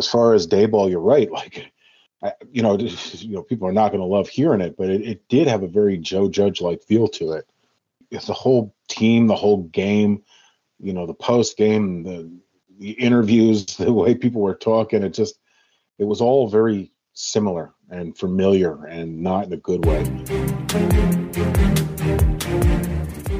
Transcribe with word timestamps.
as 0.00 0.08
far 0.08 0.32
as 0.32 0.46
Daboll, 0.46 0.90
you're 0.90 1.00
right. 1.00 1.30
Like, 1.40 1.72
I, 2.22 2.32
you 2.50 2.62
know, 2.62 2.76
you 2.78 3.34
know, 3.34 3.42
people 3.42 3.68
are 3.68 3.72
not 3.72 3.92
going 3.92 4.00
to 4.00 4.06
love 4.06 4.28
hearing 4.28 4.60
it, 4.60 4.76
but 4.76 4.90
it, 4.90 5.02
it 5.02 5.28
did 5.28 5.46
have 5.46 5.62
a 5.62 5.68
very 5.68 5.96
Joe 5.96 6.28
Judge 6.28 6.60
like 6.60 6.82
feel 6.82 7.08
to 7.08 7.32
it. 7.32 7.46
It's 8.10 8.26
the 8.26 8.34
whole 8.34 8.74
team, 8.88 9.26
the 9.26 9.36
whole 9.36 9.62
game, 9.64 10.22
you 10.78 10.92
know, 10.92 11.06
the 11.06 11.14
post 11.14 11.56
game, 11.56 12.02
the 12.02 12.30
the 12.78 12.92
interviews, 12.92 13.64
the 13.76 13.92
way 13.92 14.14
people 14.14 14.40
were 14.40 14.54
talking. 14.54 15.02
It 15.02 15.10
just, 15.10 15.38
it 15.98 16.04
was 16.04 16.20
all 16.20 16.48
very 16.48 16.92
similar 17.12 17.74
and 17.90 18.16
familiar, 18.16 18.84
and 18.86 19.20
not 19.20 19.46
in 19.46 19.52
a 19.52 19.58
good 19.58 19.84
way. 19.84 20.04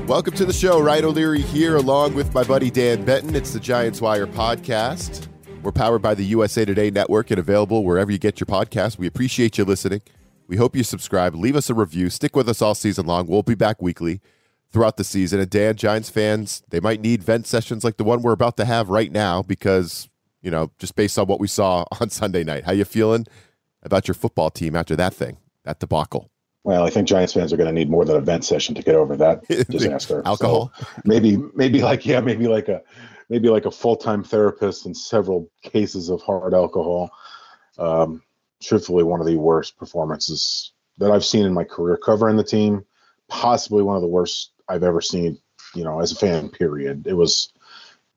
Welcome 0.06 0.34
to 0.34 0.44
the 0.44 0.52
show. 0.52 0.80
Ryan 0.80 1.06
O'Leary 1.06 1.40
here, 1.40 1.76
along 1.76 2.14
with 2.14 2.34
my 2.34 2.44
buddy 2.44 2.70
Dan 2.70 3.04
Benton. 3.04 3.34
It's 3.34 3.52
the 3.52 3.60
Giants 3.60 4.00
Wire 4.00 4.26
podcast. 4.26 5.29
We're 5.62 5.72
powered 5.72 6.00
by 6.00 6.14
the 6.14 6.24
USA 6.24 6.64
Today 6.64 6.90
Network 6.90 7.30
and 7.30 7.38
available 7.38 7.84
wherever 7.84 8.10
you 8.10 8.16
get 8.16 8.40
your 8.40 8.46
podcast. 8.46 8.96
We 8.96 9.06
appreciate 9.06 9.58
you 9.58 9.64
listening. 9.64 10.00
We 10.46 10.56
hope 10.56 10.74
you 10.74 10.82
subscribe. 10.82 11.34
Leave 11.34 11.54
us 11.54 11.68
a 11.68 11.74
review. 11.74 12.08
Stick 12.08 12.34
with 12.34 12.48
us 12.48 12.62
all 12.62 12.74
season 12.74 13.04
long. 13.04 13.26
We'll 13.26 13.42
be 13.42 13.54
back 13.54 13.82
weekly 13.82 14.22
throughout 14.72 14.96
the 14.96 15.04
season. 15.04 15.38
And 15.38 15.50
Dan, 15.50 15.76
Giants 15.76 16.08
fans, 16.08 16.62
they 16.70 16.80
might 16.80 17.02
need 17.02 17.22
vent 17.22 17.46
sessions 17.46 17.84
like 17.84 17.98
the 17.98 18.04
one 18.04 18.22
we're 18.22 18.32
about 18.32 18.56
to 18.56 18.64
have 18.64 18.88
right 18.88 19.12
now 19.12 19.42
because, 19.42 20.08
you 20.40 20.50
know, 20.50 20.70
just 20.78 20.96
based 20.96 21.18
on 21.18 21.26
what 21.26 21.40
we 21.40 21.46
saw 21.46 21.84
on 22.00 22.08
Sunday 22.08 22.42
night. 22.42 22.64
How 22.64 22.72
you 22.72 22.86
feeling 22.86 23.26
about 23.82 24.08
your 24.08 24.14
football 24.14 24.48
team 24.48 24.74
after 24.74 24.96
that 24.96 25.12
thing, 25.12 25.36
that 25.64 25.78
debacle? 25.78 26.30
Well, 26.64 26.84
I 26.84 26.90
think 26.90 27.06
Giants 27.06 27.34
fans 27.34 27.52
are 27.52 27.58
going 27.58 27.68
to 27.68 27.72
need 27.72 27.90
more 27.90 28.06
than 28.06 28.16
a 28.16 28.20
vent 28.20 28.46
session 28.46 28.74
to 28.76 28.82
get 28.82 28.94
over 28.94 29.14
that 29.18 29.46
disaster. 29.68 30.22
Alcohol, 30.24 30.72
so 30.78 30.86
maybe, 31.04 31.36
maybe 31.54 31.82
like 31.82 32.06
yeah, 32.06 32.20
maybe 32.20 32.48
like 32.48 32.68
a 32.68 32.82
maybe 33.30 33.48
like 33.48 33.64
a 33.64 33.70
full 33.70 33.96
time 33.96 34.22
therapist 34.22 34.84
and 34.84 34.94
several 34.94 35.48
cases 35.62 36.10
of 36.10 36.20
hard 36.20 36.52
alcohol. 36.52 37.10
Um, 37.78 38.22
truthfully, 38.60 39.04
one 39.04 39.20
of 39.20 39.26
the 39.26 39.36
worst 39.36 39.78
performances 39.78 40.72
that 40.98 41.10
I've 41.10 41.24
seen 41.24 41.46
in 41.46 41.54
my 41.54 41.64
career 41.64 41.96
covering 41.96 42.36
the 42.36 42.44
team. 42.44 42.84
Possibly 43.28 43.82
one 43.82 43.96
of 43.96 44.02
the 44.02 44.08
worst 44.08 44.50
I've 44.68 44.82
ever 44.82 45.00
seen. 45.00 45.38
You 45.74 45.84
know, 45.84 46.00
as 46.00 46.12
a 46.12 46.16
fan. 46.16 46.50
Period. 46.50 47.06
It 47.06 47.14
was 47.14 47.52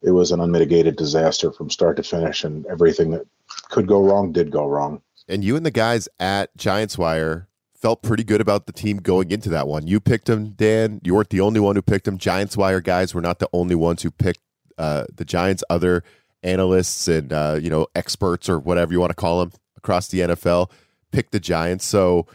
it 0.01 0.11
was 0.11 0.31
an 0.31 0.41
unmitigated 0.41 0.97
disaster 0.97 1.51
from 1.51 1.69
start 1.69 1.95
to 1.97 2.03
finish, 2.03 2.43
and 2.43 2.65
everything 2.65 3.11
that 3.11 3.25
could 3.69 3.87
go 3.87 4.03
wrong 4.03 4.33
did 4.33 4.51
go 4.51 4.65
wrong. 4.65 5.01
And 5.29 5.43
you 5.43 5.55
and 5.55 5.65
the 5.65 5.71
guys 5.71 6.09
at 6.19 6.55
Giants 6.57 6.97
Wire 6.97 7.47
felt 7.75 8.01
pretty 8.01 8.23
good 8.23 8.41
about 8.41 8.65
the 8.65 8.73
team 8.73 8.97
going 8.97 9.29
into 9.29 9.49
that 9.49 9.67
one. 9.67 9.87
You 9.87 9.99
picked 9.99 10.25
them, 10.25 10.51
Dan. 10.51 10.99
You 11.03 11.13
weren't 11.13 11.29
the 11.29 11.41
only 11.41 11.59
one 11.59 11.75
who 11.75 11.81
picked 11.81 12.05
them. 12.05 12.17
Giants 12.17 12.57
Wire 12.57 12.81
guys 12.81 13.13
were 13.13 13.21
not 13.21 13.39
the 13.39 13.49
only 13.53 13.75
ones 13.75 14.01
who 14.01 14.09
picked 14.09 14.39
uh, 14.77 15.05
the 15.13 15.25
Giants. 15.25 15.63
Other 15.69 16.03
analysts 16.43 17.07
and 17.07 17.31
uh, 17.31 17.57
you 17.61 17.69
know 17.69 17.87
experts 17.95 18.49
or 18.49 18.59
whatever 18.59 18.91
you 18.91 18.99
want 18.99 19.11
to 19.11 19.15
call 19.15 19.39
them 19.39 19.51
across 19.77 20.07
the 20.07 20.19
NFL 20.19 20.69
picked 21.11 21.31
the 21.31 21.39
Giants. 21.39 21.85
So 21.85 22.27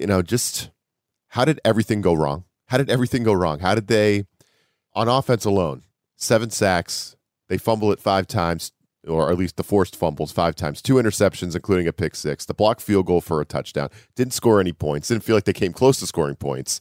you 0.00 0.06
know, 0.06 0.22
just 0.22 0.70
how 1.28 1.44
did 1.44 1.60
everything 1.64 2.00
go 2.00 2.14
wrong? 2.14 2.44
How 2.66 2.78
did 2.78 2.90
everything 2.90 3.22
go 3.22 3.32
wrong? 3.32 3.60
How 3.60 3.74
did 3.74 3.88
they, 3.88 4.24
on 4.94 5.08
offense 5.08 5.44
alone, 5.44 5.82
seven 6.16 6.50
sacks, 6.50 7.16
they 7.48 7.58
fumble 7.58 7.92
it 7.92 8.00
five 8.00 8.26
times, 8.26 8.72
or 9.06 9.30
at 9.30 9.36
least 9.36 9.56
the 9.56 9.62
forced 9.62 9.94
fumbles 9.94 10.32
five 10.32 10.54
times, 10.54 10.80
two 10.80 10.94
interceptions, 10.94 11.54
including 11.54 11.86
a 11.86 11.92
pick 11.92 12.14
six, 12.14 12.44
the 12.44 12.54
blocked 12.54 12.80
field 12.80 13.06
goal 13.06 13.20
for 13.20 13.40
a 13.40 13.44
touchdown. 13.44 13.90
Didn't 14.16 14.32
score 14.32 14.60
any 14.60 14.72
points. 14.72 15.08
Didn't 15.08 15.24
feel 15.24 15.36
like 15.36 15.44
they 15.44 15.52
came 15.52 15.72
close 15.72 15.98
to 16.00 16.06
scoring 16.06 16.36
points. 16.36 16.80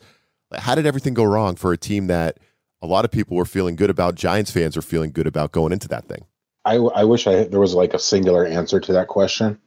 How 0.55 0.75
did 0.75 0.85
everything 0.85 1.13
go 1.13 1.23
wrong 1.23 1.55
for 1.55 1.73
a 1.73 1.77
team 1.77 2.07
that 2.07 2.37
a 2.83 2.87
lot 2.87 3.05
of 3.05 3.11
people 3.11 3.35
were 3.35 3.45
feeling 3.45 3.75
good 3.75 3.89
about? 3.89 4.13
Giants 4.13 4.51
fans 4.51 4.75
were 4.75 4.83
feeling 4.83 5.11
good 5.11 5.25
about 5.25 5.51
going 5.51 5.71
into 5.71 5.87
that 5.87 6.05
thing. 6.05 6.25
I, 6.65 6.75
I 6.75 7.03
wish 7.03 7.25
I 7.25 7.45
there 7.45 7.59
was 7.59 7.73
like 7.73 7.93
a 7.93 7.99
singular 7.99 8.45
answer 8.45 8.79
to 8.79 8.93
that 8.93 9.07
question, 9.07 9.59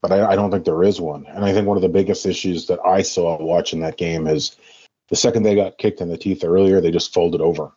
but 0.00 0.10
I, 0.10 0.32
I 0.32 0.36
don't 0.36 0.50
think 0.50 0.64
there 0.64 0.82
is 0.82 1.00
one. 1.00 1.26
And 1.26 1.44
I 1.44 1.52
think 1.52 1.66
one 1.66 1.76
of 1.76 1.82
the 1.82 1.88
biggest 1.88 2.26
issues 2.26 2.66
that 2.66 2.80
I 2.84 3.02
saw 3.02 3.40
watching 3.40 3.80
that 3.80 3.96
game 3.96 4.26
is 4.26 4.56
the 5.08 5.16
second 5.16 5.44
they 5.44 5.54
got 5.54 5.78
kicked 5.78 6.00
in 6.00 6.08
the 6.08 6.18
teeth 6.18 6.42
earlier, 6.42 6.80
they 6.80 6.90
just 6.90 7.14
folded 7.14 7.40
over 7.40 7.72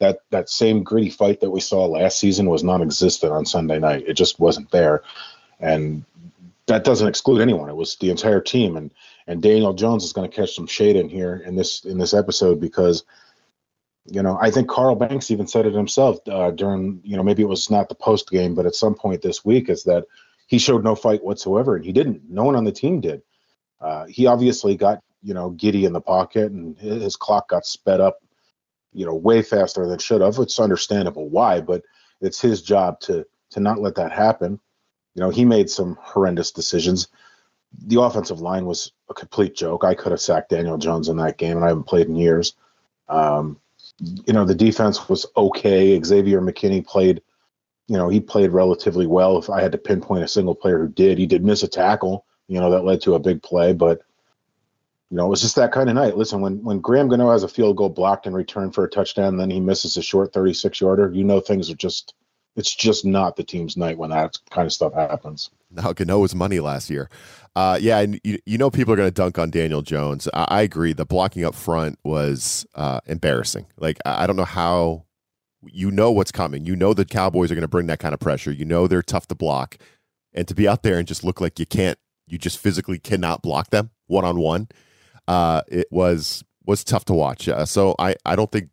that 0.00 0.20
that 0.30 0.48
same 0.48 0.82
gritty 0.82 1.10
fight 1.10 1.40
that 1.40 1.50
we 1.50 1.60
saw 1.60 1.86
last 1.86 2.18
season 2.18 2.48
was 2.48 2.64
non-existent 2.64 3.32
on 3.32 3.44
Sunday 3.44 3.78
night. 3.78 4.04
It 4.06 4.14
just 4.14 4.38
wasn't 4.38 4.70
there, 4.70 5.02
and 5.60 6.04
that 6.66 6.84
doesn't 6.84 7.08
exclude 7.08 7.40
anyone. 7.40 7.68
It 7.68 7.76
was 7.76 7.96
the 7.96 8.10
entire 8.10 8.40
team, 8.40 8.76
and 8.76 8.92
and 9.26 9.42
Daniel 9.42 9.74
Jones 9.74 10.04
is 10.04 10.12
going 10.12 10.30
to 10.30 10.34
catch 10.34 10.54
some 10.54 10.66
shade 10.66 10.96
in 10.96 11.08
here 11.08 11.42
in 11.44 11.56
this 11.56 11.84
in 11.84 11.98
this 11.98 12.14
episode 12.14 12.60
because, 12.60 13.04
you 14.10 14.22
know, 14.22 14.38
I 14.40 14.50
think 14.50 14.68
Carl 14.68 14.94
Banks 14.94 15.30
even 15.30 15.46
said 15.46 15.66
it 15.66 15.74
himself 15.74 16.18
uh, 16.28 16.50
during 16.50 17.00
you 17.04 17.16
know 17.16 17.22
maybe 17.22 17.42
it 17.42 17.48
was 17.48 17.70
not 17.70 17.88
the 17.88 17.94
post 17.94 18.30
game, 18.30 18.54
but 18.54 18.66
at 18.66 18.74
some 18.74 18.94
point 18.94 19.22
this 19.22 19.44
week 19.44 19.68
is 19.68 19.84
that 19.84 20.04
he 20.46 20.58
showed 20.58 20.84
no 20.84 20.94
fight 20.94 21.22
whatsoever, 21.22 21.76
and 21.76 21.84
he 21.84 21.92
didn't. 21.92 22.22
No 22.28 22.44
one 22.44 22.56
on 22.56 22.64
the 22.64 22.72
team 22.72 23.00
did. 23.00 23.22
Uh, 23.80 24.06
he 24.06 24.26
obviously 24.26 24.76
got 24.76 25.02
you 25.22 25.34
know 25.34 25.50
giddy 25.50 25.84
in 25.84 25.92
the 25.92 26.00
pocket, 26.00 26.52
and 26.52 26.78
his 26.78 27.16
clock 27.16 27.48
got 27.48 27.66
sped 27.66 28.00
up 28.00 28.18
you 28.92 29.06
know, 29.06 29.14
way 29.14 29.42
faster 29.42 29.86
than 29.86 29.98
should 29.98 30.20
have. 30.20 30.38
It's 30.38 30.58
understandable 30.58 31.28
why, 31.28 31.60
but 31.60 31.82
it's 32.20 32.40
his 32.40 32.62
job 32.62 33.00
to 33.00 33.26
to 33.50 33.60
not 33.60 33.80
let 33.80 33.94
that 33.94 34.12
happen. 34.12 34.60
You 35.14 35.22
know, 35.22 35.30
he 35.30 35.44
made 35.44 35.70
some 35.70 35.96
horrendous 36.00 36.52
decisions. 36.52 37.08
The 37.86 38.00
offensive 38.00 38.40
line 38.40 38.66
was 38.66 38.92
a 39.08 39.14
complete 39.14 39.54
joke. 39.54 39.84
I 39.84 39.94
could 39.94 40.12
have 40.12 40.20
sacked 40.20 40.50
Daniel 40.50 40.78
Jones 40.78 41.08
in 41.08 41.16
that 41.18 41.38
game, 41.38 41.56
and 41.56 41.64
I 41.64 41.68
haven't 41.68 41.84
played 41.84 42.08
in 42.08 42.16
years. 42.16 42.54
Um, 43.08 43.60
you 44.00 44.32
know, 44.32 44.44
the 44.44 44.54
defense 44.54 45.08
was 45.08 45.26
okay. 45.36 46.00
Xavier 46.02 46.40
McKinney 46.40 46.86
played, 46.86 47.20
you 47.88 47.96
know, 47.96 48.08
he 48.08 48.20
played 48.20 48.50
relatively 48.50 49.06
well. 49.06 49.38
If 49.38 49.50
I 49.50 49.60
had 49.60 49.72
to 49.72 49.78
pinpoint 49.78 50.24
a 50.24 50.28
single 50.28 50.54
player 50.54 50.78
who 50.78 50.88
did, 50.88 51.18
he 51.18 51.26
did 51.26 51.44
miss 51.44 51.62
a 51.62 51.68
tackle, 51.68 52.24
you 52.46 52.60
know, 52.60 52.70
that 52.70 52.84
led 52.84 53.00
to 53.02 53.14
a 53.14 53.18
big 53.18 53.42
play, 53.42 53.72
but 53.72 54.00
you 55.10 55.16
know, 55.16 55.26
it 55.26 55.30
was 55.30 55.40
just 55.40 55.56
that 55.56 55.72
kind 55.72 55.88
of 55.88 55.94
night. 55.94 56.18
Listen, 56.18 56.42
when 56.42 56.62
when 56.62 56.80
Graham 56.80 57.08
Gano 57.08 57.30
has 57.30 57.42
a 57.42 57.48
field 57.48 57.78
goal 57.78 57.88
blocked 57.88 58.26
in 58.26 58.34
return 58.34 58.70
for 58.70 58.84
a 58.84 58.90
touchdown, 58.90 59.38
then 59.38 59.50
he 59.50 59.58
misses 59.58 59.96
a 59.96 60.02
short 60.02 60.34
36 60.34 60.80
yarder, 60.80 61.10
you 61.12 61.24
know 61.24 61.40
things 61.40 61.70
are 61.70 61.76
just 61.76 62.14
it's 62.56 62.74
just 62.74 63.04
not 63.04 63.36
the 63.36 63.44
team's 63.44 63.76
night 63.76 63.98
when 63.98 64.10
that 64.10 64.38
kind 64.50 64.66
of 64.66 64.72
stuff 64.72 64.94
happens. 64.94 65.50
Now 65.70 65.92
Gano 65.92 66.18
was 66.18 66.34
money 66.34 66.60
last 66.60 66.90
year. 66.90 67.08
Uh, 67.54 67.78
yeah, 67.80 67.98
and 67.98 68.20
you, 68.24 68.38
you 68.46 68.58
know 68.58 68.70
people 68.70 68.92
are 68.92 68.96
going 68.96 69.08
to 69.08 69.14
dunk 69.14 69.38
on 69.38 69.50
Daniel 69.50 69.82
Jones. 69.82 70.28
I, 70.32 70.46
I, 70.48 70.62
agree. 70.62 70.92
The 70.92 71.04
blocking 71.04 71.44
up 71.44 71.54
front 71.54 71.98
was 72.04 72.66
uh, 72.74 73.00
embarrassing. 73.06 73.66
Like 73.76 73.98
I, 74.06 74.24
I 74.24 74.26
don't 74.26 74.36
know 74.36 74.44
how 74.44 75.04
you 75.64 75.90
know 75.90 76.10
what's 76.10 76.32
coming. 76.32 76.64
You 76.64 76.76
know 76.76 76.94
the 76.94 77.04
Cowboys 77.04 77.50
are 77.50 77.54
going 77.54 77.62
to 77.62 77.68
bring 77.68 77.88
that 77.88 77.98
kind 77.98 78.14
of 78.14 78.20
pressure. 78.20 78.52
You 78.52 78.64
know 78.64 78.86
they're 78.86 79.02
tough 79.02 79.26
to 79.28 79.34
block, 79.34 79.76
and 80.32 80.46
to 80.48 80.54
be 80.54 80.68
out 80.68 80.82
there 80.82 80.98
and 80.98 81.08
just 81.08 81.24
look 81.24 81.40
like 81.40 81.58
you 81.58 81.66
can't, 81.66 81.98
you 82.26 82.38
just 82.38 82.58
physically 82.58 82.98
cannot 82.98 83.42
block 83.42 83.70
them 83.70 83.90
one 84.06 84.24
on 84.24 84.38
one 84.38 84.68
it 85.68 85.88
was 85.90 86.44
was 86.66 86.84
tough 86.84 87.04
to 87.06 87.14
watch. 87.14 87.48
Uh, 87.48 87.64
so 87.64 87.94
I, 87.98 88.14
I 88.26 88.36
don't 88.36 88.52
think 88.52 88.68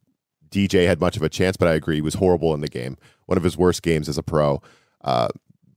DJ 0.49 0.85
had 0.85 0.99
much 0.99 1.15
of 1.15 1.23
a 1.23 1.29
chance, 1.29 1.57
but 1.57 1.67
I 1.67 1.73
agree 1.73 1.95
he 1.95 2.01
was 2.01 2.15
horrible 2.15 2.53
in 2.53 2.61
the 2.61 2.67
game. 2.67 2.97
One 3.25 3.37
of 3.37 3.43
his 3.43 3.57
worst 3.57 3.81
games 3.81 4.07
as 4.09 4.17
a 4.17 4.23
pro. 4.23 4.61
Uh, 5.01 5.29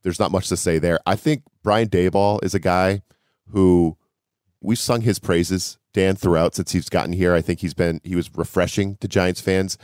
there's 0.03 0.19
not 0.19 0.33
much 0.33 0.49
to 0.49 0.57
say 0.57 0.79
there. 0.79 1.01
I 1.07 1.17
think 1.17 1.43
Brian 1.63 1.89
Daboll 1.89 2.43
is 2.45 2.55
a 2.55 2.59
guy 2.61 3.03
who 3.51 3.97
we've 4.61 4.79
sung 4.79 5.03
his 5.03 5.19
praises, 5.19 5.79
Dan, 5.93 6.17
throughout 6.17 6.55
since 6.55 6.73
he's 6.73 6.89
gotten 6.89 7.13
here. 7.13 7.35
I 7.35 7.41
think 7.41 7.61
he's 7.61 7.75
been 7.75 8.01
he 8.05 8.15
was 8.15 8.31
refreshing 8.35 8.97
to 8.97 9.09
Giants 9.09 9.41
fans 9.41 9.79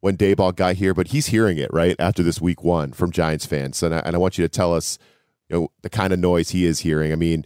when 0.00 0.16
Dayball 0.16 0.54
got 0.54 0.76
here, 0.76 0.92
but 0.92 1.08
he's 1.08 1.26
hearing 1.26 1.58
it 1.58 1.72
right 1.72 1.96
after 1.98 2.22
this 2.22 2.40
week 2.40 2.62
one 2.62 2.92
from 2.92 3.10
Giants 3.10 3.46
fans, 3.46 3.82
and 3.82 3.94
I, 3.94 3.98
and 4.00 4.14
I 4.14 4.18
want 4.18 4.36
you 4.36 4.44
to 4.44 4.48
tell 4.48 4.74
us, 4.74 4.98
you 5.48 5.56
know, 5.56 5.68
the 5.82 5.90
kind 5.90 6.12
of 6.12 6.18
noise 6.18 6.50
he 6.50 6.64
is 6.66 6.80
hearing. 6.80 7.12
I 7.12 7.16
mean 7.16 7.44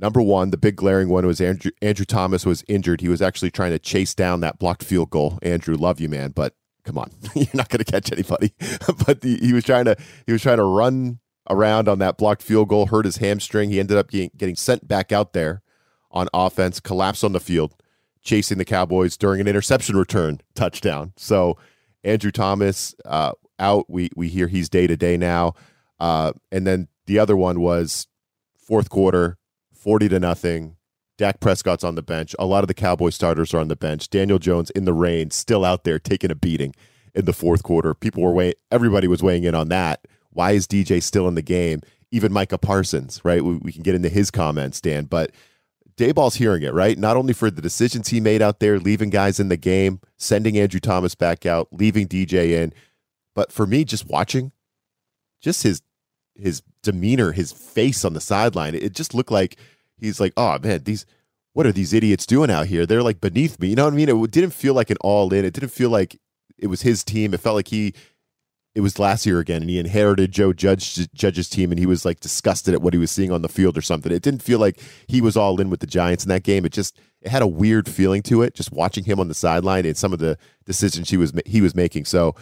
Number 0.00 0.22
one, 0.22 0.50
the 0.50 0.56
big 0.56 0.76
glaring 0.76 1.08
one 1.08 1.26
was 1.26 1.40
Andrew, 1.40 1.72
Andrew 1.82 2.04
Thomas 2.04 2.46
was 2.46 2.64
injured. 2.68 3.00
He 3.00 3.08
was 3.08 3.20
actually 3.20 3.50
trying 3.50 3.72
to 3.72 3.80
chase 3.80 4.14
down 4.14 4.40
that 4.40 4.58
blocked 4.58 4.84
field 4.84 5.10
goal. 5.10 5.40
Andrew, 5.42 5.74
love 5.74 6.00
you, 6.00 6.08
man, 6.08 6.30
but 6.30 6.54
come 6.88 6.96
on, 6.96 7.10
you're 7.34 7.46
not 7.52 7.68
going 7.68 7.84
to 7.84 7.90
catch 7.90 8.10
anybody. 8.10 8.54
but 9.06 9.20
the, 9.20 9.38
he 9.42 9.52
was 9.52 9.62
trying 9.62 9.84
to 9.84 9.96
he 10.26 10.32
was 10.32 10.40
trying 10.40 10.56
to 10.56 10.64
run 10.64 11.18
around 11.50 11.86
on 11.86 11.98
that 11.98 12.16
blocked 12.16 12.42
field 12.42 12.68
goal, 12.68 12.86
hurt 12.86 13.04
his 13.04 13.18
hamstring. 13.18 13.68
He 13.68 13.78
ended 13.78 13.98
up 13.98 14.10
getting, 14.10 14.30
getting 14.36 14.56
sent 14.56 14.88
back 14.88 15.12
out 15.12 15.34
there 15.34 15.62
on 16.10 16.28
offense, 16.32 16.80
collapsed 16.80 17.24
on 17.24 17.32
the 17.32 17.40
field, 17.40 17.74
chasing 18.22 18.56
the 18.56 18.64
Cowboys 18.64 19.18
during 19.18 19.40
an 19.40 19.46
interception 19.46 19.96
return 19.96 20.40
touchdown. 20.54 21.12
So 21.16 21.58
Andrew 22.04 22.30
Thomas 22.30 22.94
uh, 23.04 23.32
out. 23.58 23.84
We 23.88 24.08
we 24.16 24.28
hear 24.28 24.48
he's 24.48 24.70
day 24.70 24.86
to 24.86 24.96
day 24.96 25.18
now, 25.18 25.52
uh, 26.00 26.32
and 26.50 26.66
then 26.66 26.88
the 27.06 27.18
other 27.18 27.36
one 27.36 27.60
was 27.60 28.06
fourth 28.56 28.88
quarter 28.88 29.36
40 29.74 30.08
to 30.08 30.20
nothing. 30.20 30.76
Dak 31.18 31.40
Prescott's 31.40 31.84
on 31.84 31.96
the 31.96 32.02
bench. 32.02 32.34
A 32.38 32.46
lot 32.46 32.64
of 32.64 32.68
the 32.68 32.74
Cowboy 32.74 33.10
starters 33.10 33.52
are 33.52 33.58
on 33.58 33.68
the 33.68 33.76
bench. 33.76 34.08
Daniel 34.08 34.38
Jones 34.38 34.70
in 34.70 34.84
the 34.84 34.92
rain, 34.92 35.30
still 35.30 35.64
out 35.64 35.84
there 35.84 35.98
taking 35.98 36.30
a 36.30 36.34
beating 36.36 36.74
in 37.14 37.24
the 37.24 37.32
fourth 37.32 37.64
quarter. 37.64 37.92
People 37.92 38.22
were 38.22 38.32
weighing, 38.32 38.54
everybody 38.70 39.08
was 39.08 39.22
weighing 39.22 39.44
in 39.44 39.54
on 39.54 39.68
that. 39.68 40.06
Why 40.30 40.52
is 40.52 40.66
DJ 40.66 41.02
still 41.02 41.26
in 41.26 41.34
the 41.34 41.42
game? 41.42 41.82
Even 42.12 42.32
Micah 42.32 42.56
Parsons, 42.56 43.20
right? 43.24 43.44
We, 43.44 43.56
we 43.56 43.72
can 43.72 43.82
get 43.82 43.96
into 43.96 44.08
his 44.08 44.30
comments, 44.30 44.80
Dan, 44.80 45.04
but 45.06 45.32
Daboll's 45.96 46.36
hearing 46.36 46.62
it, 46.62 46.72
right? 46.72 46.96
Not 46.96 47.16
only 47.16 47.32
for 47.32 47.50
the 47.50 47.60
decisions 47.60 48.08
he 48.08 48.20
made 48.20 48.40
out 48.40 48.60
there, 48.60 48.78
leaving 48.78 49.10
guys 49.10 49.40
in 49.40 49.48
the 49.48 49.56
game, 49.56 50.00
sending 50.16 50.56
Andrew 50.56 50.78
Thomas 50.78 51.16
back 51.16 51.44
out, 51.44 51.68
leaving 51.72 52.06
DJ 52.06 52.50
in, 52.52 52.72
but 53.34 53.50
for 53.50 53.66
me, 53.66 53.84
just 53.84 54.06
watching, 54.06 54.52
just 55.40 55.64
his 55.64 55.82
his 56.36 56.62
demeanor, 56.84 57.32
his 57.32 57.50
face 57.50 58.04
on 58.04 58.12
the 58.12 58.20
sideline, 58.20 58.76
it 58.76 58.94
just 58.94 59.12
looked 59.12 59.32
like 59.32 59.56
he's 60.00 60.20
like, 60.20 60.32
oh 60.36 60.58
man, 60.58 60.82
these 60.84 61.06
what 61.52 61.66
are 61.66 61.72
these 61.72 61.92
idiots 61.92 62.26
doing 62.26 62.50
out 62.50 62.66
here? 62.66 62.86
They're 62.86 63.02
like 63.02 63.20
beneath 63.20 63.58
me. 63.58 63.68
You 63.68 63.76
know 63.76 63.84
what 63.84 63.94
I 63.94 63.96
mean? 63.96 64.08
It 64.08 64.30
didn't 64.30 64.52
feel 64.52 64.74
like 64.74 64.90
an 64.90 64.96
all 65.00 65.32
in. 65.32 65.44
It 65.44 65.54
didn't 65.54 65.70
feel 65.70 65.90
like 65.90 66.20
it 66.56 66.68
was 66.68 66.82
his 66.82 67.02
team. 67.04 67.34
It 67.34 67.40
felt 67.40 67.56
like 67.56 67.68
he 67.68 67.94
it 68.74 68.80
was 68.80 69.00
last 69.00 69.26
year 69.26 69.40
again, 69.40 69.62
and 69.62 69.70
he 69.70 69.78
inherited 69.78 70.30
Joe 70.30 70.52
Judge 70.52 71.10
Judge's 71.12 71.48
team, 71.48 71.72
and 71.72 71.80
he 71.80 71.86
was 71.86 72.04
like 72.04 72.20
disgusted 72.20 72.74
at 72.74 72.82
what 72.82 72.94
he 72.94 72.98
was 72.98 73.10
seeing 73.10 73.32
on 73.32 73.42
the 73.42 73.48
field 73.48 73.76
or 73.76 73.82
something. 73.82 74.12
It 74.12 74.22
didn't 74.22 74.42
feel 74.42 74.60
like 74.60 74.80
he 75.08 75.20
was 75.20 75.36
all 75.36 75.60
in 75.60 75.68
with 75.68 75.80
the 75.80 75.86
Giants 75.86 76.24
in 76.24 76.28
that 76.28 76.44
game. 76.44 76.64
It 76.64 76.72
just 76.72 76.96
it 77.20 77.30
had 77.30 77.42
a 77.42 77.46
weird 77.48 77.88
feeling 77.88 78.22
to 78.22 78.42
it, 78.42 78.54
just 78.54 78.70
watching 78.70 79.02
him 79.02 79.18
on 79.18 79.26
the 79.26 79.34
sideline 79.34 79.84
and 79.84 79.96
some 79.96 80.12
of 80.12 80.20
the 80.20 80.38
decisions 80.64 81.10
he 81.10 81.16
was 81.16 81.32
he 81.44 81.60
was 81.60 81.74
making. 81.74 82.04
So, 82.04 82.36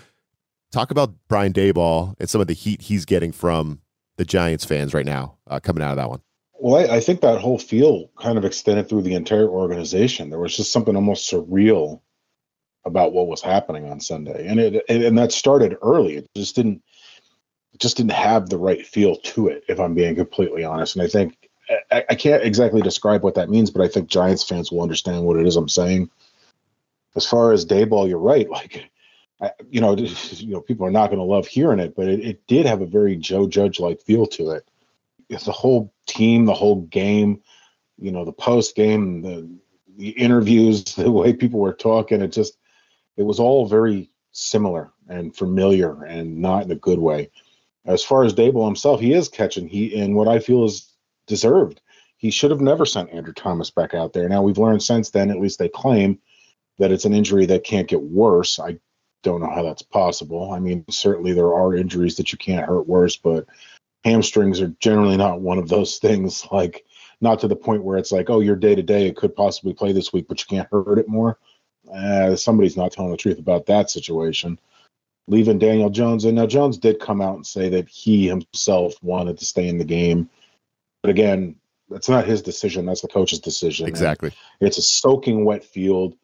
talk 0.72 0.90
about 0.90 1.14
Brian 1.26 1.54
Daboll 1.54 2.14
and 2.20 2.28
some 2.28 2.42
of 2.42 2.48
the 2.48 2.52
heat 2.52 2.82
he's 2.82 3.06
getting 3.06 3.32
from 3.32 3.80
the 4.18 4.26
Giants 4.26 4.66
fans 4.66 4.92
right 4.92 5.06
now 5.06 5.38
uh, 5.46 5.60
coming 5.60 5.82
out 5.82 5.92
of 5.92 5.96
that 5.96 6.10
one. 6.10 6.20
Well, 6.58 6.76
I, 6.76 6.96
I, 6.96 7.00
think 7.00 7.20
that 7.20 7.40
whole 7.40 7.58
feel 7.58 8.10
kind 8.18 8.38
of 8.38 8.44
extended 8.44 8.88
through 8.88 9.02
the 9.02 9.14
entire 9.14 9.48
organization. 9.48 10.30
There 10.30 10.38
was 10.38 10.56
just 10.56 10.72
something 10.72 10.96
almost 10.96 11.30
surreal 11.30 12.00
about 12.84 13.12
what 13.12 13.26
was 13.26 13.42
happening 13.42 13.90
on 13.90 14.00
Sunday, 14.00 14.46
and 14.46 14.58
it, 14.60 14.84
and 14.88 15.18
that 15.18 15.32
started 15.32 15.76
early. 15.82 16.16
It 16.16 16.28
just 16.34 16.56
didn't 16.56 16.82
just 17.78 17.96
didn't 17.96 18.12
have 18.12 18.48
the 18.48 18.58
right 18.58 18.86
feel 18.86 19.16
to 19.16 19.48
it, 19.48 19.64
if 19.68 19.78
I'm 19.78 19.94
being 19.94 20.14
completely 20.14 20.64
honest. 20.64 20.96
And 20.96 21.04
I 21.04 21.08
think 21.08 21.48
I, 21.90 22.04
I 22.10 22.14
can't 22.14 22.42
exactly 22.42 22.80
describe 22.80 23.22
what 23.22 23.34
that 23.34 23.50
means, 23.50 23.70
but 23.70 23.82
I 23.82 23.88
think 23.88 24.08
Giants 24.08 24.44
fans 24.44 24.70
will 24.70 24.82
understand 24.82 25.24
what 25.24 25.36
it 25.36 25.46
is 25.46 25.56
I'm 25.56 25.68
saying. 25.68 26.10
As 27.16 27.26
far 27.26 27.52
as 27.52 27.66
Daboll, 27.66 28.08
you're 28.08 28.18
right. 28.18 28.48
Like, 28.56 28.90
I, 29.38 29.50
you 29.68 29.82
know, 29.82 29.94
you 29.96 30.54
know, 30.54 30.60
people 30.62 30.86
are 30.86 30.90
not 30.90 31.08
going 31.08 31.18
to 31.18 31.24
love 31.24 31.46
hearing 31.46 31.78
it, 31.78 31.94
but 31.94 32.08
it, 32.08 32.20
it 32.20 32.46
did 32.46 32.64
have 32.64 32.80
a 32.80 32.86
very 32.86 33.16
Joe 33.16 33.46
Judge 33.46 33.78
like 33.78 34.00
feel 34.00 34.26
to 34.28 34.52
it. 34.52 34.66
The 35.28 35.52
whole 35.52 35.92
team, 36.06 36.44
the 36.44 36.54
whole 36.54 36.82
game, 36.82 37.42
you 37.98 38.12
know, 38.12 38.24
the 38.24 38.32
post 38.32 38.74
game, 38.74 39.22
the 39.22 39.48
the 39.96 40.10
interviews, 40.10 40.84
the 40.94 41.10
way 41.10 41.32
people 41.32 41.60
were 41.60 41.72
talking, 41.72 42.20
it 42.20 42.28
just 42.28 42.58
it 43.16 43.22
was 43.22 43.40
all 43.40 43.66
very 43.66 44.10
similar 44.32 44.92
and 45.08 45.34
familiar 45.34 46.04
and 46.04 46.38
not 46.38 46.64
in 46.64 46.70
a 46.70 46.76
good 46.76 46.98
way. 46.98 47.30
As 47.86 48.04
far 48.04 48.24
as 48.24 48.34
Daboll 48.34 48.66
himself, 48.66 49.00
he 49.00 49.14
is 49.14 49.28
catching 49.28 49.68
he 49.68 49.94
in 49.94 50.14
what 50.14 50.28
I 50.28 50.38
feel 50.38 50.64
is 50.64 50.92
deserved. 51.26 51.80
He 52.18 52.30
should 52.30 52.50
have 52.50 52.60
never 52.60 52.84
sent 52.84 53.10
Andrew 53.10 53.32
Thomas 53.32 53.70
back 53.70 53.94
out 53.94 54.12
there. 54.12 54.28
Now 54.28 54.42
we've 54.42 54.58
learned 54.58 54.82
since 54.82 55.10
then, 55.10 55.30
at 55.30 55.40
least 55.40 55.58
they 55.58 55.68
claim, 55.68 56.18
that 56.78 56.90
it's 56.90 57.04
an 57.04 57.14
injury 57.14 57.46
that 57.46 57.64
can't 57.64 57.88
get 57.88 58.02
worse. 58.02 58.58
I 58.58 58.78
don't 59.22 59.40
know 59.40 59.50
how 59.50 59.62
that's 59.62 59.82
possible. 59.82 60.52
I 60.52 60.58
mean, 60.58 60.84
certainly 60.90 61.32
there 61.32 61.54
are 61.54 61.74
injuries 61.74 62.16
that 62.16 62.32
you 62.32 62.38
can't 62.38 62.66
hurt 62.66 62.86
worse, 62.86 63.16
but 63.16 63.46
hamstrings 64.06 64.60
are 64.60 64.74
generally 64.80 65.16
not 65.16 65.40
one 65.40 65.58
of 65.58 65.68
those 65.68 65.98
things. 66.00 66.46
Like, 66.50 66.84
not 67.20 67.40
to 67.40 67.48
the 67.48 67.56
point 67.56 67.82
where 67.82 67.98
it's 67.98 68.12
like, 68.12 68.30
oh, 68.30 68.40
you're 68.40 68.56
day 68.56 68.74
to 68.74 68.82
day, 68.82 69.06
it 69.06 69.16
could 69.16 69.34
possibly 69.34 69.72
play 69.72 69.92
this 69.92 70.12
week, 70.12 70.26
but 70.28 70.40
you 70.40 70.46
can't 70.48 70.68
hurt 70.70 70.98
it 70.98 71.08
more 71.08 71.38
uh, 71.92 72.36
somebody's 72.36 72.76
not 72.76 72.92
telling 72.92 73.10
the 73.10 73.16
truth 73.16 73.38
about 73.38 73.66
that 73.66 73.90
situation. 73.90 74.58
Leaving 75.28 75.58
Daniel 75.58 75.90
Jones 75.90 76.24
in. 76.24 76.36
Now, 76.36 76.46
Jones 76.46 76.78
did 76.78 77.00
come 77.00 77.20
out 77.20 77.34
and 77.34 77.46
say 77.46 77.68
that 77.70 77.88
he 77.88 78.28
himself 78.28 78.94
wanted 79.02 79.38
to 79.38 79.44
stay 79.44 79.68
in 79.68 79.78
the 79.78 79.84
game. 79.84 80.30
But 81.02 81.10
again, 81.10 81.56
that's 81.88 82.08
not 82.08 82.26
his 82.26 82.42
decision. 82.42 82.86
That's 82.86 83.00
the 83.00 83.08
coach's 83.08 83.40
decision. 83.40 83.88
Exactly. 83.88 84.32
And 84.60 84.68
it's 84.68 84.78
a 84.78 84.82
soaking 84.82 85.44
wet 85.44 85.64
field. 85.64 86.16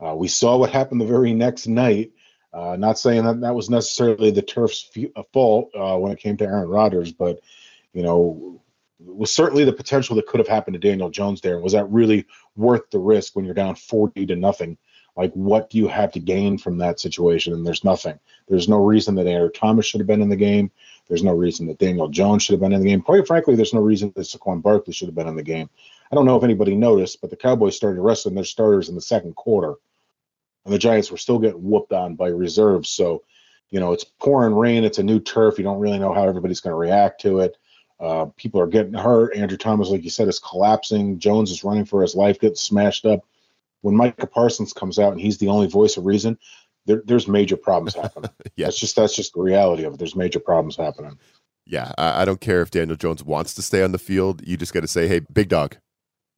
Uh, 0.00 0.14
we 0.14 0.28
saw 0.28 0.56
what 0.56 0.70
happened 0.70 1.00
the 1.00 1.06
very 1.06 1.34
next 1.34 1.66
night. 1.66 2.12
Uh, 2.56 2.76
not 2.76 2.98
saying 2.98 3.24
that 3.24 3.40
that 3.42 3.54
was 3.54 3.68
necessarily 3.68 4.30
the 4.30 4.40
turf's 4.40 4.90
uh, 5.14 5.22
fault 5.32 5.70
uh, 5.74 5.96
when 5.98 6.10
it 6.10 6.18
came 6.18 6.36
to 6.38 6.44
Aaron 6.44 6.68
Rodgers, 6.68 7.12
but 7.12 7.40
you 7.92 8.02
know, 8.02 8.62
was 8.98 9.30
certainly 9.30 9.64
the 9.64 9.72
potential 9.72 10.16
that 10.16 10.26
could 10.26 10.40
have 10.40 10.48
happened 10.48 10.72
to 10.74 10.88
Daniel 10.88 11.10
Jones 11.10 11.42
there. 11.42 11.60
Was 11.60 11.74
that 11.74 11.90
really 11.90 12.24
worth 12.56 12.88
the 12.90 12.98
risk 12.98 13.36
when 13.36 13.44
you're 13.44 13.52
down 13.52 13.74
40 13.74 14.24
to 14.26 14.36
nothing 14.36 14.78
like, 15.16 15.32
what 15.32 15.70
do 15.70 15.78
you 15.78 15.88
have 15.88 16.12
to 16.12 16.20
gain 16.20 16.58
from 16.58 16.78
that 16.78 17.00
situation? 17.00 17.54
And 17.54 17.66
there's 17.66 17.84
nothing. 17.84 18.18
There's 18.48 18.68
no 18.68 18.84
reason 18.84 19.14
that 19.14 19.26
Andrew 19.26 19.50
Thomas 19.50 19.86
should 19.86 20.00
have 20.00 20.06
been 20.06 20.20
in 20.20 20.28
the 20.28 20.36
game. 20.36 20.70
There's 21.08 21.22
no 21.22 21.32
reason 21.32 21.66
that 21.68 21.78
Daniel 21.78 22.08
Jones 22.08 22.42
should 22.42 22.52
have 22.52 22.60
been 22.60 22.72
in 22.72 22.82
the 22.82 22.88
game. 22.88 23.00
Quite 23.00 23.26
frankly, 23.26 23.54
there's 23.54 23.72
no 23.72 23.80
reason 23.80 24.12
that 24.14 24.22
Saquon 24.22 24.60
Barkley 24.60 24.92
should 24.92 25.08
have 25.08 25.14
been 25.14 25.28
in 25.28 25.36
the 25.36 25.42
game. 25.42 25.70
I 26.12 26.14
don't 26.14 26.26
know 26.26 26.36
if 26.36 26.44
anybody 26.44 26.76
noticed, 26.76 27.20
but 27.20 27.30
the 27.30 27.36
Cowboys 27.36 27.76
started 27.76 28.00
resting 28.00 28.34
their 28.34 28.44
starters 28.44 28.88
in 28.88 28.94
the 28.94 29.00
second 29.00 29.34
quarter, 29.36 29.76
and 30.66 30.74
the 30.74 30.78
Giants 30.78 31.10
were 31.10 31.16
still 31.16 31.38
getting 31.38 31.62
whooped 31.62 31.92
on 31.92 32.16
by 32.16 32.28
reserves. 32.28 32.90
So, 32.90 33.24
you 33.70 33.80
know, 33.80 33.92
it's 33.92 34.04
pouring 34.04 34.54
rain. 34.54 34.84
It's 34.84 34.98
a 34.98 35.02
new 35.02 35.20
turf. 35.20 35.56
You 35.56 35.64
don't 35.64 35.80
really 35.80 35.98
know 35.98 36.12
how 36.12 36.28
everybody's 36.28 36.60
going 36.60 36.72
to 36.72 36.76
react 36.76 37.22
to 37.22 37.40
it. 37.40 37.56
Uh, 37.98 38.26
people 38.36 38.60
are 38.60 38.66
getting 38.66 38.92
hurt. 38.92 39.34
Andrew 39.34 39.56
Thomas, 39.56 39.88
like 39.88 40.04
you 40.04 40.10
said, 40.10 40.28
is 40.28 40.38
collapsing. 40.38 41.18
Jones 41.18 41.50
is 41.50 41.64
running 41.64 41.86
for 41.86 42.02
his 42.02 42.14
life, 42.14 42.38
gets 42.38 42.60
smashed 42.60 43.06
up 43.06 43.24
when 43.86 43.94
Micah 43.94 44.26
Parsons 44.26 44.72
comes 44.72 44.98
out 44.98 45.12
and 45.12 45.20
he's 45.20 45.38
the 45.38 45.46
only 45.46 45.68
voice 45.68 45.96
of 45.96 46.06
reason, 46.06 46.36
there, 46.86 47.02
there's 47.06 47.28
major 47.28 47.56
problems 47.56 47.94
happening. 47.94 48.30
yeah, 48.56 48.66
that's 48.66 48.80
just 48.80 48.96
that's 48.96 49.14
just 49.14 49.34
the 49.34 49.40
reality 49.40 49.84
of 49.84 49.94
it. 49.94 49.98
There's 49.98 50.16
major 50.16 50.40
problems 50.40 50.76
happening. 50.76 51.18
Yeah, 51.66 51.92
I, 51.96 52.22
I 52.22 52.24
don't 52.24 52.40
care 52.40 52.62
if 52.62 52.70
Daniel 52.72 52.96
Jones 52.96 53.22
wants 53.22 53.54
to 53.54 53.62
stay 53.62 53.82
on 53.82 53.92
the 53.92 53.98
field. 53.98 54.42
You 54.46 54.56
just 54.56 54.74
got 54.74 54.80
to 54.80 54.88
say, 54.88 55.06
"Hey, 55.06 55.20
big 55.32 55.48
dog, 55.48 55.76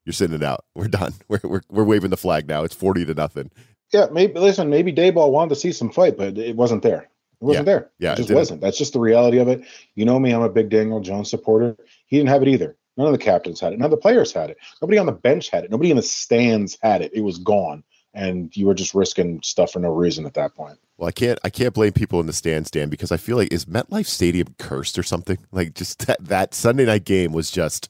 you're 0.05 0.13
sitting 0.13 0.37
it 0.37 0.43
out. 0.43 0.67
We're 0.75 0.89
done. 0.89 1.15
We're, 1.29 1.41
we're 1.43 1.63
we're 1.71 1.85
waving 1.85 2.11
the 2.11 2.19
flag 2.19 2.49
now. 2.49 2.65
It's 2.65 2.75
forty 2.75 3.07
to 3.07 3.15
nothing." 3.15 3.51
Yeah, 3.93 4.07
maybe 4.13 4.39
listen. 4.39 4.71
Maybe 4.71 4.93
Daboll 4.93 5.31
wanted 5.31 5.51
to 5.51 5.57
see 5.57 5.73
some 5.73 5.91
fight, 5.91 6.17
but 6.17 6.37
it 6.39 6.57
wasn't 6.57 6.83
there. 6.83 7.03
It 7.41 7.45
wasn't 7.45 7.67
yeah. 7.67 7.73
there. 7.73 7.91
Yeah, 7.99 8.13
it 8.13 8.17
just 8.17 8.31
it 8.31 8.35
wasn't. 8.35 8.61
That's 8.61 8.79
just 8.79 8.93
the 8.93 9.01
reality 9.01 9.39
of 9.39 9.49
it. 9.49 9.65
You 9.95 10.05
know 10.05 10.19
me. 10.19 10.33
I'm 10.33 10.43
a 10.43 10.49
big 10.49 10.71
Daniel 10.71 11.01
Jones 11.01 11.31
supporter. 11.31 11.77
He 12.07 12.17
didn't 12.17 12.29
have 12.31 12.43
it 12.43 12.49
either. 12.49 12.77
None 12.97 13.07
of 13.07 13.13
the 13.13 13.19
captains 13.19 13.61
had 13.61 13.73
it. 13.73 13.79
None 13.79 13.87
of 13.87 13.91
the 13.93 13.97
players 13.97 14.33
had 14.33 14.51
it. 14.51 14.59
Nobody 14.83 14.99
on 14.99 15.07
the 15.07 15.13
bench 15.13 15.51
had 15.51 15.65
it. 15.65 15.71
Nobody 15.71 15.91
in 15.91 15.97
the 15.97 16.03
stands 16.03 16.77
had 16.83 17.01
it. 17.01 17.13
It 17.15 17.21
was 17.21 17.39
gone 17.39 17.85
and 18.15 18.57
you 18.57 18.67
were 18.67 18.75
just 18.75 18.95
risking 18.95 19.41
stuff 19.43 19.73
for 19.73 19.79
no 19.79 19.91
reason 19.91 20.27
at 20.27 20.35
that 20.35 20.55
point. 20.55 20.79
Well, 20.97 21.09
I 21.09 21.13
can't 21.13 21.39
I 21.45 21.51
can't 21.51 21.75
blame 21.75 21.93
people 21.93 22.21
in 22.21 22.27
the 22.27 22.33
stands, 22.33 22.71
Dan, 22.71 22.89
because 22.89 23.13
I 23.13 23.17
feel 23.17 23.37
like 23.37 23.53
is 23.53 23.67
MetLife 23.67 24.07
Stadium 24.07 24.55
cursed 24.59 24.99
or 24.99 25.03
something? 25.03 25.39
Like 25.53 25.75
just 25.75 26.07
that, 26.07 26.23
that 26.25 26.55
Sunday 26.55 26.85
night 26.85 27.05
game 27.05 27.33
was 27.33 27.51
just 27.51 27.89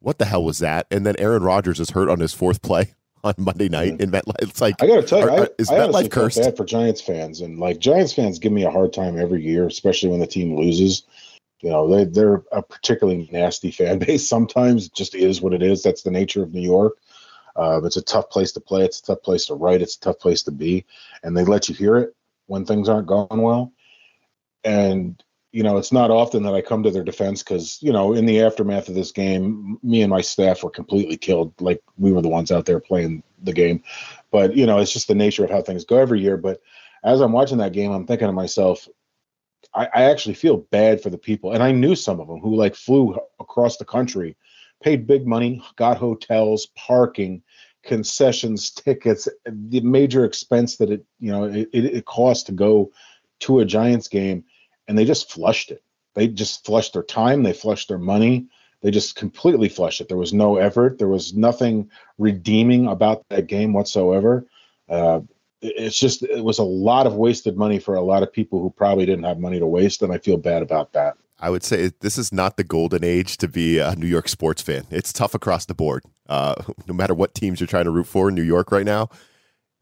what 0.00 0.18
the 0.18 0.24
hell 0.24 0.44
was 0.44 0.58
that? 0.58 0.86
And 0.90 1.06
then 1.06 1.16
Aaron 1.18 1.42
Rodgers 1.42 1.80
is 1.80 1.90
hurt 1.90 2.08
on 2.08 2.20
his 2.20 2.34
fourth 2.34 2.62
play 2.62 2.94
on 3.24 3.34
Monday 3.38 3.68
night 3.68 3.94
mm-hmm. 3.94 4.02
in 4.02 4.10
MetLife. 4.10 4.42
It's 4.42 4.60
like 4.60 4.82
I 4.82 4.86
gotta 4.86 5.02
tell 5.02 5.20
you, 5.20 5.28
are, 5.28 5.42
I, 5.42 5.48
is 5.58 5.70
I 5.70 5.78
MetLife 5.78 6.10
cursed? 6.10 6.40
Bad 6.40 6.56
for 6.56 6.64
Giants 6.64 7.00
fans, 7.00 7.40
and 7.40 7.58
like 7.58 7.78
Giants 7.78 8.12
fans 8.12 8.38
give 8.38 8.52
me 8.52 8.64
a 8.64 8.70
hard 8.70 8.92
time 8.92 9.18
every 9.18 9.42
year, 9.42 9.66
especially 9.66 10.10
when 10.10 10.20
the 10.20 10.26
team 10.26 10.56
loses. 10.56 11.04
You 11.60 11.70
know, 11.70 11.88
they 11.88 12.04
they're 12.04 12.42
a 12.52 12.62
particularly 12.62 13.28
nasty 13.32 13.70
fan 13.70 13.98
base. 14.06 14.28
Sometimes 14.28 14.86
it 14.86 14.94
just 14.94 15.14
is 15.14 15.40
what 15.40 15.54
it 15.54 15.62
is. 15.62 15.82
That's 15.82 16.02
the 16.02 16.10
nature 16.10 16.42
of 16.42 16.54
New 16.54 16.60
York. 16.60 16.96
Uh, 17.58 17.80
it's 17.82 17.96
a 17.96 18.02
tough 18.02 18.30
place 18.30 18.52
to 18.52 18.60
play. 18.60 18.84
It's 18.84 19.00
a 19.00 19.02
tough 19.02 19.22
place 19.22 19.46
to 19.46 19.54
write. 19.54 19.82
It's 19.82 19.96
a 19.96 20.00
tough 20.00 20.20
place 20.20 20.44
to 20.44 20.52
be. 20.52 20.86
And 21.24 21.36
they 21.36 21.44
let 21.44 21.68
you 21.68 21.74
hear 21.74 21.96
it 21.96 22.14
when 22.46 22.64
things 22.64 22.88
aren't 22.88 23.08
going 23.08 23.42
well. 23.42 23.72
And, 24.62 25.20
you 25.52 25.62
know, 25.62 25.78
it's 25.78 25.92
not 25.92 26.10
often 26.10 26.42
that 26.42 26.54
I 26.54 26.60
come 26.60 26.82
to 26.82 26.90
their 26.90 27.04
defense 27.04 27.42
because, 27.42 27.78
you 27.80 27.92
know, 27.92 28.12
in 28.12 28.26
the 28.26 28.42
aftermath 28.42 28.88
of 28.88 28.94
this 28.94 29.12
game, 29.12 29.78
me 29.82 30.02
and 30.02 30.10
my 30.10 30.20
staff 30.20 30.62
were 30.62 30.70
completely 30.70 31.16
killed. 31.16 31.54
Like 31.60 31.82
we 31.96 32.12
were 32.12 32.20
the 32.20 32.28
ones 32.28 32.50
out 32.50 32.66
there 32.66 32.80
playing 32.80 33.22
the 33.42 33.52
game. 33.52 33.82
But, 34.30 34.56
you 34.56 34.66
know, 34.66 34.78
it's 34.78 34.92
just 34.92 35.08
the 35.08 35.14
nature 35.14 35.44
of 35.44 35.50
how 35.50 35.62
things 35.62 35.84
go 35.84 35.96
every 35.96 36.20
year. 36.20 36.36
But 36.36 36.60
as 37.02 37.20
I'm 37.20 37.32
watching 37.32 37.58
that 37.58 37.72
game, 37.72 37.92
I'm 37.92 38.06
thinking 38.06 38.26
to 38.26 38.32
myself, 38.32 38.86
I, 39.74 39.88
I 39.94 40.02
actually 40.04 40.34
feel 40.34 40.58
bad 40.58 41.02
for 41.02 41.10
the 41.10 41.18
people. 41.18 41.52
And 41.52 41.62
I 41.62 41.72
knew 41.72 41.94
some 41.94 42.20
of 42.20 42.28
them 42.28 42.40
who 42.40 42.54
like 42.54 42.74
flew 42.74 43.16
across 43.40 43.78
the 43.78 43.84
country 43.84 44.36
paid 44.82 45.06
big 45.06 45.26
money, 45.26 45.62
got 45.76 45.96
hotels, 45.96 46.66
parking, 46.76 47.42
concessions, 47.82 48.70
tickets, 48.70 49.28
the 49.46 49.80
major 49.80 50.24
expense 50.24 50.76
that 50.76 50.90
it 50.90 51.04
you 51.18 51.30
know 51.30 51.44
it, 51.44 51.68
it 51.72 52.04
costs 52.04 52.44
to 52.44 52.52
go 52.52 52.90
to 53.40 53.60
a 53.60 53.64
Giants 53.64 54.08
game, 54.08 54.44
and 54.88 54.98
they 54.98 55.04
just 55.04 55.30
flushed 55.30 55.70
it. 55.70 55.82
They 56.14 56.26
just 56.26 56.64
flushed 56.64 56.94
their 56.94 57.02
time. 57.04 57.44
They 57.44 57.52
flushed 57.52 57.88
their 57.88 57.98
money. 57.98 58.48
They 58.82 58.90
just 58.90 59.14
completely 59.14 59.68
flushed 59.68 60.00
it. 60.00 60.08
There 60.08 60.16
was 60.16 60.32
no 60.32 60.56
effort. 60.56 60.98
There 60.98 61.08
was 61.08 61.34
nothing 61.34 61.90
redeeming 62.16 62.86
about 62.86 63.24
that 63.28 63.46
game 63.46 63.72
whatsoever. 63.72 64.46
Uh, 64.88 65.20
it's 65.60 65.98
just 65.98 66.22
it 66.22 66.44
was 66.44 66.58
a 66.58 66.64
lot 66.64 67.06
of 67.06 67.14
wasted 67.14 67.56
money 67.56 67.78
for 67.78 67.96
a 67.96 68.00
lot 68.00 68.22
of 68.22 68.32
people 68.32 68.60
who 68.60 68.70
probably 68.70 69.06
didn't 69.06 69.24
have 69.24 69.38
money 69.38 69.58
to 69.58 69.66
waste, 69.66 70.02
and 70.02 70.12
I 70.12 70.18
feel 70.18 70.36
bad 70.36 70.62
about 70.62 70.92
that. 70.92 71.16
I 71.40 71.50
would 71.50 71.62
say 71.62 71.92
this 72.00 72.18
is 72.18 72.32
not 72.32 72.56
the 72.56 72.64
golden 72.64 73.04
age 73.04 73.36
to 73.38 73.48
be 73.48 73.78
a 73.78 73.94
New 73.96 74.06
York 74.06 74.28
sports 74.28 74.62
fan. 74.62 74.86
It's 74.90 75.12
tough 75.12 75.34
across 75.34 75.66
the 75.66 75.74
board. 75.74 76.04
Uh, 76.28 76.54
no 76.86 76.94
matter 76.94 77.14
what 77.14 77.34
teams 77.34 77.60
you're 77.60 77.66
trying 77.66 77.84
to 77.84 77.90
root 77.90 78.06
for 78.06 78.28
in 78.28 78.34
New 78.34 78.42
York 78.42 78.70
right 78.70 78.86
now, 78.86 79.08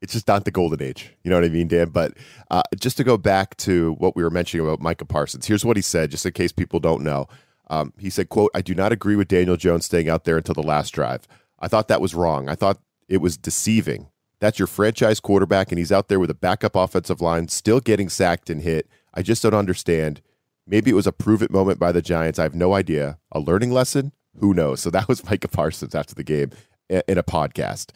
it's 0.00 0.12
just 0.12 0.28
not 0.28 0.44
the 0.44 0.50
golden 0.50 0.82
age. 0.82 1.12
You 1.22 1.30
know 1.30 1.36
what 1.36 1.44
I 1.44 1.48
mean, 1.48 1.68
Dan? 1.68 1.90
But 1.90 2.14
uh, 2.50 2.62
just 2.78 2.96
to 2.98 3.04
go 3.04 3.16
back 3.16 3.56
to 3.58 3.94
what 3.94 4.16
we 4.16 4.22
were 4.22 4.30
mentioning 4.30 4.66
about 4.66 4.80
Micah 4.80 5.04
Parsons, 5.04 5.46
here's 5.46 5.64
what 5.64 5.76
he 5.76 5.82
said, 5.82 6.10
just 6.10 6.26
in 6.26 6.32
case 6.32 6.52
people 6.52 6.80
don't 6.80 7.02
know. 7.02 7.26
Um, 7.68 7.92
he 7.98 8.10
said, 8.10 8.28
quote, 8.28 8.50
I 8.54 8.62
do 8.62 8.74
not 8.74 8.92
agree 8.92 9.16
with 9.16 9.28
Daniel 9.28 9.56
Jones 9.56 9.86
staying 9.86 10.08
out 10.08 10.24
there 10.24 10.36
until 10.36 10.54
the 10.54 10.62
last 10.62 10.90
drive. 10.90 11.26
I 11.58 11.68
thought 11.68 11.88
that 11.88 12.00
was 12.00 12.14
wrong. 12.14 12.48
I 12.48 12.54
thought 12.54 12.78
it 13.08 13.18
was 13.18 13.36
deceiving. 13.36 14.08
That's 14.38 14.58
your 14.58 14.68
franchise 14.68 15.18
quarterback, 15.18 15.72
and 15.72 15.78
he's 15.78 15.90
out 15.90 16.08
there 16.08 16.20
with 16.20 16.30
a 16.30 16.34
backup 16.34 16.76
offensive 16.76 17.20
line, 17.20 17.48
still 17.48 17.80
getting 17.80 18.08
sacked 18.08 18.50
and 18.50 18.60
hit. 18.60 18.86
I 19.14 19.22
just 19.22 19.42
don't 19.42 19.54
understand 19.54 20.20
Maybe 20.66 20.90
it 20.90 20.94
was 20.94 21.06
a 21.06 21.12
prove 21.12 21.42
it 21.42 21.50
moment 21.50 21.78
by 21.78 21.92
the 21.92 22.02
Giants. 22.02 22.38
I 22.38 22.42
have 22.42 22.54
no 22.54 22.74
idea. 22.74 23.18
A 23.30 23.38
learning 23.38 23.70
lesson? 23.70 24.12
Who 24.40 24.52
knows? 24.52 24.80
So 24.80 24.90
that 24.90 25.08
was 25.08 25.24
Micah 25.24 25.48
Parsons 25.48 25.94
after 25.94 26.14
the 26.14 26.24
game 26.24 26.50
in 26.88 27.18
a 27.18 27.22
podcast. 27.22 27.90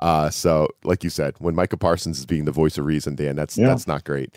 Uh, 0.00 0.30
so, 0.30 0.68
like 0.82 1.04
you 1.04 1.10
said, 1.10 1.34
when 1.38 1.54
Micah 1.54 1.76
Parsons 1.76 2.18
is 2.18 2.26
being 2.26 2.46
the 2.46 2.52
voice 2.52 2.78
of 2.78 2.86
reason, 2.86 3.14
Dan, 3.14 3.36
that's 3.36 3.56
yeah. 3.56 3.66
that's 3.66 3.86
not 3.86 4.04
great. 4.04 4.34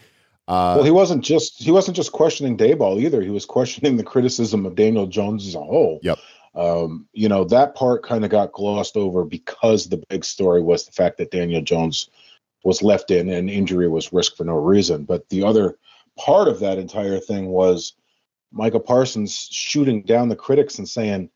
Uh, 0.48 0.75
well, 0.75 0.84
he 0.84 0.91
wasn't 0.91 1.24
just 1.24 1.63
he 1.63 1.72
wasn't 1.72 1.96
just 1.96 2.12
questioning 2.12 2.58
Daboll 2.58 3.01
either. 3.01 3.22
He 3.22 3.29
was 3.29 3.46
questioning 3.46 3.96
the 3.96 4.03
criticism 4.03 4.65
of 4.65 4.75
Daniel 4.75 5.08
Jones 5.08 5.48
as 5.48 5.55
a 5.55 5.60
whole. 5.60 6.00
Yep. 6.03 6.20
Um, 6.55 7.08
you 7.13 7.29
know 7.29 7.46
that 7.46 7.75
part 7.75 8.03
kind 8.03 8.25
of 8.25 8.29
got 8.29 8.51
glossed 8.51 8.98
over 8.98 9.24
because 9.24 9.88
the 9.88 10.03
big 10.10 10.25
story 10.25 10.62
was 10.62 10.86
the 10.86 10.91
fact 10.91 11.17
that 11.17 11.32
Daniel 11.32 11.62
Jones 11.62 12.10
was 12.63 12.84
left 12.84 13.10
in 13.10 13.29
and 13.29 13.50
injury 13.50 13.88
was 13.88 14.13
risk 14.13 14.36
for 14.36 14.43
no 14.43 14.55
reason. 14.55 15.05
But 15.05 15.29
the 15.29 15.43
other 15.43 15.77
part 16.17 16.48
of 16.48 16.60
that 16.60 16.77
entire 16.77 17.20
thing 17.20 17.48
was 17.48 17.93
Micah 18.51 18.79
Parsons 18.79 19.48
shooting 19.51 20.03
down 20.03 20.29
the 20.29 20.36
critics 20.36 20.77
and 20.77 20.88
saying 20.88 21.29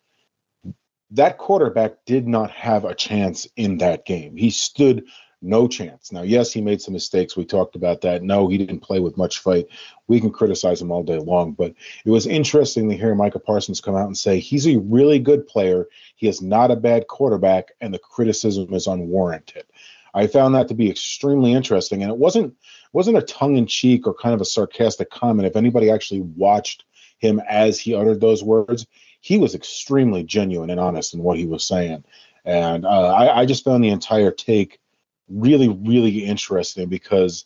that 1.12 1.38
quarterback 1.38 2.06
did 2.06 2.28
not 2.28 2.52
have 2.52 2.86
a 2.86 2.96
chance 2.96 3.48
in 3.56 3.78
that 3.80 4.06
game. 4.06 4.36
He 4.36 4.50
stood 4.50 5.06
no 5.42 5.68
chance. 5.68 6.12
Now, 6.12 6.24
yes, 6.24 6.52
he 6.52 6.62
made 6.62 6.82
some 6.82 6.94
mistakes. 6.94 7.38
We 7.38 7.46
talked 7.46 7.76
about 7.76 8.02
that. 8.02 8.24
No, 8.24 8.48
he 8.48 8.58
didn't 8.58 8.80
play 8.80 9.00
with 9.00 9.18
much 9.18 9.40
fight. 9.40 9.68
We 10.08 10.20
can 10.20 10.32
criticize 10.32 10.82
him 10.82 10.92
all 10.92 11.04
day 11.04 11.20
long, 11.20 11.54
but 11.54 11.74
it 12.06 12.10
was 12.10 12.26
interesting 12.26 12.90
to 12.90 12.98
hear 12.98 13.14
Micah 13.14 13.40
Parsons 13.40 13.80
come 13.80 13.96
out 13.96 14.08
and 14.08 14.18
say 14.18 14.40
he's 14.40 14.68
a 14.68 14.80
really 14.80 15.20
good 15.20 15.46
player. 15.48 15.88
He 16.16 16.28
is 16.28 16.42
not 16.42 16.72
a 16.72 16.76
bad 16.76 17.08
quarterback, 17.08 17.72
and 17.82 17.94
the 17.94 18.00
criticism 18.00 18.74
is 18.74 18.88
unwarranted. 18.88 19.66
I 20.14 20.26
found 20.26 20.56
that 20.56 20.68
to 20.70 20.74
be 20.74 20.90
extremely 20.90 21.54
interesting, 21.54 22.02
and 22.02 22.12
it 22.12 22.18
wasn't 22.18 22.56
wasn't 22.94 23.18
a 23.18 23.22
tongue 23.22 23.58
in 23.58 23.68
cheek 23.68 24.08
or 24.08 24.16
kind 24.16 24.34
of 24.34 24.42
a 24.42 24.46
sarcastic 24.46 25.12
comment. 25.12 25.48
If 25.48 25.56
anybody 25.56 25.92
actually 25.92 26.22
watched 26.22 26.86
him 27.20 27.40
as 27.48 27.80
he 27.80 27.94
uttered 27.94 28.22
those 28.22 28.44
words, 28.44 28.88
he 29.28 29.38
was 29.38 29.56
extremely 29.56 30.24
genuine 30.24 30.70
and 30.70 30.80
honest 30.80 31.14
in 31.14 31.22
what 31.22 31.38
he 31.38 31.46
was 31.46 31.66
saying. 31.66 32.02
And 32.46 32.86
uh, 32.86 33.14
I, 33.14 33.42
I, 33.42 33.46
just 33.46 33.66
found 33.66 33.84
the 33.84 33.90
entire 33.90 34.32
take 34.32 34.80
really, 35.28 35.68
really 35.68 36.24
interesting 36.24 36.88
because 36.88 37.44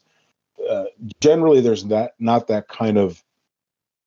uh, 0.70 0.84
generally 1.22 1.60
there's 1.60 1.86
that 1.86 2.14
not 2.20 2.50
that 2.50 2.68
kind 2.68 3.00
of 3.00 3.24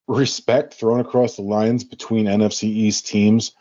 respect 0.06 0.74
thrown 0.74 1.00
across 1.00 1.34
the 1.34 1.42
lines 1.42 1.82
between 1.82 2.26
NFC 2.26 2.62
East 2.62 3.08
teams. 3.08 3.56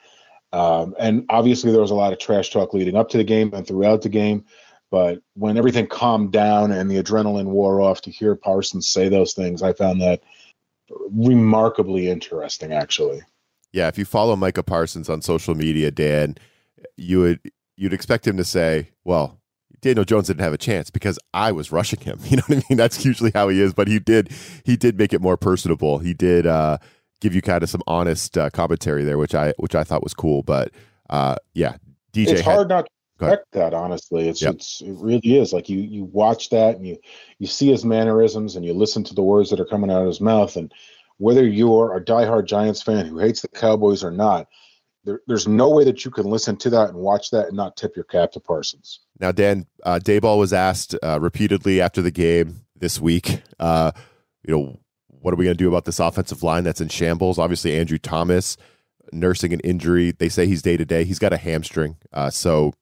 Um, 0.51 0.93
and 0.99 1.25
obviously 1.29 1.71
there 1.71 1.81
was 1.81 1.89
a 1.89 1.95
lot 1.95 2.13
of 2.13 2.19
trash 2.19 2.51
talk 2.51 2.75
leading 2.75 2.95
up 2.95 3.09
to 3.09 3.17
the 3.17 3.23
game 3.23 3.51
and 3.55 3.65
throughout 3.65 4.03
the 4.03 4.09
game. 4.09 4.45
But 4.91 5.23
when 5.33 5.57
everything 5.57 5.87
calmed 5.87 6.31
down 6.31 6.71
and 6.71 6.91
the 6.91 7.01
adrenaline 7.01 7.47
wore 7.47 7.81
off, 7.81 8.01
to 8.01 8.11
hear 8.11 8.35
Parsons 8.35 8.87
say 8.87 9.09
those 9.09 9.33
things, 9.33 9.63
I 9.63 9.73
found 9.73 10.01
that 10.01 10.21
remarkably 11.09 12.09
interesting, 12.09 12.73
actually. 12.73 13.23
Yeah, 13.73 13.87
if 13.87 13.97
you 13.97 14.05
follow 14.05 14.35
Micah 14.35 14.63
Parsons 14.63 15.09
on 15.09 15.21
social 15.21 15.55
media, 15.55 15.89
Dan, 15.89 16.35
you 16.95 17.19
would 17.21 17.51
you'd 17.75 17.93
expect 17.93 18.25
him 18.27 18.37
to 18.37 18.43
say, 18.43 18.89
"Well, 19.03 19.39
Daniel 19.81 20.05
Jones 20.05 20.27
didn't 20.27 20.43
have 20.43 20.53
a 20.53 20.59
chance 20.59 20.91
because 20.91 21.17
I 21.33 21.51
was 21.51 21.71
rushing 21.71 21.99
him." 21.99 22.19
You 22.23 22.37
know 22.37 22.43
what 22.45 22.59
I 22.59 22.63
mean? 22.69 22.77
That's 22.77 23.03
usually 23.03 23.31
how 23.33 23.49
he 23.49 23.59
is, 23.59 23.73
but 23.73 23.87
he 23.87 23.99
did 23.99 24.31
he 24.63 24.77
did 24.77 24.97
make 24.97 25.11
it 25.11 25.21
more 25.21 25.37
personable. 25.37 25.97
He 25.97 26.13
did 26.13 26.45
uh, 26.45 26.77
give 27.19 27.33
you 27.33 27.41
kind 27.41 27.63
of 27.63 27.69
some 27.69 27.81
honest 27.87 28.37
uh, 28.37 28.51
commentary 28.51 29.03
there, 29.03 29.17
which 29.17 29.33
I 29.33 29.53
which 29.57 29.73
I 29.73 29.83
thought 29.83 30.03
was 30.03 30.13
cool. 30.13 30.43
But 30.43 30.71
uh, 31.09 31.35
yeah, 31.55 31.77
DJ. 32.13 32.29
It's 32.29 32.41
hard 32.41 32.69
not 32.69 32.85
to 32.85 33.25
expect 33.25 33.51
that. 33.53 33.73
Honestly, 33.73 34.29
it's 34.29 34.41
yep. 34.41 34.53
it's 34.55 34.81
it 34.81 34.93
really 34.97 35.37
is. 35.37 35.51
Like 35.51 35.67
you 35.67 35.79
you 35.79 36.03
watch 36.03 36.49
that 36.49 36.75
and 36.75 36.85
you 36.85 36.97
you 37.39 37.47
see 37.47 37.71
his 37.71 37.83
mannerisms 37.83 38.55
and 38.55 38.63
you 38.63 38.73
listen 38.73 39.03
to 39.05 39.15
the 39.15 39.23
words 39.23 39.49
that 39.49 39.59
are 39.59 39.65
coming 39.65 39.89
out 39.89 40.01
of 40.01 40.07
his 40.07 40.21
mouth 40.21 40.55
and 40.55 40.71
whether 41.17 41.45
you're 41.45 41.95
a 41.95 42.03
diehard 42.03 42.45
Giants 42.45 42.81
fan 42.81 43.05
who 43.05 43.19
hates 43.19 43.41
the 43.41 43.47
Cowboys 43.47 44.03
or 44.03 44.11
not, 44.11 44.47
there, 45.05 45.21
there's 45.27 45.47
no 45.47 45.69
way 45.69 45.83
that 45.83 46.05
you 46.05 46.11
can 46.11 46.25
listen 46.25 46.55
to 46.57 46.69
that 46.71 46.89
and 46.89 46.97
watch 46.97 47.29
that 47.31 47.47
and 47.47 47.57
not 47.57 47.77
tip 47.77 47.95
your 47.95 48.05
cap 48.05 48.31
to 48.31 48.39
Parsons. 48.39 49.01
Now, 49.19 49.31
Dan 49.31 49.65
uh, 49.83 49.99
Daboll 50.01 50.39
was 50.39 50.53
asked 50.53 50.95
uh, 51.03 51.19
repeatedly 51.19 51.81
after 51.81 52.01
the 52.01 52.11
game 52.11 52.61
this 52.75 52.99
week, 52.99 53.41
uh, 53.59 53.91
you 54.43 54.53
know, 54.53 54.79
what 55.07 55.33
are 55.33 55.37
we 55.37 55.45
going 55.45 55.57
to 55.57 55.63
do 55.63 55.69
about 55.69 55.85
this 55.85 55.99
offensive 55.99 56.43
line 56.43 56.63
that's 56.63 56.81
in 56.81 56.89
shambles? 56.89 57.39
Obviously, 57.39 57.77
Andrew 57.77 57.97
Thomas 57.97 58.57
nursing 59.11 59.53
an 59.53 59.59
injury. 59.61 60.11
They 60.11 60.29
say 60.29 60.47
he's 60.47 60.61
day 60.61 60.77
to 60.77 60.85
day. 60.85 61.05
He's 61.05 61.19
got 61.19 61.33
a 61.33 61.37
hamstring, 61.37 61.97
uh, 62.11 62.29
so 62.29 62.73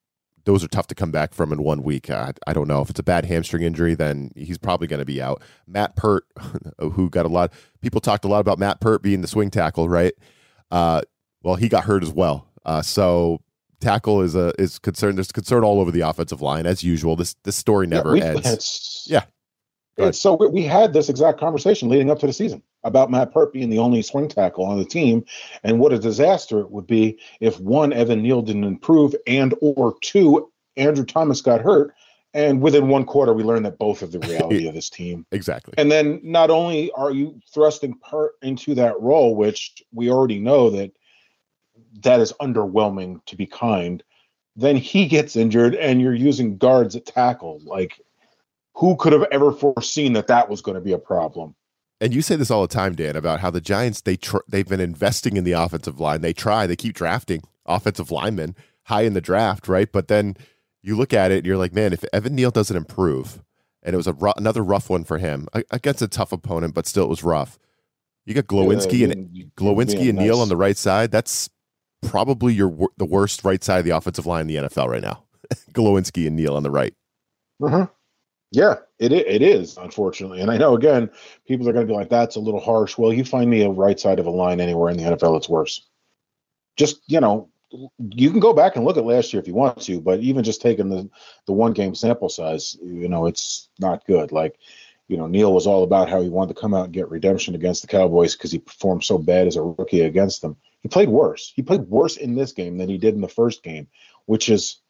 those 0.46 0.64
are 0.64 0.68
tough 0.68 0.88
to 0.88 0.96
come 0.96 1.12
back 1.12 1.34
from 1.34 1.52
in 1.52 1.64
one 1.64 1.84
week. 1.84 2.10
I, 2.10 2.34
I 2.48 2.54
don't 2.54 2.68
know 2.68 2.82
if 2.82 2.90
it's 2.90 3.00
a 3.00 3.04
bad 3.04 3.26
hamstring 3.26 3.64
injury, 3.64 3.96
then 3.96 4.32
he's 4.36 4.58
probably 4.58 4.88
going 4.88 5.00
to 5.00 5.06
be 5.06 5.22
out. 5.22 5.42
Matt 5.68 5.96
Peart, 5.96 6.26
who 6.80 7.10
got 7.10 7.26
a 7.26 7.30
lot, 7.30 7.54
people 7.82 8.02
talked 8.02 8.26
a 8.26 8.28
lot 8.28 8.40
about 8.40 8.60
Matt 8.60 8.82
Peart 8.82 9.02
being 9.02 9.22
the 9.22 9.28
swing 9.28 9.50
tackle, 9.50 9.90
right? 9.90 10.14
Uh, 10.70 11.02
well, 11.44 11.56
he 11.56 11.70
got 11.70 11.84
hurt 11.84 12.04
as 12.04 12.12
well. 12.12 12.48
Uh, 12.66 12.82
so 12.82 13.42
tackle 13.80 14.22
is 14.22 14.36
a 14.36 14.54
is 14.60 14.80
concerned. 14.80 15.18
There's 15.18 15.32
concern 15.32 15.64
all 15.64 15.80
over 15.80 15.92
the 15.92 16.02
offensive 16.02 16.42
line 16.42 16.66
as 16.66 16.84
usual. 16.84 17.16
This 17.16 17.36
this 17.44 17.56
story 17.56 17.88
never 17.88 18.16
yeah, 18.16 18.26
ends. 18.26 19.08
Yeah, 19.98 20.12
so 20.12 20.34
we 20.34 20.64
had 20.64 20.94
this 20.94 21.10
exact 21.10 21.40
conversation 21.40 21.90
leading 21.90 22.10
up 22.10 22.20
to 22.20 22.28
the 22.28 22.34
season 22.34 22.64
about 22.84 23.12
Matt 23.12 23.32
Peart 23.32 23.54
being 23.54 23.70
the 23.70 23.80
only 23.80 24.02
swing 24.02 24.28
tackle 24.28 24.66
on 24.66 24.78
the 24.78 24.86
team, 24.86 25.24
and 25.64 25.80
what 25.80 25.94
a 25.94 26.00
disaster 26.00 26.60
it 26.60 26.72
would 26.72 26.88
be 26.88 27.20
if 27.40 27.60
one 27.60 27.94
Evan 27.94 28.22
Neal 28.22 28.42
didn't 28.42 28.64
improve, 28.64 29.16
and 29.28 29.54
or 29.62 29.96
two 30.02 30.52
Andrew 30.78 31.06
Thomas 31.06 31.42
got 31.42 31.62
hurt, 31.62 31.94
and 32.34 32.62
within 32.62 32.88
one 32.88 33.06
quarter 33.06 33.34
we 33.34 33.44
learned 33.44 33.66
that 33.66 33.78
both 33.78 34.02
of 34.02 34.12
the 34.12 34.20
reality 34.28 34.68
of 34.68 34.74
this 34.74 34.90
team. 34.90 35.26
Exactly. 35.32 35.74
And 35.78 35.92
then 35.92 36.20
not 36.24 36.50
only 36.50 36.92
are 36.94 37.12
you 37.12 37.40
thrusting 37.54 37.96
Peart 38.00 38.34
into 38.42 38.74
that 38.76 39.00
role, 39.00 39.36
which 39.36 39.84
we 39.94 40.10
already 40.10 40.40
know 40.40 40.70
that 40.72 40.92
that 42.04 42.20
is 42.20 42.34
underwhelming 42.42 43.24
to 43.26 43.36
be 43.36 43.46
kind, 43.46 44.04
then 44.56 44.76
he 44.76 45.08
gets 45.08 45.36
injured, 45.36 45.76
and 45.76 46.02
you're 46.02 46.14
using 46.14 46.58
guards 46.58 46.96
at 46.96 47.06
tackle 47.06 47.62
like 47.64 48.00
who 48.76 48.96
could 48.96 49.14
have 49.14 49.26
ever 49.32 49.52
foreseen 49.52 50.14
that 50.14 50.28
that 50.28 50.50
was 50.50 50.62
going 50.62 50.76
to 50.76 50.82
be 50.82 50.94
a 50.94 50.98
problem? 50.98 51.56
And 52.02 52.16
you 52.16 52.24
say 52.24 52.36
this 52.36 52.50
all 52.50 52.64
the 52.64 52.68
time, 52.68 52.96
Dan, 52.96 53.16
about 53.16 53.42
how 53.42 53.52
the 53.52 53.62
Giants 53.62 54.02
they 54.02 54.18
tr- 54.18 54.38
they've 54.48 54.68
been 54.68 54.82
investing 54.82 55.38
in 55.38 55.44
the 55.44 55.52
offensive 55.52 56.00
line. 56.00 56.22
They 56.22 56.34
try, 56.34 56.66
they 56.66 56.76
keep 56.76 56.96
drafting 56.96 57.44
offensive 57.68 58.10
linemen 58.10 58.56
high 58.86 59.04
in 59.04 59.14
the 59.14 59.22
draft, 59.22 59.68
right? 59.68 59.90
But 59.90 60.08
then 60.08 60.36
you 60.82 60.98
look 60.98 61.14
at 61.14 61.32
it 61.32 61.38
and 61.38 61.46
you're 61.46 61.58
like, 61.58 61.74
man, 61.74 61.94
if 61.94 62.04
Evan 62.12 62.34
Neal 62.34 62.50
doesn't 62.50 62.76
improve, 62.76 63.44
and 63.84 63.94
it 63.94 63.98
was 63.98 64.08
a 64.08 64.14
ru- 64.14 64.34
another 64.36 64.64
rough 64.64 64.90
one 64.90 65.04
for 65.04 65.20
him 65.20 65.48
against 65.70 66.02
a 66.02 66.08
tough 66.08 66.32
opponent, 66.32 66.74
but 66.74 66.88
still 66.88 67.06
it 67.06 67.10
was 67.10 67.24
rough. 67.24 67.60
You 68.26 68.34
got 68.34 68.46
Glowinski 68.46 69.00
yeah, 69.00 69.08
and 69.10 69.52
Glowinski 69.56 70.10
and 70.10 70.18
nice. 70.18 70.26
Neal 70.26 70.40
on 70.40 70.50
the 70.50 70.58
right 70.58 70.78
side. 70.78 71.12
That's 71.12 71.50
probably 72.02 72.54
your 72.54 72.90
the 72.98 73.06
worst 73.06 73.44
right 73.44 73.64
side 73.64 73.80
of 73.80 73.86
the 73.86 73.96
offensive 73.96 74.26
line 74.26 74.42
in 74.42 74.48
the 74.48 74.56
NFL 74.70 74.88
right 74.88 75.02
now. 75.02 75.24
Glowinski 75.72 76.28
and 76.28 76.36
Neal 76.36 76.56
on 76.56 76.64
the 76.64 76.72
right. 76.72 76.94
Uh-huh. 77.64 77.88
Yeah, 78.52 78.76
it 79.00 79.14
it 79.14 79.42
is 79.42 79.78
unfortunately, 79.78 80.42
and 80.42 80.52
I 80.52 80.58
know 80.58 80.76
again 80.76 81.10
people 81.48 81.68
are 81.70 81.74
going 81.74 81.88
to 81.88 81.92
be 81.92 81.98
like, 81.98 82.10
"That's 82.10 82.36
a 82.36 82.42
little 82.42 82.60
harsh." 82.60 82.98
Well, 82.98 83.14
you 83.14 83.24
find 83.24 83.50
me 83.50 83.64
a 83.64 83.70
right 83.70 83.98
side 83.98 84.20
of 84.20 84.26
a 84.26 84.30
line 84.30 84.60
anywhere 84.60 84.92
in 84.92 84.98
the 84.98 85.04
NFL, 85.04 85.38
it's 85.38 85.48
worse. 85.48 85.88
Just 86.76 87.02
you 87.08 87.22
know, 87.22 87.50
you 88.00 88.30
can 88.30 88.42
go 88.42 88.52
back 88.52 88.76
and 88.76 88.84
look 88.84 88.98
at 88.98 89.06
last 89.06 89.32
year 89.32 89.42
if 89.42 89.48
you 89.48 89.54
want 89.54 89.82
to, 89.84 90.02
but 90.02 90.20
even 90.20 90.44
just 90.44 90.62
taking 90.62 90.90
the 90.90 91.10
the 91.46 91.54
one 91.54 91.72
game 91.72 91.96
sample 91.96 92.28
size, 92.28 92.78
you 92.84 93.08
know, 93.08 93.26
it's 93.26 93.70
not 93.80 94.06
good. 94.06 94.34
Like, 94.34 94.60
you 95.08 95.16
know, 95.16 95.28
Neal 95.28 95.54
was 95.54 95.66
all 95.66 95.84
about 95.84 96.10
how 96.10 96.22
he 96.22 96.28
wanted 96.28 96.54
to 96.54 96.60
come 96.62 96.74
out 96.74 96.86
and 96.86 96.94
get 96.94 97.10
redemption 97.10 97.56
against 97.56 97.82
the 97.82 97.88
Cowboys 97.88 98.36
because 98.36 98.52
he 98.52 98.60
performed 98.60 99.06
so 99.06 99.18
bad 99.18 99.48
as 99.48 99.56
a 99.56 99.64
rookie 99.64 100.02
against 100.02 100.42
them. 100.42 100.58
He 100.82 100.90
played 100.90 101.08
worse. 101.10 101.54
He 101.56 101.62
played 101.62 101.82
worse 101.84 102.18
in 102.18 102.36
this 102.36 102.52
game 102.52 102.78
than 102.78 102.90
he 102.90 102.98
did 102.98 103.16
in 103.16 103.22
the 103.22 103.30
first 103.30 103.64
game, 103.64 103.88
which 104.26 104.50
is 104.50 104.82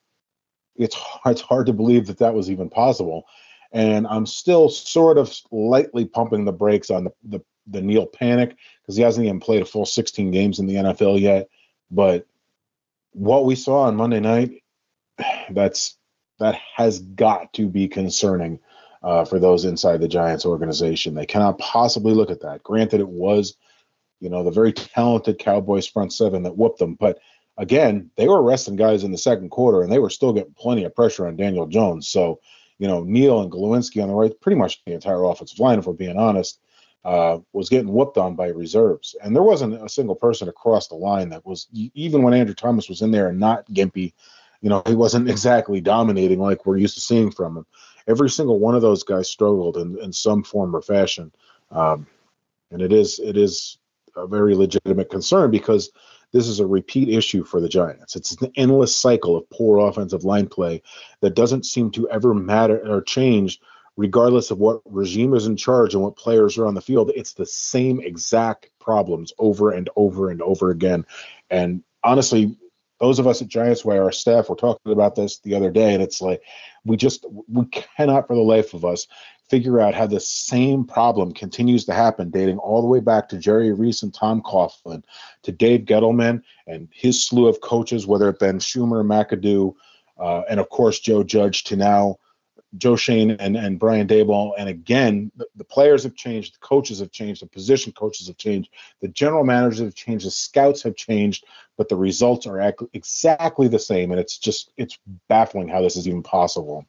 it's 0.75 0.98
it's 1.27 1.41
hard 1.41 1.68
to 1.68 1.74
believe 1.74 2.08
that 2.08 2.18
that 2.18 2.34
was 2.34 2.50
even 2.50 2.68
possible 2.68 3.25
and 3.72 4.08
I'm 4.08 4.25
still 4.25 4.70
sort 4.70 5.18
of 5.18 5.34
lightly 5.51 6.06
pumping 6.06 6.46
the 6.46 6.51
brakes 6.51 6.90
on 6.90 7.06
the 7.06 7.12
the, 7.24 7.40
the 7.68 7.82
Neal 7.82 8.06
panic 8.06 8.56
because 8.82 8.96
he 8.96 9.04
hasn't 9.04 9.25
even 9.25 9.40
played 9.40 9.62
a 9.62 9.66
full 9.66 9.86
16 9.86 10.32
games 10.32 10.60
in 10.60 10.68
the 10.68 10.75
NFL 10.75 11.20
yet. 11.20 11.50
But 11.90 12.25
what 13.12 13.46
we 13.46 13.56
saw 13.56 13.84
on 13.84 13.96
Monday 13.96 14.20
night, 14.20 14.63
that's 15.51 15.98
that 16.40 16.60
has 16.75 17.00
got 17.00 17.54
to 17.54 17.68
be 17.68 17.88
concerning 17.88 18.60
uh, 19.04 19.25
for 19.25 19.40
those 19.40 19.66
inside 19.66 20.01
the 20.01 20.08
Giants 20.08 20.46
organization. 20.46 21.13
They 21.13 21.25
cannot 21.25 21.60
possibly 21.60 22.13
look 22.13 22.32
at 22.32 22.42
that. 22.42 22.63
Granted, 22.63 23.00
it 23.00 23.08
was, 23.08 23.56
you 24.20 24.30
know, 24.30 24.44
the 24.44 24.51
very 24.51 24.74
talented 24.74 25.40
Cowboys 25.40 25.88
front 25.88 26.13
seven 26.13 26.44
that 26.44 26.58
whooped 26.58 26.80
them, 26.80 26.96
but 26.96 27.20
again, 27.58 28.10
they 28.16 28.28
were 28.28 28.42
arresting 28.42 28.75
guys 28.75 29.04
in 29.04 29.12
the 29.12 29.18
second 29.18 29.50
quarter, 29.50 29.84
and 29.84 29.92
they 29.92 30.00
were 30.00 30.10
still 30.10 30.34
getting 30.34 30.54
plenty 30.54 30.84
of 30.84 30.96
pressure 30.96 31.28
on 31.28 31.36
Daniel 31.36 31.68
Jones. 31.68 32.08
So 32.08 32.40
you 32.82 32.88
know, 32.88 33.04
Neal 33.04 33.42
and 33.42 33.52
Glowinski 33.52 34.02
on 34.02 34.10
the 34.10 34.16
right, 34.16 34.42
pretty 34.42 34.58
much 34.58 34.84
the 34.86 34.94
entire 34.94 35.24
offensive 35.24 35.60
line, 35.60 35.78
if 35.78 35.86
we're 35.86 35.94
being 35.94 36.18
honest, 36.18 36.60
uh, 37.06 37.38
was 37.54 37.70
getting 37.70 37.94
whooped 37.94 38.18
on 38.18 38.36
by 38.36 38.48
reserves. 38.48 39.16
And 39.24 39.36
there 39.36 39.44
wasn't 39.44 39.76
a 39.76 39.88
single 39.88 40.16
person 40.16 40.50
across 40.50 40.88
the 40.88 40.96
line 40.96 41.30
that 41.30 41.46
was, 41.46 41.68
even 41.72 42.24
when 42.24 42.34
Andrew 42.34 42.56
Thomas 42.56 42.90
was 42.90 43.04
in 43.04 43.12
there 43.12 43.28
and 43.28 43.40
not 43.40 43.68
gimpy, 43.68 44.14
you 44.62 44.70
know, 44.70 44.82
he 44.88 44.96
wasn't 44.96 45.30
exactly 45.36 45.80
dominating 45.80 46.40
like 46.40 46.66
we're 46.66 46.78
used 46.78 46.96
to 46.96 47.02
seeing 47.02 47.30
from 47.30 47.56
him. 47.56 47.68
Every 48.08 48.32
single 48.32 48.58
one 48.58 48.74
of 48.74 48.82
those 48.82 49.04
guys 49.04 49.30
struggled 49.30 49.78
in, 49.78 50.00
in 50.00 50.12
some 50.12 50.44
form 50.44 50.76
or 50.76 50.82
fashion. 50.82 51.32
Um, 51.70 52.08
and 52.72 52.82
it 52.82 52.92
is 52.92 53.20
it 53.20 53.38
is 53.38 53.78
a 54.16 54.26
very 54.26 54.56
legitimate 54.56 55.12
concern 55.12 55.52
because 55.52 55.92
this 56.34 56.48
is 56.48 56.60
a 56.60 56.68
repeat 56.68 57.10
issue 57.10 57.44
for 57.44 57.60
the 57.60 57.70
Giants. 57.70 58.16
It's 58.16 58.40
an 58.42 58.52
endless 58.56 58.96
cycle 58.96 59.36
of 59.36 59.50
poor 59.50 59.80
offensive 59.80 60.24
line 60.24 60.48
play 60.48 60.82
that 61.22 61.36
doesn't 61.36 61.66
seem 61.66 61.92
to 61.92 62.10
ever 62.10 62.34
matter 62.34 62.80
or 62.90 63.02
change 63.02 63.60
regardless 63.98 64.52
of 64.52 64.58
what 64.58 64.82
regime 64.86 65.34
is 65.34 65.46
in 65.46 65.58
charge 65.58 65.94
and 65.94 66.02
what 66.02 66.16
players 66.16 66.58
are 66.58 66.66
on 66.66 66.74
the 66.74 66.82
field. 66.82 67.12
It's 67.14 67.34
the 67.34 67.46
same 67.46 68.00
exact 68.00 68.70
problems 68.80 69.34
over 69.38 69.72
and 69.72 69.90
over 69.96 70.30
and 70.30 70.42
over 70.42 70.72
again. 70.72 71.06
And 71.50 71.84
honestly, 72.04 72.58
those 73.00 73.20
of 73.20 73.28
us 73.28 73.42
at 73.42 73.48
Giants 73.48 73.84
Way, 73.84 73.98
our 73.98 74.12
staff, 74.12 74.50
were 74.50 74.56
talking 74.56 74.92
about 74.92 75.16
this 75.16 75.40
the 75.40 75.56
other 75.56 75.72
day, 75.72 75.94
and 75.94 76.04
it's 76.04 76.22
like 76.22 76.42
we 76.86 76.98
just 76.98 77.26
we 77.52 77.66
cannot 77.66 78.28
for 78.28 78.36
the 78.36 78.42
life 78.42 78.74
of 78.74 78.86
us 78.86 79.08
figure 79.51 79.81
out 79.81 79.93
how 79.93 80.08
the 80.08 80.20
same 80.22 80.86
problem 80.86 81.34
continues 81.34 81.84
to 81.84 81.93
happen, 81.93 82.29
dating 82.29 82.58
all 82.58 82.81
the 82.81 82.88
way 82.88 83.01
back 83.01 83.27
to 83.27 83.38
Jerry 83.38 83.74
Reese 83.74 84.01
and 84.01 84.13
Tom 84.13 84.41
Coughlin, 84.41 85.03
to 85.43 85.51
Dave 85.51 85.81
Gettleman 85.81 86.41
and 86.67 86.88
his 86.93 87.25
slew 87.25 87.48
of 87.48 87.60
coaches, 87.60 88.08
whether 88.08 88.29
it 88.29 88.39
been 88.39 88.60
Shurmur, 88.60 89.05
McAdoo, 89.05 89.75
uh, 90.17 90.43
and 90.50 90.62
of 90.62 90.70
course 90.70 91.01
Joe 91.01 91.22
Judge, 91.25 91.65
to 91.65 91.75
now 91.75 92.15
Joe 92.77 92.96
Schoen 92.96 93.31
and, 93.31 93.58
and 93.58 93.77
Brian 93.77 94.08
Daboll. 94.08 94.53
And 94.58 94.70
again, 94.70 95.34
the, 95.36 95.46
the, 95.58 95.65
players 95.65 96.03
have 96.03 96.15
changed, 96.15 96.55
the 96.55 96.65
coaches 96.65 97.00
have 97.00 97.12
changed, 97.12 97.41
the 97.41 97.48
position 97.48 97.91
coaches 97.91 98.27
have 98.27 98.38
changed, 98.38 98.70
the 99.01 99.10
general 99.10 99.43
managers 99.43 99.79
have 99.79 99.96
changed, 99.96 100.25
the 100.25 100.31
scouts 100.31 100.81
have 100.84 100.96
changed, 100.96 101.43
but 101.77 101.89
the 101.89 101.98
results 101.98 102.48
are 102.48 102.62
ac- 102.62 102.88
exactly 102.93 103.67
the 103.67 103.79
same. 103.79 104.12
And 104.12 104.20
it's 104.22 104.38
just 104.38 104.72
it's 104.77 104.98
baffling 105.27 105.67
how 105.67 105.81
this 105.81 105.98
is 105.98 106.08
even 106.08 106.24
possible. 106.24 106.86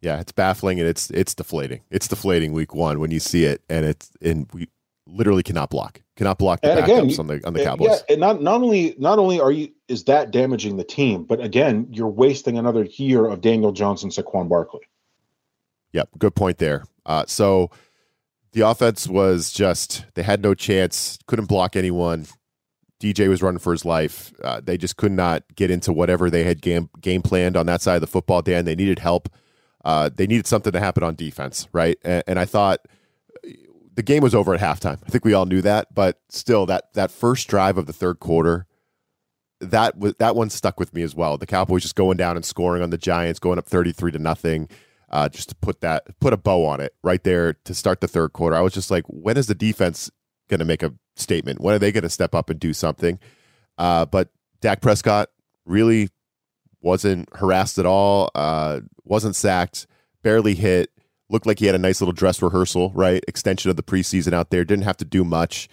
Yeah, 0.00 0.20
it's 0.20 0.32
baffling 0.32 0.78
and 0.78 0.88
it's 0.88 1.10
it's 1.10 1.34
deflating. 1.34 1.80
It's 1.90 2.06
deflating 2.06 2.52
week 2.52 2.74
one 2.74 3.00
when 3.00 3.10
you 3.10 3.18
see 3.18 3.44
it, 3.44 3.62
and 3.68 3.84
it's 3.84 4.10
and 4.22 4.48
we 4.52 4.68
literally 5.06 5.42
cannot 5.42 5.70
block, 5.70 6.00
cannot 6.16 6.38
block 6.38 6.60
the 6.60 6.70
and 6.70 6.80
backups 6.80 7.14
again, 7.14 7.20
on 7.20 7.26
the 7.26 7.46
on 7.46 7.52
the 7.54 7.64
Cowboys. 7.64 7.88
Yeah, 7.88 8.14
and 8.14 8.20
not 8.20 8.42
not 8.42 8.62
only 8.62 8.94
not 8.98 9.18
only 9.18 9.40
are 9.40 9.50
you 9.50 9.70
is 9.88 10.04
that 10.04 10.30
damaging 10.30 10.76
the 10.76 10.84
team, 10.84 11.24
but 11.24 11.40
again, 11.40 11.88
you're 11.90 12.08
wasting 12.08 12.58
another 12.58 12.84
year 12.84 13.26
of 13.26 13.40
Daniel 13.40 13.72
Jones 13.72 14.02
and 14.02 14.12
Saquon 14.12 14.48
Barkley. 14.48 14.82
Yep, 15.92 16.10
good 16.18 16.34
point 16.34 16.58
there. 16.58 16.84
Uh, 17.06 17.24
so 17.26 17.70
the 18.52 18.60
offense 18.60 19.08
was 19.08 19.50
just 19.52 20.04
they 20.14 20.22
had 20.22 20.42
no 20.42 20.54
chance, 20.54 21.18
couldn't 21.26 21.46
block 21.46 21.74
anyone. 21.74 22.26
DJ 23.00 23.28
was 23.28 23.42
running 23.42 23.60
for 23.60 23.72
his 23.72 23.84
life. 23.84 24.32
Uh, 24.42 24.60
they 24.62 24.76
just 24.76 24.96
could 24.96 25.12
not 25.12 25.44
get 25.54 25.70
into 25.70 25.92
whatever 25.92 26.30
they 26.30 26.44
had 26.44 26.60
game 26.60 26.90
game 27.00 27.22
planned 27.22 27.56
on 27.56 27.66
that 27.66 27.80
side 27.80 27.96
of 27.96 28.00
the 28.00 28.06
football. 28.06 28.42
Dan, 28.42 28.64
they 28.64 28.74
needed 28.74 28.98
help. 28.98 29.28
Uh, 29.88 30.10
they 30.14 30.26
needed 30.26 30.46
something 30.46 30.70
to 30.70 30.78
happen 30.78 31.02
on 31.02 31.14
defense, 31.14 31.66
right? 31.72 31.96
And, 32.04 32.22
and 32.26 32.38
I 32.38 32.44
thought 32.44 32.80
the 33.94 34.02
game 34.02 34.22
was 34.22 34.34
over 34.34 34.52
at 34.52 34.60
halftime. 34.60 34.98
I 35.06 35.08
think 35.08 35.24
we 35.24 35.32
all 35.32 35.46
knew 35.46 35.62
that, 35.62 35.94
but 35.94 36.20
still, 36.28 36.66
that 36.66 36.92
that 36.92 37.10
first 37.10 37.48
drive 37.48 37.78
of 37.78 37.86
the 37.86 37.94
third 37.94 38.20
quarter, 38.20 38.66
that 39.60 39.96
was 39.96 40.12
that 40.18 40.36
one 40.36 40.50
stuck 40.50 40.78
with 40.78 40.92
me 40.92 41.00
as 41.00 41.14
well. 41.14 41.38
The 41.38 41.46
Cowboys 41.46 41.80
just 41.80 41.94
going 41.94 42.18
down 42.18 42.36
and 42.36 42.44
scoring 42.44 42.82
on 42.82 42.90
the 42.90 42.98
Giants, 42.98 43.40
going 43.40 43.58
up 43.58 43.66
thirty 43.66 43.92
three 43.92 44.12
to 44.12 44.18
nothing 44.18 44.68
uh, 45.08 45.30
just 45.30 45.48
to 45.48 45.54
put 45.54 45.80
that 45.80 46.04
put 46.20 46.34
a 46.34 46.36
bow 46.36 46.66
on 46.66 46.80
it 46.82 46.94
right 47.02 47.24
there 47.24 47.54
to 47.64 47.72
start 47.72 48.02
the 48.02 48.08
third 48.08 48.34
quarter. 48.34 48.56
I 48.56 48.60
was 48.60 48.74
just 48.74 48.90
like, 48.90 49.04
when 49.06 49.38
is 49.38 49.46
the 49.46 49.54
defense 49.54 50.10
going 50.50 50.60
to 50.60 50.66
make 50.66 50.82
a 50.82 50.92
statement? 51.16 51.62
When 51.62 51.74
are 51.74 51.78
they 51.78 51.92
going 51.92 52.02
to 52.02 52.10
step 52.10 52.34
up 52.34 52.50
and 52.50 52.60
do 52.60 52.74
something? 52.74 53.18
Uh, 53.78 54.04
but 54.04 54.28
Dak 54.60 54.82
Prescott 54.82 55.30
really 55.64 56.10
wasn't 56.80 57.28
harassed 57.34 57.78
at 57.78 57.86
all, 57.86 58.30
uh, 58.34 58.80
wasn't 59.04 59.36
sacked, 59.36 59.86
barely 60.22 60.54
hit. 60.54 60.90
Looked 61.30 61.46
like 61.46 61.58
he 61.58 61.66
had 61.66 61.74
a 61.74 61.78
nice 61.78 62.00
little 62.00 62.12
dress 62.12 62.40
rehearsal, 62.40 62.90
right? 62.94 63.22
Extension 63.28 63.70
of 63.70 63.76
the 63.76 63.82
preseason 63.82 64.32
out 64.32 64.50
there. 64.50 64.64
Didn't 64.64 64.84
have 64.84 64.96
to 64.98 65.04
do 65.04 65.24
much. 65.24 65.68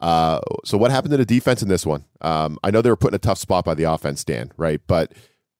Uh, 0.00 0.40
so 0.64 0.78
what 0.78 0.90
happened 0.90 1.10
to 1.12 1.16
the 1.16 1.26
defense 1.26 1.62
in 1.62 1.68
this 1.68 1.84
one? 1.84 2.04
Um, 2.20 2.58
I 2.62 2.70
know 2.70 2.82
they 2.82 2.90
were 2.90 2.96
put 2.96 3.12
in 3.12 3.16
a 3.16 3.18
tough 3.18 3.38
spot 3.38 3.64
by 3.64 3.74
the 3.74 3.84
offense, 3.84 4.24
Dan, 4.24 4.50
right? 4.56 4.80
But 4.86 5.12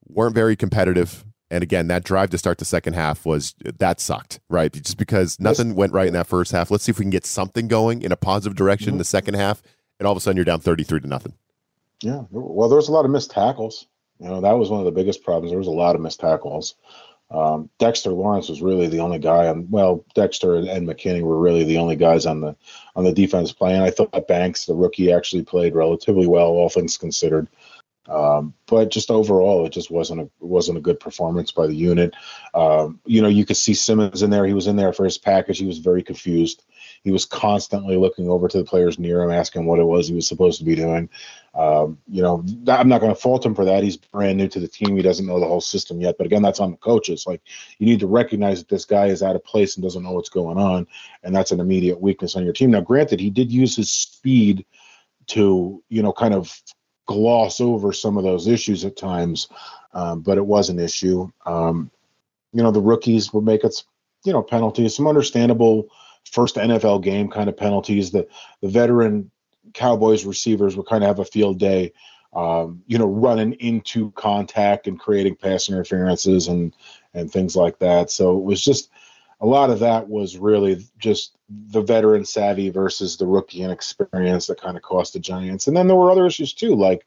weren't 0.06 0.34
very 0.34 0.56
competitive. 0.56 1.24
And 1.50 1.62
again, 1.62 1.88
that 1.88 2.04
drive 2.04 2.30
to 2.30 2.38
start 2.38 2.59
the 2.59 2.64
second 2.64 2.94
half 2.94 3.26
was 3.26 3.54
that 3.62 4.00
sucked, 4.00 4.40
right? 4.48 4.72
Just 4.72 4.96
because 4.96 5.38
nothing 5.38 5.74
went 5.74 5.92
right 5.92 6.09
in 6.09 6.14
that 6.14 6.26
first 6.26 6.52
half. 6.52 6.70
Let's 6.70 6.85
see 6.85 6.90
if 6.90 6.98
we 6.98 7.04
can 7.04 7.11
get 7.11 7.26
something 7.26 7.68
going 7.68 8.02
in 8.02 8.12
a 8.12 8.16
positive 8.16 8.57
direction 8.57 8.88
mm-hmm. 8.88 8.94
in 8.94 8.98
the 8.98 9.04
second 9.04 9.35
half. 9.35 9.62
And 9.98 10.07
all 10.07 10.12
of 10.12 10.18
a 10.18 10.20
sudden, 10.20 10.37
you're 10.37 10.44
down 10.44 10.61
33 10.61 11.00
to 11.00 11.07
nothing. 11.07 11.35
Yeah. 12.02 12.24
Well, 12.30 12.68
there 12.68 12.76
was 12.76 12.88
a 12.88 12.92
lot 12.92 13.04
of 13.04 13.11
missed 13.11 13.30
tackles. 13.30 13.87
You 14.18 14.29
know, 14.29 14.40
that 14.40 14.59
was 14.59 14.70
one 14.70 14.81
of 14.81 14.87
the 14.87 14.92
biggest 14.92 15.24
problems. 15.24 15.50
There 15.50 15.59
was 15.59 15.66
a 15.66 15.72
lot 15.72 15.94
of 15.94 16.00
missed 16.00 16.20
tackles. 16.20 16.74
Um, 17.31 17.68
Dexter 17.79 18.11
Lawrence 18.11 18.48
was 18.48 18.62
really 18.62 18.87
the 18.87 19.00
only 19.00 19.18
guy 19.18 19.48
on. 19.48 19.68
Well, 19.70 20.05
Dexter 20.14 20.55
and, 20.57 20.68
and 20.68 20.87
McKinney 20.87 21.22
were 21.22 21.38
really 21.38 21.64
the 21.64 21.79
only 21.79 21.96
guys 21.96 22.27
on 22.27 22.40
the 22.40 22.55
on 22.94 23.05
the 23.05 23.12
defense 23.12 23.50
playing. 23.53 23.81
I 23.83 23.90
thought 23.90 24.29
Banks, 24.29 24.66
the 24.66 24.74
rookie, 24.74 25.12
actually 25.12 25.42
played 25.42 25.74
relatively 25.74 26.27
well, 26.27 26.48
all 26.48 26.68
things 26.68 26.96
considered. 26.96 27.48
Um, 28.07 28.53
but 28.66 28.90
just 28.90 29.11
overall, 29.11 29.64
it 29.64 29.70
just 29.70 29.90
wasn't 29.90 30.20
a 30.20 30.31
wasn't 30.38 30.79
a 30.79 30.83
good 30.83 31.00
performance 31.00 31.50
by 31.50 31.66
the 31.66 31.74
unit. 31.74 32.14
Um, 32.53 33.00
you 33.07 33.22
know, 33.22 33.29
you 33.29 33.46
could 33.46 33.57
see 33.57 33.74
Simmons 33.74 34.22
in 34.22 34.31
there. 34.31 34.46
He 34.46 34.55
was 34.55 34.66
in 34.66 34.77
there 34.77 34.92
for 34.92 35.05
his 35.05 35.18
package. 35.18 35.59
He 35.59 35.66
was 35.66 35.79
very 35.79 36.03
confused. 36.03 36.62
He 37.04 37.12
was 37.12 37.26
constantly 37.26 37.98
looking 37.98 38.28
over 38.30 38.48
to 38.48 38.58
the 38.58 38.64
players 38.64 38.98
near 38.98 39.22
him, 39.22 39.30
asking 39.30 39.66
what 39.66 39.78
it 39.78 39.84
was 39.84 40.08
he 40.08 40.14
was 40.14 40.26
supposed 40.26 40.58
to 40.58 40.64
be 40.64 40.74
doing. 40.74 41.10
Um, 41.54 41.98
you 42.08 42.22
know, 42.22 42.42
I'm 42.66 42.88
not 42.88 43.02
going 43.02 43.14
to 43.14 43.20
fault 43.20 43.44
him 43.44 43.54
for 43.54 43.66
that. 43.66 43.84
He's 43.84 43.98
brand 43.98 44.38
new 44.38 44.48
to 44.48 44.58
the 44.58 44.66
team. 44.66 44.96
He 44.96 45.02
doesn't 45.02 45.26
know 45.26 45.38
the 45.38 45.46
whole 45.46 45.60
system 45.60 46.00
yet. 46.00 46.16
But 46.16 46.26
again, 46.26 46.40
that's 46.40 46.60
on 46.60 46.70
the 46.70 46.78
coaches. 46.78 47.26
Like, 47.26 47.42
you 47.78 47.86
need 47.86 48.00
to 48.00 48.06
recognize 48.06 48.58
that 48.58 48.70
this 48.70 48.86
guy 48.86 49.06
is 49.06 49.22
out 49.22 49.36
of 49.36 49.44
place 49.44 49.76
and 49.76 49.84
doesn't 49.84 50.02
know 50.02 50.12
what's 50.12 50.30
going 50.30 50.56
on, 50.56 50.86
and 51.22 51.36
that's 51.36 51.52
an 51.52 51.60
immediate 51.60 52.00
weakness 52.00 52.36
on 52.36 52.44
your 52.44 52.54
team. 52.54 52.70
Now, 52.70 52.80
granted, 52.80 53.20
he 53.20 53.30
did 53.30 53.52
use 53.52 53.76
his 53.76 53.92
speed 53.92 54.64
to, 55.26 55.82
you 55.90 56.02
know, 56.02 56.12
kind 56.12 56.34
of 56.34 56.58
gloss 57.06 57.60
over 57.60 57.92
some 57.92 58.16
of 58.16 58.24
those 58.24 58.48
issues 58.48 58.84
at 58.84 58.96
times, 58.96 59.48
um, 59.92 60.22
but 60.22 60.38
it 60.38 60.46
was 60.46 60.70
an 60.70 60.78
issue. 60.78 61.30
Um, 61.44 61.90
you 62.54 62.62
know, 62.62 62.70
the 62.70 62.80
rookies 62.80 63.32
would 63.32 63.44
make 63.44 63.62
it, 63.62 63.84
you 64.24 64.32
know, 64.32 64.42
penalties, 64.42 64.96
some 64.96 65.06
understandable 65.06 65.88
first 66.30 66.56
NFL 66.56 67.02
game 67.02 67.28
kind 67.28 67.48
of 67.48 67.56
penalties. 67.56 68.10
The 68.10 68.26
the 68.60 68.68
veteran 68.68 69.30
Cowboys 69.72 70.24
receivers 70.24 70.76
would 70.76 70.87
kind 70.87 71.02
of 71.02 71.08
have 71.08 71.18
a 71.18 71.24
field 71.24 71.58
day, 71.58 71.92
um, 72.34 72.82
you 72.87 72.98
know, 72.98 73.06
running 73.06 73.54
into 73.54 74.10
contact 74.12 74.87
and 74.87 74.98
creating 74.98 75.37
pass 75.37 75.68
interferences 75.68 76.48
and 76.48 76.74
and 77.14 77.30
things 77.30 77.56
like 77.56 77.78
that. 77.78 78.10
So 78.10 78.37
it 78.37 78.44
was 78.44 78.62
just 78.62 78.90
a 79.40 79.46
lot 79.46 79.70
of 79.70 79.80
that 79.80 80.08
was 80.08 80.37
really 80.38 80.87
just 80.98 81.37
the 81.48 81.82
veteran 81.82 82.24
savvy 82.24 82.70
versus 82.70 83.16
the 83.16 83.26
rookie 83.26 83.62
inexperience 83.62 84.46
that 84.46 84.60
kind 84.60 84.76
of 84.76 84.82
cost 84.82 85.12
the 85.12 85.18
Giants. 85.18 85.66
And 85.66 85.76
then 85.76 85.87
there 85.87 85.96
were 85.96 86.10
other 86.10 86.26
issues 86.26 86.54
too, 86.54 86.74
like 86.74 87.06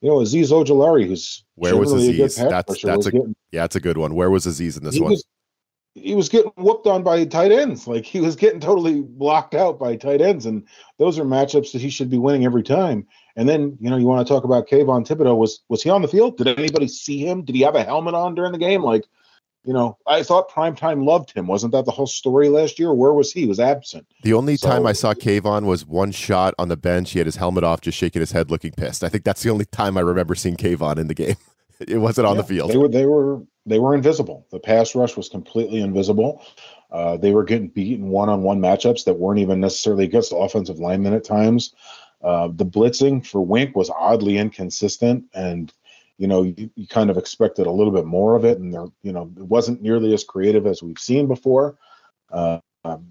you 0.00 0.08
know 0.08 0.16
Azeez 0.16 0.50
Ojulari, 0.50 1.06
who's 1.06 1.44
where 1.54 1.76
was 1.76 1.92
Azeez? 1.92 2.36
That's 2.48 2.82
that's 2.82 3.06
a 3.06 3.12
yeah, 3.50 3.62
that's 3.62 3.76
a 3.76 3.80
good 3.80 3.98
one. 3.98 4.14
Where 4.14 4.30
was 4.30 4.46
Azeez 4.46 4.76
in 4.76 4.84
this 4.84 5.00
one? 5.00 5.10
Was, 5.10 5.24
he 5.94 6.14
was 6.14 6.28
getting 6.28 6.52
whooped 6.56 6.86
on 6.86 7.02
by 7.02 7.24
tight 7.24 7.52
ends. 7.52 7.86
Like 7.86 8.04
he 8.04 8.20
was 8.20 8.36
getting 8.36 8.60
totally 8.60 9.02
blocked 9.02 9.54
out 9.54 9.78
by 9.78 9.96
tight 9.96 10.20
ends, 10.20 10.46
and 10.46 10.66
those 10.98 11.18
are 11.18 11.24
matchups 11.24 11.72
that 11.72 11.80
he 11.80 11.90
should 11.90 12.10
be 12.10 12.18
winning 12.18 12.44
every 12.44 12.62
time. 12.62 13.06
And 13.36 13.48
then 13.48 13.76
you 13.80 13.90
know 13.90 13.96
you 13.96 14.06
want 14.06 14.26
to 14.26 14.32
talk 14.32 14.44
about 14.44 14.68
Kayvon 14.68 15.06
Thibodeaux. 15.06 15.36
Was 15.36 15.60
was 15.68 15.82
he 15.82 15.90
on 15.90 16.02
the 16.02 16.08
field? 16.08 16.36
Did 16.36 16.48
anybody 16.58 16.88
see 16.88 17.18
him? 17.18 17.44
Did 17.44 17.56
he 17.56 17.62
have 17.62 17.74
a 17.74 17.84
helmet 17.84 18.14
on 18.14 18.34
during 18.34 18.52
the 18.52 18.58
game? 18.58 18.82
Like 18.82 19.04
you 19.64 19.74
know, 19.74 19.98
I 20.06 20.22
thought 20.22 20.50
primetime 20.50 21.04
loved 21.04 21.32
him. 21.32 21.46
Wasn't 21.46 21.72
that 21.72 21.84
the 21.84 21.90
whole 21.90 22.06
story 22.06 22.48
last 22.48 22.78
year? 22.78 22.94
Where 22.94 23.12
was 23.12 23.32
he? 23.32 23.40
he 23.40 23.46
was 23.46 23.60
absent. 23.60 24.06
The 24.22 24.32
only 24.32 24.56
so, 24.56 24.66
time 24.66 24.86
I 24.86 24.92
saw 24.92 25.12
Kayvon 25.12 25.66
was 25.66 25.84
one 25.84 26.10
shot 26.10 26.54
on 26.58 26.68
the 26.68 26.76
bench. 26.76 27.10
He 27.12 27.18
had 27.18 27.26
his 27.26 27.36
helmet 27.36 27.64
off, 27.64 27.82
just 27.82 27.98
shaking 27.98 28.20
his 28.20 28.32
head, 28.32 28.50
looking 28.50 28.72
pissed. 28.72 29.04
I 29.04 29.08
think 29.08 29.24
that's 29.24 29.42
the 29.42 29.50
only 29.50 29.66
time 29.66 29.98
I 29.98 30.00
remember 30.00 30.34
seeing 30.34 30.56
Kayvon 30.56 30.96
in 30.96 31.08
the 31.08 31.14
game. 31.14 31.36
It 31.80 31.98
wasn't 31.98 32.26
on 32.26 32.36
yeah, 32.36 32.42
the 32.42 32.48
field. 32.48 32.70
They 32.70 32.76
were 32.76 32.88
they 32.88 33.06
were 33.06 33.42
they 33.66 33.78
were 33.78 33.94
invisible. 33.94 34.46
The 34.50 34.60
pass 34.60 34.94
rush 34.94 35.16
was 35.16 35.28
completely 35.28 35.80
invisible. 35.80 36.42
Uh, 36.90 37.16
they 37.18 37.32
were 37.32 37.44
getting 37.44 37.68
beaten 37.68 38.08
one 38.08 38.28
on 38.28 38.42
one 38.42 38.60
matchups 38.60 39.04
that 39.04 39.14
weren't 39.14 39.40
even 39.40 39.60
necessarily 39.60 40.04
against 40.04 40.30
the 40.30 40.36
offensive 40.36 40.78
linemen 40.78 41.12
at 41.12 41.24
times. 41.24 41.74
Uh, 42.22 42.48
the 42.48 42.66
blitzing 42.66 43.24
for 43.24 43.44
Wink 43.44 43.76
was 43.76 43.90
oddly 43.90 44.38
inconsistent 44.38 45.24
and 45.34 45.72
you 46.18 46.26
know, 46.26 46.42
you, 46.42 46.68
you, 46.74 46.86
kind 46.88 47.10
of 47.10 47.16
expected 47.16 47.68
a 47.68 47.70
little 47.70 47.92
bit 47.92 48.04
more 48.04 48.34
of 48.34 48.44
it, 48.44 48.58
and 48.58 48.74
there, 48.74 48.86
you 49.02 49.12
know, 49.12 49.30
it 49.36 49.44
wasn't 49.44 49.80
nearly 49.80 50.12
as 50.12 50.24
creative 50.24 50.66
as 50.66 50.82
we've 50.82 50.98
seen 50.98 51.28
before. 51.28 51.78
Uh, 52.30 52.58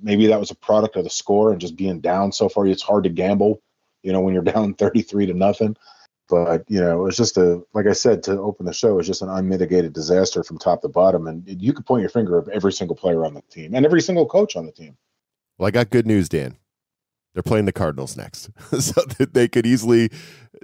maybe 0.02 0.28
that 0.28 0.40
was 0.40 0.52
a 0.52 0.56
product 0.56 0.96
of 0.96 1.04
the 1.04 1.10
score 1.10 1.52
and 1.52 1.62
just 1.62 1.76
being 1.76 2.00
down 2.00 2.32
so 2.32 2.50
far. 2.50 2.68
It's 2.68 2.84
hard 2.84 3.04
to 3.06 3.10
gamble, 3.10 3.62
you 4.04 4.12
know, 4.12 4.20
when 4.20 4.34
you're 4.34 4.44
down 4.56 4.74
33 4.74 5.28
to 5.28 5.34
nothing. 5.34 5.78
But 6.30 6.66
you 6.68 6.80
know, 6.80 7.06
it's 7.06 7.18
just 7.18 7.38
a 7.38 7.62
like 7.74 7.86
I 7.88 7.94
said 7.94 8.24
to 8.24 8.40
open 8.40 8.66
the 8.66 8.74
show, 8.74 9.00
it's 9.00 9.08
just 9.08 9.22
an 9.22 9.30
unmitigated 9.30 9.94
disaster 9.94 10.44
from 10.44 10.58
top 10.58 10.82
to 10.82 10.90
bottom, 10.90 11.28
and 11.28 11.44
you 11.48 11.74
could 11.74 11.86
point 11.86 12.02
your 12.02 12.10
finger 12.10 12.40
at 12.40 12.50
every 12.50 12.74
single 12.74 12.96
player 12.96 13.26
on 13.26 13.34
the 13.34 13.42
team 13.50 13.74
and 13.74 13.86
every 13.86 14.02
single 14.02 14.26
coach 14.26 14.56
on 14.56 14.66
the 14.66 14.72
team. 14.72 14.98
Well, 15.58 15.68
I 15.68 15.72
got 15.72 15.90
good 15.90 16.06
news, 16.06 16.30
Dan. 16.30 16.58
They're 17.34 17.44
playing 17.44 17.66
the 17.66 17.72
Cardinals 17.72 18.18
next, 18.18 18.50
so 18.80 19.02
that 19.20 19.34
they 19.34 19.48
could 19.48 19.66
easily 19.66 20.10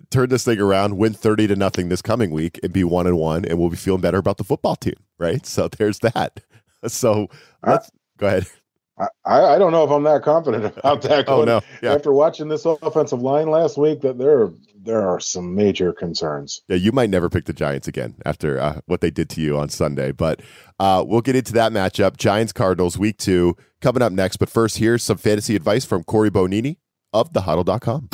turn 0.10 0.30
this 0.30 0.44
thing 0.44 0.60
around, 0.60 0.98
win 0.98 1.14
thirty 1.14 1.48
to 1.48 1.56
nothing 1.56 1.90
this 1.90 2.02
coming 2.02 2.32
week, 2.32 2.60
and 2.64 2.74
be 2.74 2.84
one 2.84 3.08
and 3.08 3.18
one, 3.18 3.46
and 3.46 3.60
we'll 3.60 3.70
be 3.70 3.78
feeling 3.78 4.02
better 4.02 4.18
about 4.18 4.38
the 4.38 4.44
football 4.44 4.76
team, 4.76 4.96
right? 5.18 5.46
So 5.46 5.68
there's 5.68 6.00
that. 6.00 6.40
So 6.86 7.30
let's 7.66 7.90
go 8.18 8.28
ahead. 8.28 8.46
I, 8.98 9.08
I 9.26 9.58
don't 9.58 9.72
know 9.72 9.84
if 9.84 9.90
I'm 9.90 10.04
that 10.04 10.22
confident 10.22 10.66
about 10.78 11.02
that. 11.04 11.30
oh 11.30 11.44
no! 11.44 11.62
Yeah. 11.82 11.94
After 11.94 12.12
watching 12.14 12.48
this 12.48 12.66
offensive 12.66 13.22
line 13.22 13.50
last 13.50 13.78
week, 13.78 14.02
that 14.02 14.18
there 14.18 14.52
there 14.84 15.08
are 15.08 15.20
some 15.20 15.56
major 15.56 15.94
concerns. 15.94 16.62
Yeah, 16.68 16.76
you 16.78 16.92
might 16.92 17.10
never 17.10 17.30
pick 17.30 17.46
the 17.46 17.54
Giants 17.54 17.88
again 17.88 18.16
after 18.26 18.60
uh, 18.60 18.82
what 18.86 19.02
they 19.02 19.12
did 19.12 19.30
to 19.32 19.42
you 19.42 19.58
on 19.58 19.70
Sunday. 19.70 20.12
But 20.12 20.42
uh, 20.80 21.04
we'll 21.08 21.22
get 21.22 21.36
into 21.36 21.54
that 21.54 21.72
matchup. 21.72 22.18
Giants 22.18 22.54
Cardinals 22.54 22.98
week 22.98 23.18
two 23.18 23.56
coming 23.82 24.02
up 24.02 24.12
next. 24.12 24.38
But 24.38 24.50
first, 24.50 24.78
here's 24.78 25.04
some 25.04 25.18
fantasy 25.18 25.56
advice 25.56 25.86
from 25.86 26.04
Cory 26.04 26.30
Bonini 26.30 26.78
of 27.14 27.32
thehuddle.com. 27.34 28.10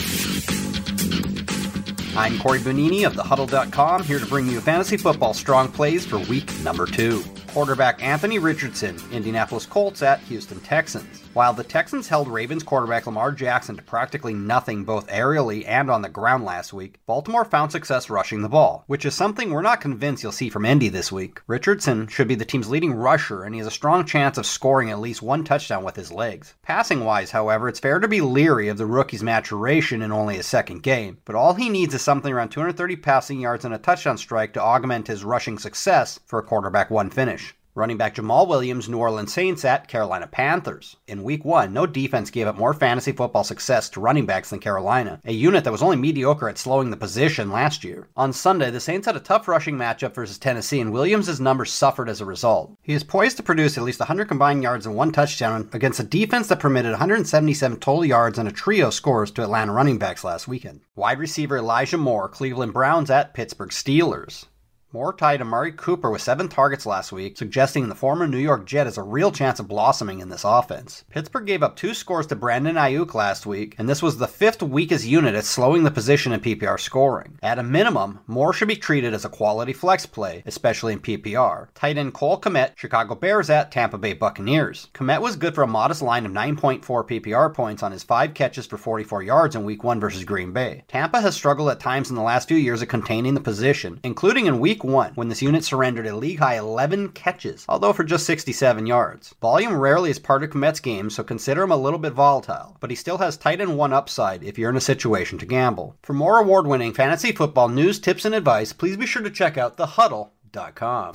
I'm 2.16 2.38
Cory 2.40 2.60
Bonini 2.60 3.06
of 3.06 3.14
thehuddle.com 3.14 4.04
here 4.04 4.20
to 4.20 4.26
bring 4.26 4.48
you 4.48 4.60
fantasy 4.60 4.98
football 4.98 5.34
strong 5.34 5.72
plays 5.72 6.06
for 6.06 6.20
week 6.20 6.52
number 6.64 6.86
two. 6.86 7.24
Quarterback 7.54 8.04
Anthony 8.04 8.38
Richardson, 8.38 8.96
Indianapolis 9.12 9.66
Colts 9.66 10.04
at 10.04 10.20
Houston 10.22 10.60
Texans. 10.60 11.24
While 11.34 11.54
the 11.54 11.64
Texans 11.64 12.08
held 12.08 12.28
Ravens 12.28 12.64
quarterback 12.64 13.06
Lamar 13.06 13.32
Jackson 13.32 13.76
to 13.76 13.82
practically 13.82 14.34
nothing 14.34 14.84
both 14.84 15.08
aerially 15.08 15.64
and 15.68 15.90
on 15.90 16.02
the 16.02 16.10
ground 16.10 16.44
last 16.44 16.74
week, 16.74 17.00
Baltimore 17.06 17.46
found 17.46 17.72
success 17.72 18.10
rushing 18.10 18.42
the 18.42 18.50
ball, 18.50 18.84
which 18.88 19.06
is 19.06 19.16
something 19.16 19.52
we're 19.52 19.62
not 19.62 19.82
convinced 19.82 20.22
you'll 20.22 20.32
see 20.32 20.50
from 20.50 20.66
Indy 20.66 20.90
this 20.90 21.12
week. 21.12 21.42
Richardson 21.48 22.08
should 22.08 22.28
be 22.28 22.36
the 22.36 22.46
team's 22.46 22.70
leading 22.70 22.94
rusher, 22.94 23.44
and 23.44 23.54
he 23.56 23.60
has 23.60 23.68
a 23.68 23.72
strong 23.72 24.06
chance 24.06 24.38
of 24.38 24.46
scoring 24.46 24.90
at 24.90 25.00
least 25.00 25.22
one 25.22 25.44
touchdown 25.44 25.84
with 25.84 25.96
his 25.96 26.12
legs. 26.12 26.56
Passing 26.64 27.04
wise, 27.04 27.32
however, 27.32 27.68
it's 27.68 27.80
fair 27.80 28.00
to 28.00 28.08
be 28.08 28.22
leery 28.22 28.68
of 28.68 28.78
the 28.78 28.86
rookie's 28.86 29.24
maturation 29.24 30.02
in 30.02 30.12
only 30.12 30.36
his 30.38 30.46
second 30.46 30.84
game, 30.84 31.18
but 31.26 31.36
all 31.36 31.54
he 31.54 31.70
needs 31.70 31.94
is 31.94 32.02
something 32.02 32.34
around 32.34 32.50
230 32.50 32.96
passing 32.98 33.40
yards 33.40 33.66
and 33.66 33.74
a 33.74 33.78
touchdown 33.78 34.18
strike 34.18 34.54
to 34.54 34.62
augment 34.62 35.08
his 35.08 35.24
rushing 35.24 35.58
success 35.58 36.20
for 36.26 36.40
a 36.40 36.44
quarterback 36.44 36.90
one 36.90 37.10
finish. 37.10 37.49
Running 37.76 37.98
back 37.98 38.16
Jamaal 38.16 38.48
Williams, 38.48 38.90
New 38.90 38.98
Orleans 38.98 39.32
Saints 39.32 39.64
at 39.64 39.88
Carolina 39.88 40.26
Panthers. 40.26 40.98
In 41.08 41.24
week 41.24 41.46
one, 41.46 41.72
no 41.72 41.86
defense 41.86 42.32
gave 42.32 42.48
up 42.48 42.58
more 42.58 42.74
fantasy 42.74 43.12
football 43.12 43.44
success 43.44 43.90
to 43.90 44.00
running 44.00 44.26
backs 44.26 44.50
than 44.50 44.60
Carolina, 44.60 45.22
a 45.24 45.32
unit 45.32 45.64
that 45.64 45.72
was 45.72 45.84
only 45.84 45.96
mediocre 45.96 46.50
at 46.50 46.58
slowing 46.58 46.90
the 46.90 46.98
position 46.98 47.52
last 47.52 47.84
year. 47.84 48.08
On 48.18 48.34
Sunday, 48.34 48.72
the 48.72 48.80
Saints 48.80 49.06
had 49.06 49.16
a 49.16 49.20
tough 49.20 49.48
rushing 49.48 49.78
matchup 49.78 50.16
versus 50.16 50.40
Tennessee, 50.40 50.80
and 50.82 50.92
Williams' 50.92 51.40
numbers 51.40 51.72
suffered 51.72 52.10
as 52.10 52.22
a 52.22 52.26
result. 52.26 52.76
He 52.82 52.94
is 52.94 53.04
poised 53.04 53.38
to 53.38 53.44
produce 53.44 53.78
at 53.78 53.84
least 53.84 54.00
100 54.00 54.28
combined 54.28 54.64
yards 54.64 54.88
and 54.88 54.96
one 54.96 55.12
touchdown 55.12 55.70
against 55.72 56.00
a 56.00 56.04
defense 56.04 56.48
that 56.48 56.60
permitted 56.60 56.92
177 56.92 57.80
total 57.80 58.04
yards 58.04 58.40
and 58.40 58.50
a 58.50 58.52
trio 58.52 58.90
scores 58.90 59.30
to 59.32 59.44
Atlanta 59.44 59.74
running 59.74 60.00
backs 60.00 60.24
last 60.24 60.48
weekend. 60.48 60.82
Wide 60.96 61.20
receiver 61.20 61.58
Elijah 61.60 62.00
Moore, 62.00 62.30
Cleveland 62.30 62.74
Browns 62.74 63.12
at 63.12 63.36
Pittsburgh 63.36 63.70
Steelers. 63.70 64.48
Moore 64.92 65.14
tied 65.14 65.40
Amari 65.40 65.72
Cooper 65.72 66.10
with 66.10 66.24
seven 66.24 66.48
targets 66.48 66.84
last 66.84 67.12
week, 67.12 67.38
suggesting 67.38 67.88
the 67.88 67.94
former 67.94 68.26
New 68.26 68.40
York 68.40 68.66
Jet 68.66 68.88
has 68.88 68.98
a 68.98 69.04
real 69.04 69.32
chance 69.32 69.60
of 69.60 69.68
blossoming 69.68 70.20
in 70.20 70.30
this 70.30 70.44
offense. 70.44 71.04
Pittsburgh 71.12 71.46
gave 71.46 71.62
up 71.62 71.76
two 71.76 71.94
scores 71.94 72.26
to 72.26 72.36
Brandon 72.36 72.76
Aiyuk 72.76 73.14
last 73.14 73.46
week, 73.46 73.76
and 73.78 73.88
this 73.88 74.02
was 74.02 74.18
the 74.18 74.28
fifth 74.28 74.64
weakest 74.64 75.06
unit 75.06 75.36
at 75.36 75.46
slowing 75.46 75.84
the 75.84 75.92
position 75.92 76.32
in 76.32 76.40
PPR 76.40 76.80
scoring. 76.80 77.38
At 77.44 77.60
a 77.60 77.64
minimum, 77.64 78.22
Moore 78.26 78.52
should 78.52 78.68
be 78.68 78.76
treated 78.76 79.14
as 79.14 79.26
a 79.26 79.30
quality 79.30 79.74
flex 79.74 80.08
play, 80.08 80.42
especially 80.48 80.94
in 80.94 81.02
PPR. 81.02 81.68
Tight 81.76 82.00
end 82.00 82.16
Cole 82.16 82.42
Kmet, 82.42 82.72
Chicago 82.76 83.14
Bears 83.14 83.52
at 83.52 83.72
Tampa 83.72 84.00
Bay 84.00 84.14
Buccaneers. 84.14 84.88
Kmet 84.96 85.22
was 85.22 85.36
good 85.36 85.54
for 85.54 85.62
a 85.62 85.68
modest 85.68 86.02
line 86.02 86.26
of 86.26 86.32
9.4 86.32 86.82
PPR 86.82 87.54
points 87.54 87.84
on 87.84 87.92
his 87.92 88.02
five 88.02 88.34
catches 88.34 88.66
for 88.66 88.80
44 88.80 89.22
yards 89.22 89.56
in 89.56 89.66
Week 89.66 89.84
1 89.84 90.00
versus 90.00 90.24
Green 90.24 90.52
Bay. 90.52 90.84
Tampa 90.88 91.22
has 91.22 91.36
struggled 91.36 91.70
at 91.70 91.80
times 91.80 92.10
in 92.10 92.16
the 92.16 92.24
last 92.24 92.48
few 92.48 92.58
years 92.58 92.82
at 92.82 92.90
containing 92.90 93.36
the 93.36 93.40
position, 93.40 94.00
including 94.04 94.48
in 94.48 94.60
Week 94.60 94.79
week 94.84 94.92
one 94.92 95.12
when 95.16 95.28
this 95.28 95.42
unit 95.42 95.64
surrendered 95.64 96.08
a 96.08 96.16
league 96.16 96.40
high 96.40 96.58
11 96.58 97.10
catches, 97.10 97.66
although 97.68 97.92
for 97.92 98.04
just 98.06 98.26
67 98.26 98.86
yards. 98.86 99.36
Volume 99.42 99.76
rarely 99.76 100.10
is 100.10 100.20
part 100.20 100.44
of 100.44 100.52
Kmet's 100.52 100.80
game, 100.80 101.10
so 101.10 101.22
consider 101.24 101.64
him 101.64 101.72
a 101.72 101.78
little 101.78 102.00
bit 102.00 102.14
volatile, 102.14 102.78
but 102.80 102.90
he 102.90 102.96
still 102.96 103.18
has 103.18 103.36
tight 103.36 103.60
end 103.60 103.78
one 103.78 103.92
upside 103.92 104.44
if 104.44 104.58
you're 104.58 104.70
in 104.70 104.78
a 104.78 104.82
situation 104.82 105.38
to 105.40 105.46
gamble. 105.46 105.98
For 106.02 106.14
more 106.14 106.40
award 106.40 106.66
winning 106.66 106.94
fantasy 106.94 107.34
football 107.34 107.68
news, 107.68 108.00
tips, 108.00 108.24
and 108.24 108.34
advice, 108.34 108.72
please 108.72 108.96
be 108.96 109.06
sure 109.06 109.22
to 109.22 109.30
check 109.30 109.58
out 109.58 109.78
thehuddle.com. 109.78 111.14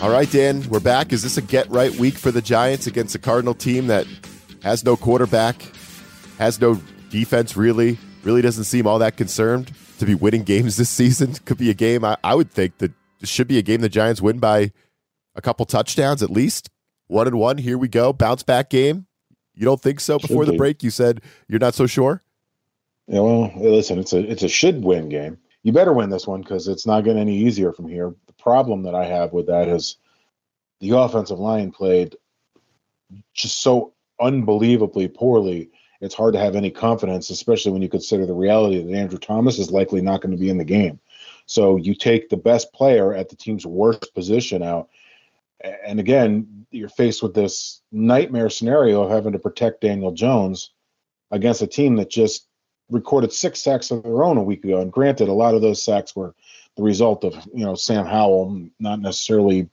All 0.00 0.10
right, 0.10 0.30
Dan, 0.30 0.68
we're 0.68 0.80
back. 0.80 1.12
Is 1.12 1.22
this 1.22 1.36
a 1.36 1.42
get 1.42 1.70
right 1.70 1.92
week 1.92 2.14
for 2.14 2.30
the 2.32 2.42
Giants 2.42 2.86
against 2.86 3.14
a 3.14 3.18
Cardinal 3.18 3.54
team 3.54 3.88
that 3.88 4.06
has 4.62 4.84
no 4.84 4.96
quarterback, 4.96 5.62
has 6.38 6.60
no 6.60 6.80
defense 7.10 7.56
really, 7.56 7.98
really 8.24 8.42
doesn't 8.42 8.64
seem 8.64 8.86
all 8.86 8.98
that 8.98 9.16
concerned? 9.16 9.72
To 9.98 10.06
be 10.06 10.14
winning 10.14 10.42
games 10.42 10.76
this 10.76 10.90
season. 10.90 11.34
Could 11.44 11.58
be 11.58 11.70
a 11.70 11.74
game 11.74 12.04
I, 12.04 12.16
I 12.24 12.34
would 12.34 12.50
think 12.50 12.78
that 12.78 12.92
should 13.22 13.48
be 13.48 13.58
a 13.58 13.62
game 13.62 13.80
the 13.80 13.88
Giants 13.88 14.22
win 14.22 14.38
by 14.38 14.72
a 15.34 15.42
couple 15.42 15.66
touchdowns 15.66 16.22
at 16.22 16.30
least. 16.30 16.70
One 17.08 17.26
and 17.26 17.38
one. 17.38 17.58
Here 17.58 17.78
we 17.78 17.88
go. 17.88 18.12
Bounce 18.12 18.42
back 18.42 18.70
game. 18.70 19.06
You 19.54 19.64
don't 19.64 19.80
think 19.80 19.98
so? 19.98 20.18
Before 20.18 20.44
the 20.44 20.52
break, 20.52 20.82
you 20.82 20.90
said 20.90 21.20
you're 21.48 21.58
not 21.58 21.74
so 21.74 21.86
sure. 21.86 22.22
Yeah, 23.08 23.20
well, 23.20 23.50
listen, 23.56 23.98
it's 23.98 24.12
a 24.12 24.18
it's 24.18 24.42
a 24.42 24.48
should 24.48 24.84
win 24.84 25.08
game. 25.08 25.38
You 25.62 25.72
better 25.72 25.92
win 25.92 26.10
this 26.10 26.26
one 26.26 26.42
because 26.42 26.68
it's 26.68 26.86
not 26.86 27.02
getting 27.02 27.20
any 27.20 27.36
easier 27.36 27.72
from 27.72 27.88
here. 27.88 28.14
The 28.26 28.32
problem 28.34 28.82
that 28.82 28.94
I 28.94 29.06
have 29.06 29.32
with 29.32 29.46
that 29.46 29.66
is 29.68 29.96
the 30.80 30.90
offensive 30.90 31.38
line 31.38 31.72
played 31.72 32.16
just 33.34 33.62
so 33.62 33.94
unbelievably 34.20 35.08
poorly 35.08 35.70
it's 36.00 36.14
hard 36.14 36.34
to 36.34 36.40
have 36.40 36.56
any 36.56 36.70
confidence, 36.70 37.30
especially 37.30 37.72
when 37.72 37.82
you 37.82 37.88
consider 37.88 38.26
the 38.26 38.34
reality 38.34 38.82
that 38.82 38.96
Andrew 38.96 39.18
Thomas 39.18 39.58
is 39.58 39.70
likely 39.70 40.00
not 40.00 40.20
going 40.20 40.32
to 40.32 40.40
be 40.40 40.50
in 40.50 40.58
the 40.58 40.64
game. 40.64 41.00
So 41.46 41.76
you 41.76 41.94
take 41.94 42.28
the 42.28 42.36
best 42.36 42.72
player 42.72 43.14
at 43.14 43.28
the 43.28 43.36
team's 43.36 43.66
worst 43.66 44.14
position 44.14 44.62
out. 44.62 44.88
And 45.84 45.98
again, 45.98 46.66
you're 46.70 46.88
faced 46.88 47.22
with 47.22 47.34
this 47.34 47.82
nightmare 47.90 48.50
scenario 48.50 49.02
of 49.02 49.10
having 49.10 49.32
to 49.32 49.38
protect 49.38 49.80
Daniel 49.80 50.12
Jones 50.12 50.70
against 51.30 51.62
a 51.62 51.66
team 51.66 51.96
that 51.96 52.10
just 52.10 52.46
recorded 52.90 53.32
six 53.32 53.60
sacks 53.60 53.90
of 53.90 54.02
their 54.02 54.22
own 54.22 54.36
a 54.36 54.42
week 54.42 54.64
ago. 54.64 54.80
And 54.80 54.92
granted, 54.92 55.28
a 55.28 55.32
lot 55.32 55.54
of 55.54 55.62
those 55.62 55.82
sacks 55.82 56.14
were 56.14 56.34
the 56.76 56.82
result 56.82 57.24
of, 57.24 57.34
you 57.52 57.64
know, 57.64 57.74
Sam 57.74 58.06
Howell 58.06 58.68
not 58.78 59.00
necessarily 59.00 59.68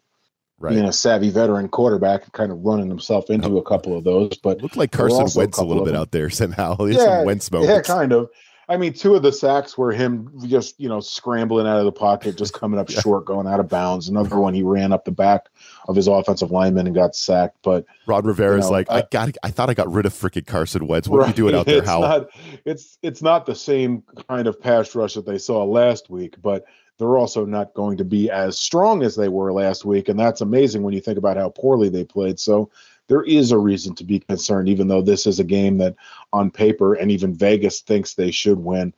right. 0.60 0.74
being 0.74 0.86
a 0.86 0.94
savvy 0.94 1.30
veteran 1.30 1.68
quarterback, 1.70 2.32
kind 2.32 2.52
of 2.52 2.60
running 2.63 2.89
himself 2.89 3.30
into 3.30 3.58
a 3.58 3.63
couple 3.63 3.98
of 3.98 4.04
those. 4.04 4.38
But 4.38 4.62
looked 4.62 4.78
like 4.78 4.91
Carson 4.91 5.28
Wentz 5.36 5.58
a, 5.58 5.62
a 5.62 5.65
little 5.65 5.86
bit 5.86 5.96
out 5.96 6.12
there 6.12 6.30
somehow. 6.30 6.78
Yeah, 6.86 7.18
some 7.18 7.26
Wentz 7.26 7.52
moments. 7.52 7.89
Yeah, 7.89 7.96
kind 7.96 8.13
of. 8.13 8.30
I 8.68 8.78
mean, 8.78 8.94
two 8.94 9.13
of 9.13 9.22
the 9.22 9.32
sacks 9.32 9.78
were 9.78 9.91
him 9.91 10.32
just 10.46 10.80
you 10.80 10.89
know 10.89 11.00
scrambling 11.00 11.68
out 11.68 11.80
of 11.80 11.86
the 11.86 11.91
pocket, 11.91 12.38
just 12.38 12.54
coming 12.60 12.80
up 12.80 12.89
yeah. 12.89 13.00
short, 13.00 13.26
going 13.26 13.48
out 13.48 13.60
of 13.60 13.70
bounds. 13.70 14.08
Another 14.08 14.38
one, 14.38 14.54
he 14.54 14.63
ran 14.63 14.91
up 14.91 15.06
the 15.06 15.12
back 15.12 15.48
of 15.88 15.96
his 15.96 16.08
offensive 16.08 16.52
lineman 16.52 16.88
and 16.88 16.96
got 16.96 17.15
sacked. 17.15 17.58
But 17.63 17.86
Ron 18.08 18.26
Rivera's 18.26 18.65
you 18.65 18.72
know, 18.72 18.72
like, 18.72 18.89
I, 18.89 18.98
I 18.98 19.04
got, 19.10 19.36
I 19.44 19.52
thought 19.52 19.70
I 19.70 19.74
got 19.74 19.91
rid 19.91 20.06
of 20.06 20.13
freaking 20.13 20.46
Carson 20.46 20.88
Wentz. 20.88 21.08
What 21.08 21.20
right, 21.20 21.26
are 21.26 21.30
you 21.30 21.36
doing 21.36 21.56
out 21.56 21.65
there, 21.65 21.84
Howell? 21.84 22.02
Not, 22.02 22.28
it's 22.65 22.98
it's 23.02 23.22
not 23.22 23.46
the 23.46 23.56
same 23.56 24.04
kind 24.28 24.48
of 24.48 24.60
pass 24.60 24.96
rush 24.96 25.15
that 25.15 25.26
they 25.26 25.38
saw 25.38 25.63
last 25.63 26.10
week, 26.10 26.36
but 26.41 26.65
they're 26.97 27.17
also 27.17 27.45
not 27.45 27.73
going 27.73 27.97
to 27.97 28.05
be 28.05 28.29
as 28.29 28.58
strong 28.58 29.03
as 29.03 29.15
they 29.15 29.27
were 29.27 29.51
last 29.51 29.86
week. 29.86 30.10
And 30.10 30.19
that's 30.19 30.41
amazing 30.41 30.84
when 30.84 30.93
you 30.93 31.01
think 31.01 31.17
about 31.17 31.38
how 31.38 31.49
poorly 31.49 31.89
they 31.89 32.03
played. 32.03 32.39
So 32.39 32.69
there 33.08 33.23
is 33.23 33.51
a 33.51 33.58
reason 33.58 33.95
to 33.95 34.03
be 34.03 34.19
concerned, 34.19 34.69
even 34.69 34.88
though 34.88 35.01
this 35.01 35.27
is 35.27 35.39
a 35.39 35.43
game 35.43 35.77
that 35.79 35.95
on 36.31 36.51
paper 36.51 36.93
and 36.93 37.12
even 37.12 37.34
Vegas 37.34 37.81
thinks 37.81 38.13
they 38.13 38.31
should 38.31 38.60
win. 38.60 38.93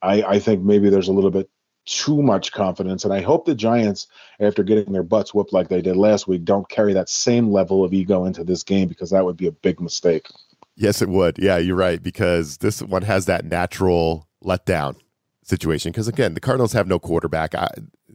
I, 0.00 0.22
I 0.22 0.38
think 0.38 0.62
maybe 0.62 0.90
there's 0.90 1.08
a 1.08 1.12
little 1.12 1.30
bit 1.30 1.48
too 1.84 2.22
much 2.22 2.52
confidence. 2.52 3.04
And 3.04 3.12
I 3.12 3.20
hope 3.20 3.44
the 3.44 3.54
Giants, 3.54 4.06
after 4.40 4.62
getting 4.62 4.92
their 4.92 5.02
butts 5.02 5.34
whooped 5.34 5.52
like 5.52 5.68
they 5.68 5.82
did 5.82 5.96
last 5.96 6.26
week, 6.26 6.44
don't 6.44 6.68
carry 6.68 6.92
that 6.94 7.08
same 7.08 7.50
level 7.50 7.84
of 7.84 7.92
ego 7.92 8.24
into 8.24 8.44
this 8.44 8.62
game 8.62 8.88
because 8.88 9.10
that 9.10 9.24
would 9.24 9.36
be 9.36 9.46
a 9.46 9.52
big 9.52 9.80
mistake. 9.80 10.28
Yes, 10.74 11.02
it 11.02 11.08
would. 11.08 11.38
Yeah, 11.38 11.58
you're 11.58 11.76
right. 11.76 12.02
Because 12.02 12.58
this 12.58 12.80
one 12.82 13.02
has 13.02 13.26
that 13.26 13.44
natural 13.44 14.26
letdown 14.42 14.96
situation 15.42 15.90
because 15.90 16.08
again 16.08 16.34
the 16.34 16.40
cardinals 16.40 16.72
have 16.72 16.86
no 16.86 16.98
quarterback. 16.98 17.54
I, 17.54 17.68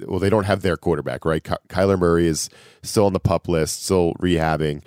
well 0.06 0.20
they 0.20 0.30
don't 0.30 0.46
have 0.46 0.62
their 0.62 0.78
quarterback 0.78 1.26
right? 1.26 1.44
Ky- 1.44 1.56
kyler 1.70 2.00
murray 2.00 2.28
is 2.28 2.50
still 2.84 3.06
on 3.06 3.14
the 3.14 3.20
pup 3.20 3.48
list 3.48 3.84
still 3.84 4.14
rehabbing. 4.16 4.84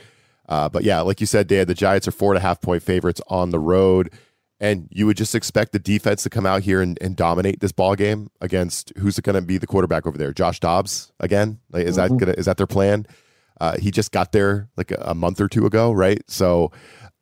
Uh, 0.49 0.69
but 0.69 0.83
yeah 0.83 1.01
like 1.01 1.21
you 1.21 1.27
said 1.27 1.47
dan 1.47 1.67
the 1.67 1.75
giants 1.75 2.09
are 2.09 2.13
four 2.13 2.33
and 2.33 2.39
a 2.39 2.41
half 2.41 2.61
point 2.61 2.83
favorites 2.83 3.21
on 3.29 3.51
the 3.51 3.59
road. 3.59 4.11
And 4.63 4.89
you 4.91 5.07
would 5.07 5.17
just 5.17 5.35
expect 5.35 5.73
the 5.73 5.79
defense 5.79 6.23
to 6.25 6.29
come 6.29 6.45
out 6.45 6.63
here 6.63 6.83
and, 6.83 6.99
and 7.01 7.17
dominate 7.17 7.61
this 7.61 7.73
ball 7.73 7.95
game 7.95 8.31
against 8.43 8.93
who's 8.99 9.19
going 9.19 9.35
to 9.35 9.41
be 9.41 9.57
the 9.57 9.67
quarterback 9.67 10.07
over 10.07 10.19
there? 10.19 10.35
Josh 10.35 10.61
dobbs 10.61 11.13
again? 11.19 11.61
Like, 11.73 11.87
is 11.87 11.97
mm-hmm. 11.97 12.15
that 12.15 12.21
gonna 12.21 12.33
is 12.37 12.45
that 12.45 12.59
their 12.59 12.67
plan? 12.67 13.07
Uh, 13.59 13.79
he 13.79 13.91
just 13.91 14.13
got 14.13 14.33
there 14.33 14.69
like 14.77 14.91
a, 14.91 15.03
a, 15.07 15.15
month 15.15 15.41
or 15.41 15.49
two 15.49 15.67
ago 15.67 15.93
right? 15.93 16.23
So 16.29 16.73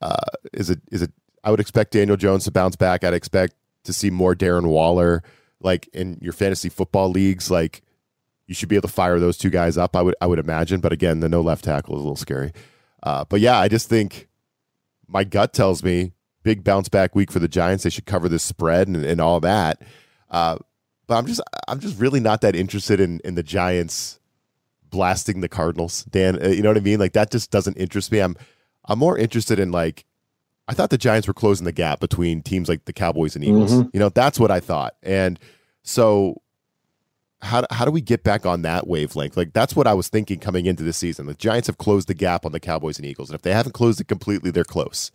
uh, 0.01 0.17
is 0.53 0.71
it 0.71 0.81
is 0.91 1.03
it 1.03 1.13
i 1.45 1.51
would 1.51 1.61
expect 1.61 1.93
daniel 1.93 2.17
jones 2.17 2.45
to 2.45 2.51
bounce 2.51 2.77
back. 2.77 3.05
I'd 3.05 3.15
expect 3.15 3.55
to 3.89 3.93
see 3.93 4.11
more 4.11 4.35
Darren 4.35 4.69
Waller 4.69 5.23
like 5.61 5.89
in 5.89 6.19
your 6.21 6.33
fantasy 6.33 6.69
football 6.69 7.11
leagues 7.11 7.51
like 7.51 7.83
you 8.47 8.55
should 8.55 8.69
be 8.69 8.77
able 8.77 8.89
to 8.89 8.95
fire 8.95 9.19
those 9.19 9.37
two 9.37 9.51
guys 9.51 9.77
up 9.77 9.97
I 9.97 10.03
would 10.03 10.15
I 10.21 10.27
would 10.27 10.39
imagine 10.39 10.81
but 10.81 10.93
again 10.93 11.21
the 11.21 11.29
no 11.29 11.41
left 11.41 11.65
tackle 11.65 11.97
is 11.97 12.01
a 12.01 12.03
little 12.03 12.17
scary 12.17 12.53
uh, 13.03 13.25
but 13.25 13.41
yeah 13.41 13.59
I 13.59 13.69
just 13.69 13.89
think 13.89 14.29
my 15.07 15.25
gut 15.25 15.53
tells 15.53 15.83
me 15.83 16.13
big 16.45 16.63
bounce 16.63 16.89
back 16.89 17.15
week 17.15 17.33
for 17.33 17.41
the 17.41 17.49
Giants 17.49 17.85
they 17.85 17.91
should 17.91 18.07
cover 18.07 18.29
this 18.29 18.45
spread 18.45 18.87
and, 18.87 19.05
and 19.05 19.21
all 19.21 19.41
that 19.41 19.83
uh, 20.31 20.59
but 21.07 21.17
I'm 21.17 21.27
just 21.27 21.41
I'm 21.67 21.81
just 21.81 21.99
really 21.99 22.21
not 22.21 22.43
that 22.43 22.55
interested 22.55 23.01
in 23.01 23.21
in 23.25 23.35
the 23.35 23.43
Giants 23.43 24.19
blasting 24.91 25.41
the 25.41 25.49
Cardinals, 25.49 26.05
Dan. 26.05 26.43
Uh, 26.43 26.49
you 26.49 26.63
know 26.63 26.71
what 26.71 26.77
I 26.77 26.81
mean? 26.81 26.99
Like 26.99 27.13
that 27.15 27.31
just 27.31 27.51
doesn't 27.51 27.77
interest 27.77 28.13
me. 28.13 28.21
I'm 28.21 28.37
I'm 28.85 28.99
more 28.99 29.19
interested 29.19 29.59
in 29.59 29.71
like 29.71 30.05
I 30.69 30.75
thought 30.75 30.91
the 30.91 30.99
Giants 30.99 31.27
were 31.27 31.35
closing 31.35 31.65
the 31.65 31.73
gap 31.73 31.99
between 31.99 32.43
teams 32.43 32.69
like 32.69 32.85
the 32.85 32.93
Cowboys 32.93 33.35
and 33.35 33.43
Eagles. 33.43 33.73
Mm-hmm. 33.73 33.89
You 33.95 34.01
know, 34.01 34.11
that's 34.11 34.39
what 34.39 34.51
I 34.51 34.61
thought. 34.61 34.95
And 35.03 35.39
so 35.83 36.43
how 37.41 37.65
how 37.71 37.85
do 37.85 37.91
we 37.91 38.03
get 38.03 38.23
back 38.23 38.45
on 38.45 38.63
that 38.63 38.87
wavelength? 38.87 39.37
Like 39.37 39.55
that's 39.55 39.75
what 39.75 39.87
I 39.87 39.95
was 39.95 40.09
thinking 40.09 40.39
coming 40.39 40.67
into 40.67 40.83
the 40.83 40.93
season. 40.93 41.27
The 41.27 41.35
Giants 41.35 41.69
have 41.69 41.79
closed 41.79 42.09
the 42.09 42.15
gap 42.15 42.45
on 42.45 42.53
the 42.53 42.61
Cowboys 42.61 42.99
and 42.99 43.07
Eagles, 43.07 43.31
and 43.31 43.35
if 43.35 43.43
they 43.43 43.53
haven't 43.53 43.73
closed 43.73 44.01
it 44.01 44.09
completely, 44.09 44.51
they're 44.51 44.65
close. 44.65 45.11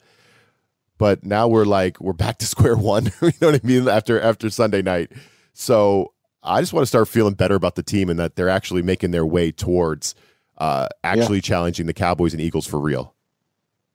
But 0.98 1.24
now 1.24 1.48
we're 1.48 1.66
like 1.66 2.00
we're 2.02 2.14
back 2.14 2.40
to 2.40 2.46
square 2.48 2.76
one. 2.76 3.06
you 3.22 3.32
know 3.40 3.52
what 3.52 3.62
I 3.64 3.68
mean? 3.68 3.88
After 3.88 4.20
after 4.20 4.50
Sunday 4.50 4.82
night, 4.82 5.12
so 5.54 6.14
I 6.42 6.62
just 6.62 6.74
want 6.74 6.84
to 6.84 6.88
start 6.88 7.08
feeling 7.08 7.36
better 7.36 7.56
about 7.56 7.76
the 7.76 7.84
team 7.84 8.10
and 8.10 8.20
that 8.20 8.36
they're 8.36 8.50
actually 8.50 8.82
making 8.82 9.12
their 9.12 9.26
way 9.26 9.52
towards 9.52 10.16
uh, 10.58 10.88
actually 11.04 11.38
yeah. 11.38 11.42
challenging 11.42 11.86
the 11.86 11.94
Cowboys 11.94 12.34
and 12.34 12.42
Eagles 12.42 12.66
for 12.66 12.80
real. 12.80 13.13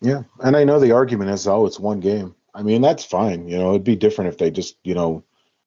Yeah, 0.01 0.23
and 0.43 0.57
I 0.57 0.65
know 0.65 0.79
the 0.79 0.93
argument 0.93 1.31
is, 1.31 1.47
oh, 1.49 1.67
it's 1.67 1.81
one 1.81 2.01
game. 2.01 2.35
I 2.55 2.63
mean, 2.63 2.83
that's 2.83 3.05
fine. 3.05 3.49
You 3.49 3.59
know, 3.59 3.71
it'd 3.71 3.85
be 3.85 3.97
different 3.97 4.29
if 4.33 4.39
they 4.39 4.51
just, 4.51 4.77
you 4.85 4.95
know, 4.95 5.25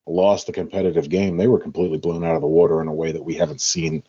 lost 0.08 0.50
a 0.50 0.54
competitive 0.54 1.10
game. 1.10 1.38
They 1.38 1.48
were 1.48 1.60
completely 1.60 1.98
blown 1.98 2.24
out 2.24 2.36
of 2.36 2.41
the 2.41 2.48
water 2.48 2.82
in 2.82 2.88
a 2.88 2.94
way 2.94 3.12
that 3.12 3.24
we 3.24 3.36
haven't 3.36 3.62
seen 3.62 4.04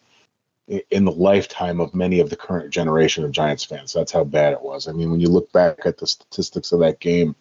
in 0.90 1.04
the 1.04 1.12
lifetime 1.12 1.80
of 1.80 1.94
many 1.94 2.20
of 2.20 2.30
the 2.30 2.36
current 2.36 2.70
generation 2.70 3.24
of 3.24 3.32
Giants 3.32 3.64
fans. 3.64 3.92
That's 3.92 4.12
how 4.12 4.24
bad 4.24 4.52
it 4.52 4.62
was. 4.62 4.88
I 4.88 4.92
mean, 4.92 5.10
when 5.10 5.20
you 5.20 5.28
look 5.28 5.52
back 5.52 5.80
at 5.84 5.98
the 5.98 6.06
statistics 6.06 6.72
of 6.72 6.80
that 6.80 7.00
game, 7.00 7.34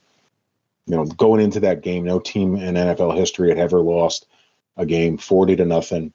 you 0.88 0.96
know, 0.96 1.06
going 1.06 1.42
into 1.42 1.60
that 1.62 1.82
game, 1.82 2.04
no 2.04 2.20
team 2.20 2.56
in 2.56 2.76
NFL 2.76 3.16
history 3.16 3.50
had 3.50 3.60
ever 3.60 3.80
lost 3.80 4.28
a 4.76 4.86
game 4.86 5.18
40 5.18 5.58
to 5.58 5.66
nothing 5.66 6.14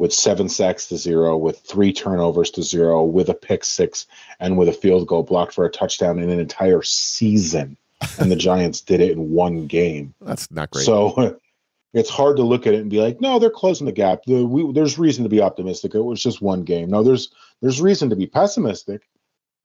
with 0.00 0.14
seven 0.14 0.48
sacks 0.48 0.86
to 0.86 0.96
zero, 0.96 1.36
with 1.36 1.60
three 1.60 1.92
turnovers 1.92 2.50
to 2.50 2.62
zero, 2.62 3.04
with 3.04 3.28
a 3.28 3.34
pick 3.34 3.62
six, 3.62 4.06
and 4.40 4.56
with 4.56 4.66
a 4.66 4.72
field 4.72 5.06
goal 5.06 5.22
blocked 5.22 5.52
for 5.52 5.66
a 5.66 5.70
touchdown 5.70 6.18
in 6.18 6.30
an 6.30 6.40
entire 6.40 6.80
season. 6.80 7.76
and 8.18 8.32
the 8.32 8.36
Giants 8.36 8.80
did 8.80 9.02
it 9.02 9.10
in 9.10 9.30
one 9.32 9.66
game. 9.66 10.14
That's 10.22 10.50
not 10.50 10.70
great. 10.70 10.86
So 10.86 11.38
it's 11.92 12.08
hard 12.08 12.38
to 12.38 12.42
look 12.42 12.66
at 12.66 12.72
it 12.72 12.80
and 12.80 12.88
be 12.88 13.02
like, 13.02 13.20
no, 13.20 13.38
they're 13.38 13.50
closing 13.50 13.84
the 13.84 13.92
gap. 13.92 14.22
The, 14.24 14.42
we, 14.42 14.72
there's 14.72 14.98
reason 14.98 15.22
to 15.24 15.28
be 15.28 15.42
optimistic. 15.42 15.94
It 15.94 16.00
was 16.00 16.22
just 16.22 16.40
one 16.40 16.62
game. 16.62 16.88
No, 16.88 17.02
there's 17.02 17.30
there's 17.60 17.82
reason 17.82 18.08
to 18.08 18.16
be 18.16 18.26
pessimistic 18.26 19.02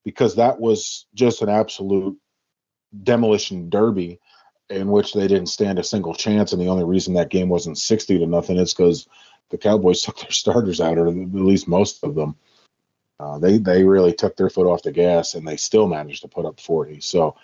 because 0.04 0.36
that 0.36 0.60
was 0.60 1.06
just 1.16 1.44
an 1.44 1.50
absolute 1.50 2.18
demolition 3.04 3.70
derby 3.70 4.20
in 4.70 4.90
which 4.90 5.14
they 5.14 5.30
didn't 5.30 5.48
stand 5.48 5.80
a 5.80 5.84
single 5.84 6.14
chance. 6.14 6.52
And 6.52 6.62
the 6.62 6.68
only 6.68 6.84
reason 6.84 7.14
that 7.14 7.30
game 7.30 7.48
wasn't 7.48 7.78
60 7.78 8.20
to 8.20 8.26
nothing 8.26 8.58
is 8.58 8.74
because 8.74 9.08
the 9.50 9.58
Cowboys 9.58 10.02
took 10.04 10.20
their 10.20 10.32
starters 10.32 10.82
out, 10.82 10.98
or 10.98 11.08
at 11.08 11.16
least 11.16 11.68
most 11.68 12.04
of 12.04 12.16
them. 12.16 12.36
Uh, 13.20 13.40
they 13.40 13.58
they 13.58 13.84
really 13.84 14.14
took 14.14 14.36
their 14.36 14.50
foot 14.50 14.68
off 14.68 14.84
the 14.84 14.92
gas, 14.92 15.36
and 15.36 15.48
they 15.48 15.56
still 15.56 15.88
managed 15.88 16.22
to 16.22 16.28
put 16.28 16.46
up 16.46 16.60
40. 16.60 17.00
So, 17.00 17.36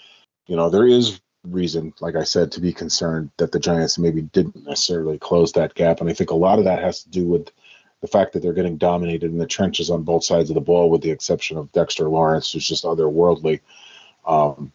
you 0.48 0.56
know, 0.58 0.70
there 0.70 0.86
is 0.86 1.22
reason, 1.46 1.94
like 2.02 2.16
I 2.16 2.24
said, 2.24 2.52
to 2.52 2.62
be 2.62 2.74
concerned 2.74 3.32
that 3.38 3.52
the 3.52 3.60
Giants 3.60 3.98
maybe 3.98 4.22
didn't 4.22 4.66
necessarily 4.66 5.18
close 5.18 5.54
that 5.54 5.74
gap, 5.74 6.02
and 6.02 6.10
I 6.10 6.14
think 6.14 6.32
a 6.32 6.36
lot 6.36 6.60
of 6.60 6.66
that 6.66 6.84
has 6.84 7.04
to 7.04 7.10
do 7.10 7.26
with 7.26 7.50
the 8.02 8.08
fact 8.08 8.34
that 8.34 8.42
they're 8.42 8.52
getting 8.52 8.78
dominated 8.78 9.32
in 9.32 9.38
the 9.38 9.46
trenches 9.46 9.90
on 9.90 10.04
both 10.04 10.24
sides 10.24 10.50
of 10.50 10.56
the 10.56 10.62
ball, 10.62 10.90
with 10.90 11.02
the 11.02 11.12
exception 11.12 11.58
of 11.58 11.72
Dexter 11.72 12.10
Lawrence, 12.10 12.52
who's 12.52 12.68
just 12.68 12.84
otherworldly. 12.84 13.62
Um, 14.26 14.72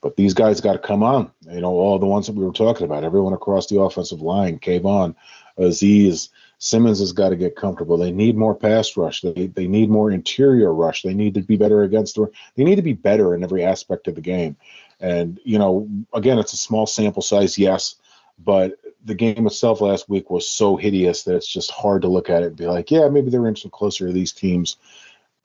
but 0.00 0.16
these 0.16 0.34
guys 0.34 0.60
got 0.60 0.72
to 0.72 0.78
come 0.78 1.02
on. 1.02 1.30
You 1.42 1.60
know, 1.60 1.72
all 1.72 1.98
the 1.98 2.06
ones 2.06 2.26
that 2.26 2.34
we 2.34 2.44
were 2.44 2.52
talking 2.52 2.86
about, 2.86 3.04
everyone 3.04 3.34
across 3.34 3.66
the 3.66 3.80
offensive 3.80 4.22
line, 4.22 4.58
Kayvon, 4.58 5.14
Azeez, 5.58 6.30
Simmons 6.62 7.00
has 7.00 7.12
got 7.12 7.30
to 7.30 7.36
get 7.36 7.56
comfortable. 7.56 7.96
They 7.96 8.12
need 8.12 8.36
more 8.36 8.54
pass 8.54 8.94
rush. 8.94 9.22
They 9.22 9.46
they 9.46 9.66
need 9.66 9.88
more 9.88 10.10
interior 10.10 10.72
rush. 10.72 11.02
They 11.02 11.14
need 11.14 11.34
to 11.34 11.42
be 11.42 11.56
better 11.56 11.82
against 11.82 12.16
the. 12.16 12.30
They 12.54 12.64
need 12.64 12.76
to 12.76 12.82
be 12.82 12.92
better 12.92 13.34
in 13.34 13.42
every 13.42 13.64
aspect 13.64 14.08
of 14.08 14.14
the 14.14 14.20
game. 14.20 14.56
And 15.00 15.40
you 15.42 15.58
know, 15.58 15.88
again, 16.12 16.38
it's 16.38 16.52
a 16.52 16.58
small 16.58 16.86
sample 16.86 17.22
size, 17.22 17.58
yes, 17.58 17.94
but 18.38 18.78
the 19.02 19.14
game 19.14 19.46
itself 19.46 19.80
last 19.80 20.10
week 20.10 20.28
was 20.28 20.46
so 20.46 20.76
hideous 20.76 21.22
that 21.22 21.34
it's 21.34 21.50
just 21.50 21.70
hard 21.70 22.02
to 22.02 22.08
look 22.08 22.28
at 22.28 22.42
it 22.42 22.48
and 22.48 22.56
be 22.56 22.66
like, 22.66 22.90
yeah, 22.90 23.08
maybe 23.08 23.30
they're 23.30 23.46
inching 23.46 23.70
closer 23.70 24.06
to 24.06 24.12
these 24.12 24.32
teams. 24.32 24.76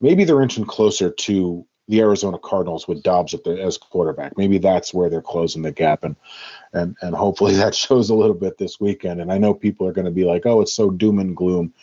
Maybe 0.01 0.25
they're 0.25 0.41
inching 0.41 0.65
closer 0.65 1.11
to 1.11 1.65
the 1.87 2.01
Arizona 2.01 2.37
Cardinals 2.39 2.87
with 2.87 3.03
Dobbs 3.03 3.33
at 3.33 3.43
the, 3.43 3.61
as 3.61 3.77
quarterback. 3.77 4.37
Maybe 4.37 4.57
that's 4.57 4.93
where 4.93 5.09
they're 5.09 5.21
closing 5.21 5.61
the 5.61 5.71
gap, 5.71 6.03
and 6.03 6.15
and 6.73 6.95
and 7.01 7.15
hopefully 7.15 7.55
that 7.57 7.75
shows 7.75 8.09
a 8.09 8.15
little 8.15 8.35
bit 8.35 8.57
this 8.57 8.79
weekend. 8.79 9.21
And 9.21 9.31
I 9.31 9.37
know 9.37 9.53
people 9.53 9.87
are 9.87 9.93
going 9.93 10.05
to 10.05 10.11
be 10.11 10.25
like, 10.25 10.45
"Oh, 10.45 10.61
it's 10.61 10.73
so 10.73 10.89
doom 10.89 11.19
and 11.19 11.35
gloom." 11.35 11.73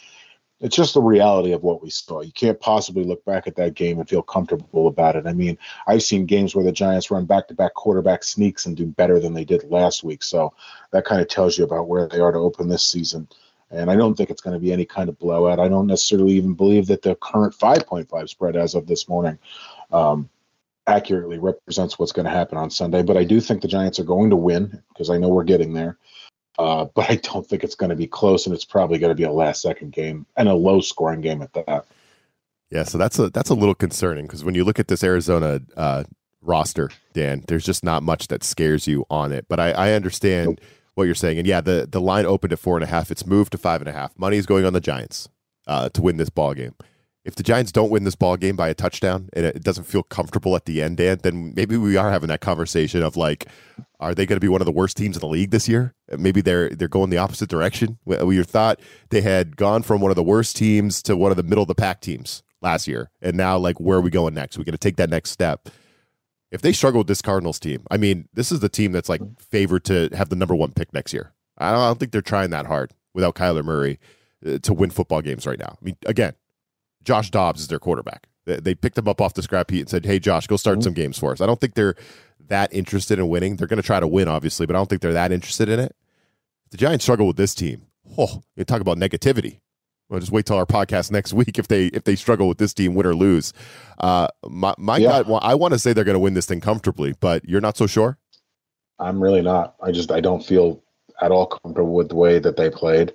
It's 0.61 0.77
just 0.77 0.95
the 0.95 1.03
reality 1.03 1.51
of 1.51 1.65
what 1.65 1.83
we 1.83 1.91
saw. 1.91 2.21
You 2.21 2.31
can't 2.31 2.61
possibly 2.61 3.03
look 3.03 3.25
back 3.25 3.49
at 3.49 3.57
that 3.57 3.75
game 3.75 3.99
and 3.99 4.09
feel 4.09 4.23
comfortable 4.23 4.87
about 4.87 5.17
it. 5.17 5.27
I 5.27 5.33
mean, 5.33 5.59
I've 5.89 6.05
seen 6.05 6.25
games 6.25 6.55
where 6.55 6.65
the 6.65 6.71
Giants 6.71 7.11
run 7.11 7.25
back-to-back 7.25 7.75
quarterback 7.75 8.23
sneaks 8.23 8.67
and 8.67 8.77
do 8.77 8.87
better 8.87 9.19
than 9.19 9.35
they 9.35 9.45
did 9.45 9.69
last 9.73 10.05
week. 10.05 10.23
So 10.23 10.55
that 10.93 11.05
kind 11.05 11.21
of 11.21 11.27
tells 11.27 11.59
you 11.59 11.65
about 11.65 11.89
where 11.89 12.07
they 12.07 12.21
are 12.21 12.31
to 12.31 12.39
open 12.39 12.69
this 12.69 12.85
season. 12.85 13.27
And 13.73 13.91
I 13.91 13.97
don't 13.97 14.15
think 14.15 14.31
it's 14.31 14.43
going 14.43 14.55
to 14.55 14.61
be 14.61 14.73
any 14.73 14.85
kind 14.85 15.09
of 15.09 15.19
blowout. 15.19 15.59
I 15.59 15.69
don't 15.69 15.87
necessarily 15.87 16.35
even 16.35 16.55
believe 16.55 16.87
that 16.87 17.03
the 17.03 17.17
current 17.17 17.55
5.5 17.55 18.29
spread 18.29 18.55
as 18.55 18.77
of 18.77 18.87
this 18.87 19.09
morning 19.09 19.39
um, 19.93 20.29
accurately 20.87 21.39
represents 21.39 21.99
what's 21.99 22.13
going 22.13 22.25
to 22.25 22.31
happen 22.31 22.59
on 22.59 22.71
Sunday. 22.71 23.03
But 23.03 23.17
I 23.17 23.25
do 23.25 23.41
think 23.41 23.63
the 23.63 23.69
Giants 23.69 23.99
are 23.99 24.05
going 24.05 24.31
to 24.31 24.37
win 24.37 24.83
because 24.89 25.11
I 25.11 25.19
know 25.19 25.29
we're 25.29 25.45
getting 25.45 25.75
there. 25.75 25.99
Uh, 26.59 26.87
but 26.95 27.11
I 27.11 27.17
don't 27.17 27.47
think 27.47 27.65
it's 27.65 27.75
going 27.75 27.91
to 27.91 27.97
be 27.97 28.07
close, 28.07 28.47
and 28.47 28.55
it's 28.55 28.65
probably 28.65 28.99
going 28.99 29.11
to 29.11 29.17
be 29.17 29.23
a 29.23 29.33
last 29.33 29.63
second 29.63 29.93
game 29.93 30.27
and 30.37 30.49
a 30.49 30.55
low 30.55 30.81
scoring 30.81 31.21
game 31.21 31.43
at 31.43 31.53
that. 31.55 31.87
Yeah, 32.71 32.85
so 32.85 32.99
that's 32.99 33.19
a 33.19 33.31
that's 33.31 33.51
a 33.51 33.55
little 33.55 33.75
concerning 33.75 34.27
because 34.27 34.45
when 34.45 34.55
you 34.55 34.65
look 34.65 34.79
at 34.79 34.89
this 34.89 35.05
Arizona 35.05 35.61
uh, 35.77 36.05
roster, 36.41 36.91
Dan, 37.13 37.45
there's 37.49 37.65
just 37.65 37.85
not 37.85 38.03
much 38.03 38.29
that 38.29 38.43
scares 38.43 38.87
you 38.87 39.05
on 39.11 39.33
it. 39.33 39.47
But 39.49 39.61
I, 39.61 39.73
I 39.73 39.93
understand 39.93 40.49
nope. 40.49 40.61
what 40.95 41.05
you're 41.05 41.15
saying, 41.15 41.39
and 41.39 41.47
yeah, 41.47 41.61
the 41.61 41.87
the 41.91 42.01
line 42.01 42.27
opened 42.27 42.53
at 42.53 42.59
four 42.59 42.77
and 42.77 42.85
a 42.85 42.87
half. 42.87 43.11
It's 43.11 43.27
moved 43.27 43.53
to 43.53 43.59
five 43.59 43.81
and 43.83 43.89
a 43.89 43.93
half. 43.93 44.19
Money 44.19 44.37
is 44.39 44.47
going 44.47 44.65
on 44.65 44.73
the 44.73 44.81
Giants 44.81 45.29
uh, 45.67 45.89
to 45.91 46.03
win 46.03 46.17
this 46.17 46.31
ball 46.31 46.55
game 46.55 46.75
if 47.25 47.37
the 47.37 47.43
Giants 47.43 47.71
don't 47.71 47.91
win 47.91 48.05
this 48.05 48.17
ball 48.17 48.37
game 48.37 48.57
by 48.57 48.69
a 48.69 48.75
touchdown 48.75 49.29
and 49.33 49.47
it 49.47 49.63
doesn't 49.63 49.85
feel 49.85 50.03
comfortable 50.03 50.57
at 50.57 50.65
the 50.65 50.83
end, 50.83 50.97
Dan, 50.97 51.19
then 51.23 51.53
maybe 51.55 51.77
we 51.77 51.97
are 51.97 52.11
having 52.11 52.29
that 52.29 52.41
conversation 52.41 53.03
of 53.03 53.17
like, 53.17 53.47
are 54.01 54.15
they 54.15 54.27
going 54.27 54.37
to 54.37 54.45
be 54.45 54.49
one 54.49 54.61
of 54.61 54.67
the 54.67 54.73
worst 54.73 54.97
teams 54.97 55.17
in 55.17 55.21
the 55.21 55.29
league 55.29 55.51
this 55.51 55.69
year? 55.69 55.95
Maybe 56.17 56.41
they're 56.41 56.71
they're 56.71 56.89
going 56.89 57.11
the 57.11 57.19
opposite 57.19 57.49
direction. 57.49 57.99
We 58.05 58.43
thought 58.43 58.81
they 59.11 59.21
had 59.21 59.57
gone 59.57 59.83
from 59.83 60.01
one 60.01 60.11
of 60.11 60.17
the 60.17 60.23
worst 60.23 60.57
teams 60.57 61.03
to 61.05 61.17
one 61.17 61.31
of 61.31 61.37
the 61.37 61.45
middle 61.45 61.63
of 61.63 61.69
the 61.69 61.75
pack 61.77 62.01
teams 62.01 62.43
last 62.61 62.89
year, 62.89 63.11
and 63.21 63.37
now 63.37 63.57
like 63.57 63.79
where 63.79 63.99
are 63.99 64.03
we 64.03 64.11
going 64.11 64.35
next? 64.35 64.59
We're 64.59 64.65
going 64.65 64.73
to 64.73 64.79
take 64.79 64.97
that 64.97 65.11
next 65.11 65.31
step. 65.31 65.69
If 66.51 66.61
they 66.61 66.73
struggle 66.73 66.99
with 66.99 67.07
this 67.07 67.23
Cardinals 67.23 67.59
team, 67.59 67.85
I 67.91 67.97
mean, 67.97 68.29
this 68.35 68.53
is 68.53 68.61
the 68.61 68.69
team 68.69 68.93
that's 68.93 69.09
like 69.09 69.23
favored 69.41 69.85
to 69.85 70.11
have 70.13 70.29
the 70.29 70.37
number 70.37 70.55
one 70.55 70.73
pick 70.73 70.93
next 70.93 71.13
year. 71.15 71.33
I 71.57 71.71
don't, 71.73 71.99
think 71.99 72.13
they're 72.13 72.21
trying 72.21 72.51
that 72.51 72.67
hard 72.67 72.93
without 73.15 73.37
Kyler 73.37 73.65
Murray 73.65 73.99
uh, 74.45 74.59
to 74.59 74.75
win 74.75 74.91
football 74.91 75.23
games 75.23 75.47
right 75.47 75.59
now. 75.59 75.79
I 75.81 75.85
mean, 75.85 75.97
again, 76.07 76.35
Josh 77.05 77.31
Dobbs 77.31 77.61
is 77.61 77.69
their 77.69 77.79
quarterback. 77.79 78.29
They 78.45 78.75
picked 78.75 78.99
him 78.99 79.07
up 79.07 79.21
off 79.21 79.35
the 79.35 79.43
scrap 79.43 79.71
heap 79.71 79.83
and 79.83 79.89
said, 79.89 80.05
"Hey, 80.05 80.19
Josh, 80.19 80.47
go 80.49 80.57
start 80.57 80.79
mm-hmm. 80.79 80.85
some 80.85 80.95
games 80.95 81.17
for 81.17 81.33
us." 81.33 81.41
I 81.41 81.47
don't 81.47 81.61
think 81.61 81.75
they're 81.75 81.95
that 82.49 82.73
interested 82.75 83.19
in 83.19 83.29
winning. 83.29 83.57
They're 83.57 83.69
going 83.69 83.81
to 83.81 83.87
try 83.87 84.01
to 84.01 84.07
win, 84.09 84.27
obviously, 84.27 84.67
but 84.67 84.75
I 84.75 84.81
don't 84.81 84.89
think 84.89 85.01
they're 85.01 85.13
that 85.13 85.31
interested 85.31 85.69
in 85.69 85.79
it. 85.79 85.95
the 86.71 86.77
Giants 86.77 87.05
struggle 87.05 87.27
with 87.27 87.37
this 87.37 87.55
team, 87.55 87.87
oh, 88.19 88.43
you 88.57 88.65
talk 88.65 88.81
about 88.81 88.99
negativity. 88.99 89.61
Well, 90.09 90.21
just 90.21 90.33
wait 90.33 90.47
till 90.47 90.57
our 90.57 90.67
podcast 90.67 91.11
next 91.13 91.33
week 91.33 91.59
if 91.59 91.69
they 91.69 91.87
if 91.87 92.05
they 92.05 92.17
struggle 92.17 92.49
with 92.49 92.59
this 92.59 92.75
team, 92.75 92.95
win 92.95 93.07
or 93.07 93.15
lose. 93.15 93.53
Uh, 93.99 94.29
my 94.49 94.75
my 94.77 94.99
yeah. 94.99 95.23
gut, 95.23 95.41
I 95.43 95.55
want 95.55 95.73
to 95.73 95.79
say 95.79 95.93
they're 95.93 96.05
going 96.05 96.15
to 96.15 96.21
win 96.21 96.35
this 96.35 96.47
thing 96.47 96.61
comfortably, 96.61 97.15
but 97.21 97.49
you're 97.49 97.61
not 97.61 97.77
so 97.77 97.87
sure. 97.87 98.19
I'm 98.99 99.23
really 99.23 99.43
not. 99.43 99.75
I 99.83 99.91
just 99.91 100.11
I 100.11 100.21
don't 100.21 100.45
feel 100.45 100.83
at 101.21 101.31
all 101.31 101.47
comfortable 101.47 101.95
with 101.95 102.09
the 102.09 102.17
way 102.17 102.39
that 102.39 102.57
they 102.57 102.71
played. 102.71 103.15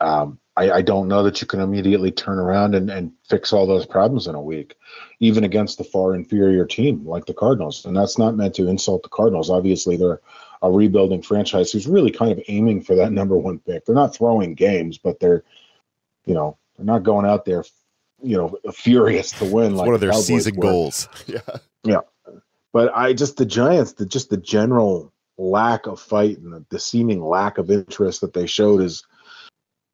Um, 0.00 0.38
I, 0.56 0.70
I, 0.70 0.82
don't 0.82 1.08
know 1.08 1.22
that 1.22 1.40
you 1.40 1.46
can 1.46 1.60
immediately 1.60 2.10
turn 2.10 2.38
around 2.38 2.74
and, 2.74 2.90
and 2.90 3.12
fix 3.28 3.52
all 3.52 3.66
those 3.66 3.86
problems 3.86 4.26
in 4.26 4.34
a 4.34 4.42
week, 4.42 4.76
even 5.20 5.44
against 5.44 5.78
the 5.78 5.84
far 5.84 6.14
inferior 6.14 6.66
team 6.66 7.06
like 7.06 7.24
the 7.24 7.34
Cardinals. 7.34 7.86
And 7.86 7.96
that's 7.96 8.18
not 8.18 8.36
meant 8.36 8.54
to 8.56 8.68
insult 8.68 9.02
the 9.02 9.08
Cardinals. 9.08 9.48
Obviously, 9.48 9.96
they're 9.96 10.20
a 10.60 10.70
rebuilding 10.70 11.22
franchise 11.22 11.72
who's 11.72 11.86
really 11.86 12.10
kind 12.10 12.32
of 12.32 12.40
aiming 12.48 12.82
for 12.82 12.94
that 12.96 13.12
number 13.12 13.36
one 13.36 13.60
pick. 13.60 13.84
They're 13.84 13.94
not 13.94 14.14
throwing 14.14 14.54
games, 14.54 14.98
but 14.98 15.20
they're, 15.20 15.42
you 16.26 16.34
know, 16.34 16.58
they're 16.76 16.86
not 16.86 17.02
going 17.02 17.26
out 17.26 17.46
there, 17.46 17.64
you 18.22 18.36
know, 18.36 18.58
furious 18.72 19.30
to 19.32 19.46
win. 19.46 19.74
like 19.74 19.86
one 19.86 19.94
of 19.94 20.00
their 20.00 20.10
Cowboys 20.10 20.26
season 20.26 20.56
were. 20.56 20.62
goals. 20.62 21.08
Yeah. 21.26 21.40
Yeah. 21.82 22.00
But 22.72 22.94
I 22.94 23.12
just, 23.12 23.38
the 23.38 23.46
Giants, 23.46 23.94
the, 23.94 24.06
just 24.06 24.30
the 24.30 24.36
general 24.36 25.12
lack 25.38 25.86
of 25.86 26.00
fight 26.00 26.38
and 26.38 26.52
the, 26.52 26.64
the 26.68 26.78
seeming 26.78 27.22
lack 27.22 27.58
of 27.58 27.70
interest 27.70 28.20
that 28.20 28.34
they 28.34 28.46
showed 28.46 28.82
is, 28.82 29.04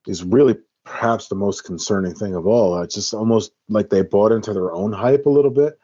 is 0.09 0.25
really 0.25 0.57
perhaps 0.85 1.29
the 1.29 1.35
most 1.35 1.65
concerning 1.65 2.15
thing 2.15 2.35
of 2.35 2.47
all. 2.47 2.81
It's 2.83 2.95
just 2.95 3.15
almost 3.15 3.53
like 3.69 3.91
they 3.91 4.03
bought 4.03 4.33
into 4.33 4.53
their 4.53 4.73
own 4.73 4.93
hype 4.93 5.27
a 5.27 5.31
little 5.31 5.51
bit. 5.51 5.79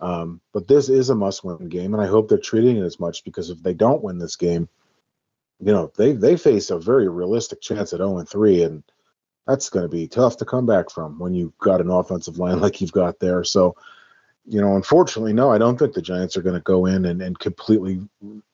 Um, 0.00 0.40
but 0.52 0.68
this 0.68 0.88
is 0.88 1.10
a 1.10 1.14
must-win 1.14 1.68
game, 1.68 1.94
and 1.94 2.02
I 2.02 2.06
hope 2.06 2.28
they're 2.28 2.38
treating 2.38 2.76
it 2.76 2.84
as 2.84 3.00
much 3.00 3.24
because 3.24 3.50
if 3.50 3.62
they 3.62 3.74
don't 3.74 4.02
win 4.02 4.18
this 4.18 4.36
game, 4.36 4.68
you 5.60 5.72
know 5.72 5.92
they 5.96 6.12
they 6.12 6.36
face 6.36 6.70
a 6.70 6.78
very 6.78 7.08
realistic 7.08 7.60
chance 7.60 7.92
at 7.92 7.98
0 7.98 8.18
and 8.18 8.28
3, 8.28 8.62
and 8.64 8.82
that's 9.46 9.70
going 9.70 9.84
to 9.84 9.88
be 9.88 10.08
tough 10.08 10.36
to 10.38 10.44
come 10.44 10.66
back 10.66 10.90
from 10.90 11.18
when 11.18 11.34
you've 11.34 11.56
got 11.58 11.80
an 11.80 11.90
offensive 11.90 12.38
line 12.38 12.60
like 12.60 12.80
you've 12.80 12.92
got 12.92 13.18
there. 13.20 13.44
So, 13.44 13.76
you 14.46 14.60
know, 14.60 14.76
unfortunately, 14.76 15.32
no, 15.32 15.50
I 15.50 15.58
don't 15.58 15.78
think 15.78 15.94
the 15.94 16.02
Giants 16.02 16.36
are 16.36 16.42
going 16.42 16.54
to 16.54 16.60
go 16.60 16.86
in 16.86 17.04
and, 17.04 17.22
and 17.22 17.38
completely 17.38 18.00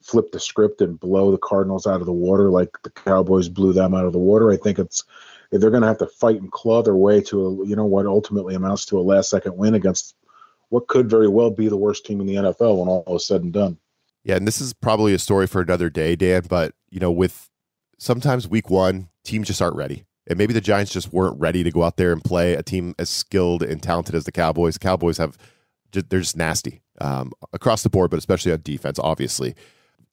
flip 0.01 0.31
the 0.31 0.39
script 0.39 0.81
and 0.81 0.99
blow 0.99 1.31
the 1.31 1.37
Cardinals 1.37 1.85
out 1.85 1.99
of 1.99 2.05
the 2.05 2.13
water 2.13 2.49
like 2.49 2.69
the 2.83 2.89
Cowboys 2.89 3.49
blew 3.49 3.73
them 3.73 3.93
out 3.93 4.05
of 4.05 4.13
the 4.13 4.19
water. 4.19 4.51
I 4.51 4.57
think 4.57 4.79
it's 4.79 5.03
they're 5.51 5.69
going 5.69 5.81
to 5.81 5.87
have 5.87 5.97
to 5.97 6.07
fight 6.07 6.39
and 6.39 6.51
claw 6.51 6.81
their 6.81 6.95
way 6.95 7.21
to 7.21 7.45
a, 7.45 7.67
you 7.67 7.75
know 7.75 7.85
what 7.85 8.05
ultimately 8.05 8.55
amounts 8.55 8.85
to 8.85 8.99
a 8.99 9.01
last 9.01 9.29
second 9.29 9.57
win 9.57 9.75
against 9.75 10.15
what 10.69 10.87
could 10.87 11.09
very 11.09 11.27
well 11.27 11.51
be 11.51 11.67
the 11.67 11.77
worst 11.77 12.05
team 12.05 12.21
in 12.21 12.27
the 12.27 12.35
NFL 12.35 12.77
when 12.77 12.87
all 12.87 13.15
is 13.15 13.25
said 13.25 13.43
and 13.43 13.51
done. 13.51 13.77
Yeah, 14.23 14.35
and 14.35 14.47
this 14.47 14.61
is 14.61 14.71
probably 14.71 15.13
a 15.13 15.19
story 15.19 15.47
for 15.47 15.61
another 15.61 15.89
day, 15.89 16.15
Dan. 16.15 16.43
But 16.47 16.73
you 16.89 16.99
know, 16.99 17.11
with 17.11 17.49
sometimes 17.97 18.47
week 18.47 18.69
one, 18.69 19.09
teams 19.25 19.47
just 19.47 19.61
aren't 19.61 19.75
ready. 19.75 20.05
And 20.27 20.37
maybe 20.37 20.53
the 20.53 20.61
Giants 20.61 20.93
just 20.93 21.11
weren't 21.11 21.39
ready 21.39 21.63
to 21.63 21.71
go 21.71 21.83
out 21.83 21.97
there 21.97 22.13
and 22.13 22.23
play 22.23 22.53
a 22.53 22.63
team 22.63 22.95
as 22.97 23.09
skilled 23.09 23.63
and 23.63 23.81
talented 23.81 24.15
as 24.15 24.23
the 24.23 24.31
Cowboys. 24.31 24.77
Cowboys 24.77 25.17
have, 25.17 25.37
they're 25.91 26.19
just 26.19 26.37
nasty 26.37 26.81
um, 26.99 27.31
across 27.53 27.83
the 27.83 27.89
board, 27.89 28.09
but 28.09 28.17
especially 28.17 28.51
on 28.51 28.61
defense, 28.63 28.99
obviously. 28.99 29.55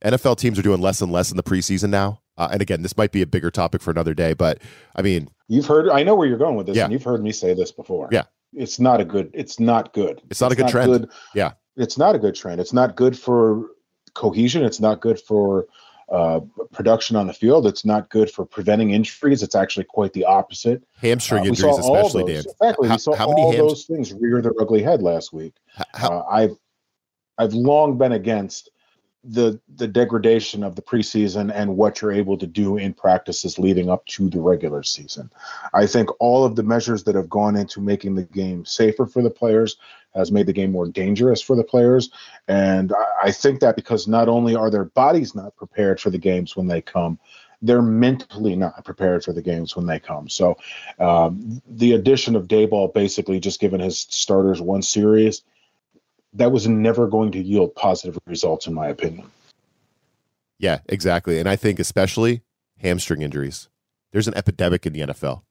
NFL 0.04 0.38
teams 0.38 0.58
are 0.58 0.62
doing 0.62 0.80
less 0.80 1.00
and 1.00 1.10
less 1.10 1.30
in 1.30 1.36
the 1.36 1.42
preseason 1.42 1.90
now. 1.90 2.20
Uh, 2.36 2.48
and 2.52 2.62
again, 2.62 2.82
this 2.82 2.96
might 2.96 3.10
be 3.10 3.20
a 3.20 3.26
bigger 3.26 3.50
topic 3.50 3.82
for 3.82 3.90
another 3.90 4.14
day, 4.14 4.32
but 4.32 4.62
I 4.94 5.02
mean, 5.02 5.28
you've 5.48 5.66
heard, 5.66 5.88
I 5.88 6.04
know 6.04 6.14
where 6.14 6.28
you're 6.28 6.38
going 6.38 6.54
with 6.54 6.66
this, 6.66 6.76
yeah. 6.76 6.84
and 6.84 6.92
you've 6.92 7.02
heard 7.02 7.22
me 7.22 7.32
say 7.32 7.52
this 7.52 7.72
before. 7.72 8.08
Yeah. 8.12 8.24
It's 8.52 8.78
not 8.78 9.00
a 9.00 9.04
good, 9.04 9.30
it's 9.34 9.58
not 9.58 9.92
good. 9.92 10.22
It's 10.30 10.40
not 10.40 10.52
it's 10.52 10.54
a 10.54 10.56
good 10.56 10.62
not 10.62 10.70
trend. 10.70 10.92
Good. 10.92 11.10
Yeah. 11.34 11.52
It's 11.76 11.98
not 11.98 12.14
a 12.14 12.18
good 12.18 12.36
trend. 12.36 12.60
It's 12.60 12.72
not 12.72 12.94
good 12.94 13.18
for 13.18 13.66
cohesion. 14.14 14.64
It's 14.64 14.80
not 14.80 15.00
good 15.00 15.20
for 15.20 15.66
uh, 16.10 16.40
production 16.72 17.16
on 17.16 17.26
the 17.26 17.32
field. 17.32 17.66
It's 17.66 17.84
not 17.84 18.08
good 18.08 18.30
for 18.30 18.44
preventing 18.44 18.90
injuries. 18.90 19.42
It's 19.42 19.54
actually 19.54 19.84
quite 19.84 20.12
the 20.12 20.24
opposite. 20.24 20.82
Hamstring 21.00 21.42
uh, 21.42 21.46
injuries, 21.46 21.78
especially, 21.78 22.24
Dan. 22.24 22.44
Exactly. 22.48 22.88
How, 22.88 22.94
we 22.94 22.98
saw 22.98 23.14
how 23.14 23.26
all 23.26 23.52
hams- 23.52 23.62
those 23.62 23.84
things 23.84 24.12
rear 24.12 24.40
their 24.40 24.54
ugly 24.60 24.82
head 24.82 25.02
last 25.02 25.32
week. 25.32 25.54
How, 25.94 26.20
uh, 26.20 26.24
I've 26.30 26.56
I've 27.38 27.54
long 27.54 27.98
been 27.98 28.12
against 28.12 28.70
the 29.24 29.60
the 29.76 29.88
degradation 29.88 30.62
of 30.62 30.76
the 30.76 30.82
preseason 30.82 31.52
and 31.52 31.76
what 31.76 32.00
you're 32.00 32.12
able 32.12 32.38
to 32.38 32.46
do 32.46 32.76
in 32.76 32.94
practices 32.94 33.58
leading 33.58 33.90
up 33.90 34.06
to 34.06 34.28
the 34.28 34.40
regular 34.40 34.82
season. 34.82 35.30
I 35.74 35.86
think 35.86 36.08
all 36.20 36.44
of 36.44 36.56
the 36.56 36.62
measures 36.62 37.04
that 37.04 37.16
have 37.16 37.28
gone 37.28 37.56
into 37.56 37.80
making 37.80 38.14
the 38.14 38.22
game 38.22 38.64
safer 38.64 39.06
for 39.06 39.22
the 39.22 39.30
players 39.30 39.76
has 40.14 40.30
made 40.30 40.46
the 40.46 40.52
game 40.52 40.72
more 40.72 40.88
dangerous 40.88 41.42
for 41.42 41.56
the 41.56 41.64
players, 41.64 42.10
and 42.46 42.92
I, 42.92 43.28
I 43.28 43.32
think 43.32 43.60
that 43.60 43.76
because 43.76 44.06
not 44.06 44.28
only 44.28 44.54
are 44.54 44.70
their 44.70 44.84
bodies 44.84 45.34
not 45.34 45.56
prepared 45.56 46.00
for 46.00 46.10
the 46.10 46.18
games 46.18 46.56
when 46.56 46.68
they 46.68 46.80
come, 46.80 47.18
they're 47.60 47.82
mentally 47.82 48.54
not 48.54 48.84
prepared 48.84 49.24
for 49.24 49.32
the 49.32 49.42
games 49.42 49.74
when 49.74 49.86
they 49.86 49.98
come. 49.98 50.28
So, 50.28 50.56
um, 51.00 51.60
the 51.68 51.92
addition 51.92 52.36
of 52.36 52.46
Daboll 52.46 52.94
basically 52.94 53.40
just 53.40 53.60
giving 53.60 53.80
his 53.80 54.06
starters 54.10 54.60
one 54.60 54.82
series 54.82 55.42
that 56.34 56.52
was 56.52 56.68
never 56.68 57.06
going 57.06 57.32
to 57.32 57.42
yield 57.42 57.74
positive 57.74 58.18
results, 58.26 58.66
in 58.66 58.74
my 58.74 58.88
opinion. 58.88 59.30
Yeah, 60.58 60.80
exactly. 60.86 61.38
And 61.38 61.48
I 61.48 61.56
think 61.56 61.78
especially 61.78 62.42
hamstring 62.78 63.22
injuries. 63.22 63.68
There's 64.12 64.28
an 64.28 64.36
epidemic 64.36 64.86
in 64.86 64.92
the 64.92 65.00
NFL. 65.00 65.42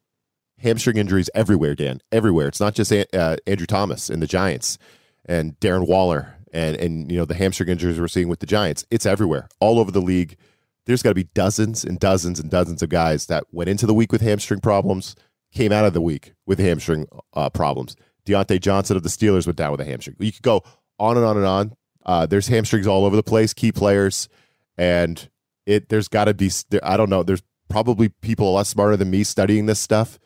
Hamstring 0.59 0.97
injuries 0.97 1.29
everywhere, 1.35 1.75
Dan, 1.75 2.01
everywhere. 2.11 2.47
It's 2.47 2.59
not 2.59 2.73
just 2.73 2.91
uh, 2.91 3.37
Andrew 3.45 3.67
Thomas 3.67 4.09
and 4.09 4.21
the 4.21 4.27
Giants 4.27 4.77
and 5.25 5.59
Darren 5.59 5.87
Waller 5.87 6.37
and 6.53 6.75
and 6.77 7.11
you 7.11 7.17
know 7.17 7.25
the 7.25 7.35
hamstring 7.35 7.69
injuries 7.69 7.99
we're 7.99 8.07
seeing 8.07 8.27
with 8.27 8.39
the 8.39 8.45
Giants. 8.45 8.85
It's 8.89 9.05
everywhere, 9.05 9.47
all 9.59 9.79
over 9.79 9.91
the 9.91 10.01
league. 10.01 10.37
There's 10.85 11.03
got 11.03 11.09
to 11.09 11.15
be 11.15 11.25
dozens 11.25 11.83
and 11.83 11.99
dozens 11.99 12.39
and 12.39 12.49
dozens 12.49 12.81
of 12.81 12.89
guys 12.89 13.25
that 13.27 13.43
went 13.51 13.69
into 13.69 13.85
the 13.85 13.93
week 13.93 14.11
with 14.11 14.21
hamstring 14.21 14.61
problems, 14.61 15.15
came 15.53 15.71
out 15.71 15.85
of 15.85 15.93
the 15.93 16.01
week 16.01 16.33
with 16.45 16.59
hamstring 16.59 17.07
uh, 17.33 17.49
problems. 17.49 17.95
Diontae 18.27 18.61
Johnson 18.61 18.97
of 18.97 19.03
the 19.03 19.09
Steelers 19.09 19.45
went 19.47 19.57
down 19.57 19.71
with 19.71 19.81
a 19.81 19.85
hamstring. 19.85 20.15
You 20.19 20.31
could 20.31 20.43
go 20.43 20.63
on 20.99 21.17
and 21.17 21.25
on 21.25 21.37
and 21.37 21.45
on. 21.45 21.75
Uh, 22.05 22.25
there's 22.25 22.47
hamstrings 22.47 22.87
all 22.87 23.05
over 23.05 23.15
the 23.15 23.23
place, 23.23 23.53
key 23.53 23.71
players, 23.71 24.29
and 24.77 25.29
it. 25.65 25.89
There's 25.89 26.07
got 26.07 26.25
to 26.25 26.33
be. 26.33 26.49
I 26.81 26.97
don't 26.97 27.09
know. 27.09 27.23
There's 27.23 27.43
probably 27.69 28.09
people 28.09 28.49
a 28.49 28.53
lot 28.53 28.67
smarter 28.67 28.95
than 28.95 29.09
me 29.09 29.23
studying 29.23 29.65
this 29.65 29.79
stuff. 29.79 30.19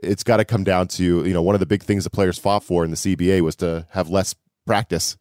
It's 0.00 0.22
got 0.22 0.36
to 0.36 0.44
come 0.44 0.62
down 0.62 0.86
to 0.88 1.24
you 1.24 1.32
know 1.32 1.42
one 1.42 1.56
of 1.56 1.60
the 1.60 1.66
big 1.66 1.82
things 1.82 2.04
the 2.04 2.10
players 2.10 2.38
fought 2.38 2.62
for 2.62 2.84
in 2.84 2.90
the 2.90 2.96
CBA 2.96 3.40
was 3.40 3.56
to 3.56 3.86
have 3.90 4.08
less 4.08 4.34
practice, 4.66 5.16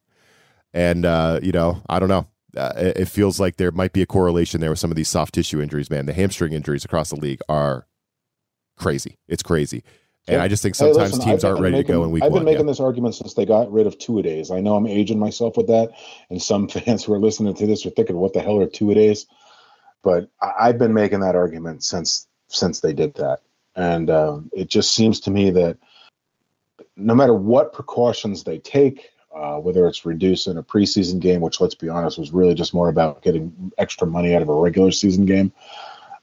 and 0.74 1.06
uh, 1.06 1.40
you 1.42 1.52
know 1.52 1.82
I 1.90 2.00
don't 2.00 2.10
know. 2.10 2.28
Uh, 2.56 2.74
it, 2.78 2.98
it 2.98 3.08
feels 3.08 3.40
like 3.40 3.58
there 3.58 3.72
might 3.72 3.94
be 3.94 4.02
a 4.02 4.08
correlation 4.08 4.62
there 4.62 4.70
with 4.70 4.80
some 4.80 4.92
of 4.92 4.98
these 4.98 5.10
soft 5.10 5.34
tissue 5.34 5.62
injuries. 5.62 5.90
Man, 5.90 6.06
the 6.06 6.14
hamstring 6.14 6.54
injuries 6.54 6.86
across 6.86 7.10
the 7.10 7.16
league 7.16 7.42
are 7.50 7.88
crazy. 8.78 9.18
It's 9.28 9.44
crazy. 9.44 9.84
And 10.28 10.42
I 10.42 10.48
just 10.48 10.62
think 10.62 10.76
sometimes 10.76 10.98
hey, 10.98 11.04
listen, 11.04 11.22
teams 11.22 11.44
aren't 11.44 11.62
ready 11.62 11.78
making, 11.78 11.88
to 11.88 11.94
go 11.94 12.04
in 12.04 12.12
week 12.12 12.24
I've 12.24 12.30
been 12.30 12.44
one, 12.44 12.46
making 12.46 12.66
yeah. 12.66 12.72
this 12.72 12.80
argument 12.82 13.16
since 13.16 13.34
they 13.34 13.46
got 13.46 13.72
rid 13.72 13.88
of 13.88 13.98
two 13.98 14.20
a 14.20 14.24
days. 14.24 14.52
I 14.52 14.60
know 14.60 14.76
I'm 14.76 14.88
aging 14.88 15.20
myself 15.20 15.56
with 15.56 15.68
that, 15.68 15.92
and 16.30 16.42
some 16.42 16.68
fans 16.70 17.04
who 17.06 17.14
are 17.14 17.20
listening 17.20 17.54
to 17.54 17.66
this 17.66 17.86
are 17.86 17.92
thinking, 17.92 18.18
"What 18.18 18.34
the 18.34 18.42
hell 18.42 18.60
are 18.60 18.68
two 18.68 18.92
a 18.92 18.96
days?" 18.96 19.26
But 20.04 20.30
I've 20.42 20.78
been 20.78 20.94
making 20.94 21.22
that 21.22 21.36
argument 21.36 21.84
since 21.84 22.28
since 22.50 22.82
they 22.82 22.94
did 22.94 23.16
that, 23.16 23.40
and 23.76 24.10
uh, 24.10 24.40
it 24.52 24.70
just 24.70 24.94
seems 24.94 25.22
to 25.22 25.32
me 25.32 25.50
that 25.52 25.78
no 26.98 27.16
matter 27.16 27.34
what 27.34 27.74
precautions 27.74 28.44
they 28.44 28.58
take, 28.58 29.12
uh, 29.34 29.58
whether 29.58 29.88
it's 29.88 30.06
reducing 30.06 30.58
a 30.58 30.64
preseason 30.64 31.20
game, 31.20 31.42
which 31.42 31.62
let's 31.62 31.76
be 31.76 31.90
honest 31.90 32.18
was 32.18 32.32
really 32.32 32.56
just 32.56 32.74
more 32.74 32.90
about 32.90 33.22
getting 33.22 33.72
extra 33.78 34.08
money 34.08 34.36
out 34.36 34.42
of 34.42 34.50
a 34.50 34.54
regular 34.54 34.92
season 34.92 35.26
game, 35.26 35.54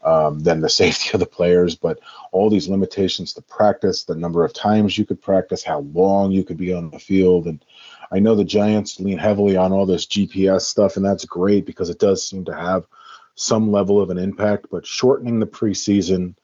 um, 0.04 0.40
than 0.40 0.60
the 0.62 0.68
safety 0.68 1.10
of 1.14 1.20
the 1.20 1.26
players. 1.26 1.74
But 1.74 2.00
all 2.32 2.50
these 2.50 2.68
limitations 2.68 3.32
to 3.34 3.42
practice, 3.42 4.04
the 4.04 4.14
number 4.14 4.44
of 4.44 4.52
times 4.52 4.96
you 4.96 5.04
could 5.04 5.20
practice, 5.20 5.64
how 5.64 5.80
long 5.80 6.32
you 6.32 6.44
could 6.44 6.56
be 6.56 6.72
on 6.72 6.90
the 6.90 6.98
field. 6.98 7.46
And 7.46 7.64
I 8.12 8.18
know 8.18 8.34
the 8.34 8.44
Giants 8.44 9.00
lean 9.00 9.18
heavily 9.18 9.56
on 9.56 9.72
all 9.72 9.86
this 9.86 10.06
GPS 10.06 10.62
stuff, 10.62 10.96
and 10.96 11.04
that's 11.04 11.24
great 11.24 11.66
because 11.66 11.90
it 11.90 11.98
does 11.98 12.26
seem 12.26 12.44
to 12.44 12.54
have 12.54 12.86
some 13.34 13.72
level 13.72 14.00
of 14.00 14.10
an 14.10 14.18
impact. 14.18 14.66
But 14.70 14.86
shortening 14.86 15.40
the 15.40 15.46
preseason, 15.46 16.36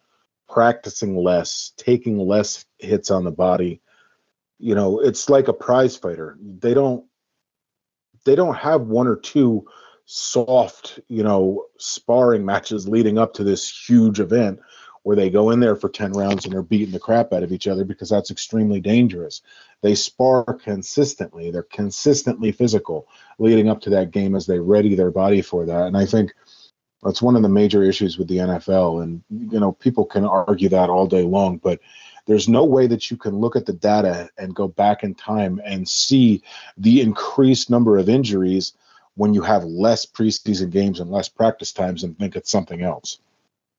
practicing 0.49 1.17
less, 1.17 1.73
taking 1.77 2.19
less 2.19 2.65
hits 2.79 3.11
on 3.11 3.25
the 3.25 3.31
body, 3.31 3.81
you 4.59 4.75
know, 4.75 5.01
it's 5.01 5.31
like 5.31 5.49
a 5.49 5.53
prize 5.53 5.97
fighter. 5.97 6.37
They 6.41 6.75
don't 6.75 7.05
they 8.25 8.35
don't 8.35 8.57
have 8.57 8.83
one 8.83 9.07
or 9.07 9.17
two 9.17 9.67
soft, 10.13 10.99
you 11.07 11.23
know, 11.23 11.67
sparring 11.79 12.45
matches 12.45 12.89
leading 12.89 13.17
up 13.17 13.33
to 13.33 13.45
this 13.45 13.71
huge 13.89 14.19
event 14.19 14.59
where 15.05 15.15
they 15.15 15.31
go 15.31 15.51
in 15.51 15.61
there 15.61 15.77
for 15.77 15.89
10 15.89 16.13
rounds 16.13 16.45
and 16.45 16.53
they're 16.53 16.63
beating 16.63 16.91
the 16.91 16.99
crap 16.99 17.33
out 17.33 17.45
of 17.45 17.53
each 17.53 17.69
other 17.69 17.85
because 17.85 18.09
that's 18.09 18.33
extremely 18.33 18.81
dangerous. 18.81 19.41
They 19.83 19.95
spar 19.95 20.43
consistently. 20.65 21.53
They're 21.53 21.63
consistently 21.63 22.51
physical 22.51 23.07
leading 23.39 23.69
up 23.69 23.81
to 23.83 23.91
that 23.91 24.11
game 24.11 24.35
as 24.35 24.47
they 24.47 24.59
ready 24.59 24.97
their 24.97 25.13
body 25.13 25.43
for 25.43 25.65
that. 25.65 25.87
And 25.87 25.97
I 25.97 26.07
think 26.07 26.35
that's 27.05 27.23
one 27.23 27.37
of 27.37 27.43
the 27.43 27.49
major 27.49 27.85
issues 27.85 28.19
with 28.19 28.27
the 28.27 28.39
NFL. 28.39 29.05
And, 29.05 29.23
you 29.31 29.61
know, 29.61 29.71
people 29.71 30.05
can 30.05 30.25
argue 30.25 30.71
that 30.71 30.91
all 30.91 31.07
day 31.07 31.23
long, 31.23 31.59
but 31.59 31.79
there's 32.27 32.49
no 32.49 32.65
way 32.65 32.89
that 32.89 33.13
you 33.13 33.17
can 33.17 33.39
look 33.39 33.55
at 33.55 33.65
the 33.65 33.73
data 33.73 34.29
and 34.37 34.57
go 34.57 34.67
back 34.67 35.05
in 35.05 35.15
time 35.15 35.61
and 35.65 35.89
see 35.89 36.43
the 36.77 37.01
increased 37.01 37.71
number 37.71 37.97
of 37.97 38.09
injuries 38.09 38.73
when 39.21 39.35
you 39.35 39.43
have 39.43 39.65
less 39.65 40.07
preseason 40.07 40.71
games 40.71 40.99
and 40.99 41.11
less 41.11 41.29
practice 41.29 41.73
times 41.73 42.05
and 42.05 42.19
think 42.19 42.37
it's 42.37 42.51
something 42.51 42.81
else. 42.81 43.19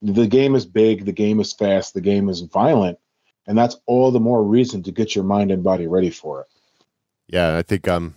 The 0.04 0.28
game 0.28 0.54
is 0.54 0.68
big, 0.68 1.06
the 1.06 1.12
game 1.12 1.40
is 1.40 1.52
fast, 1.52 1.96
the 1.96 2.02
game 2.02 2.30
is 2.30 2.42
violent, 2.42 3.00
and 3.48 3.58
that's 3.58 3.78
all 3.88 4.12
the 4.12 4.20
more 4.20 4.44
reason 4.44 4.84
to 4.84 4.92
get 4.92 5.16
your 5.16 5.24
mind 5.24 5.50
and 5.50 5.64
body 5.64 5.88
ready 5.88 6.12
for 6.12 6.42
it. 6.42 6.48
Yeah, 7.26 7.58
I 7.58 7.64
think 7.64 7.88
um 7.88 8.14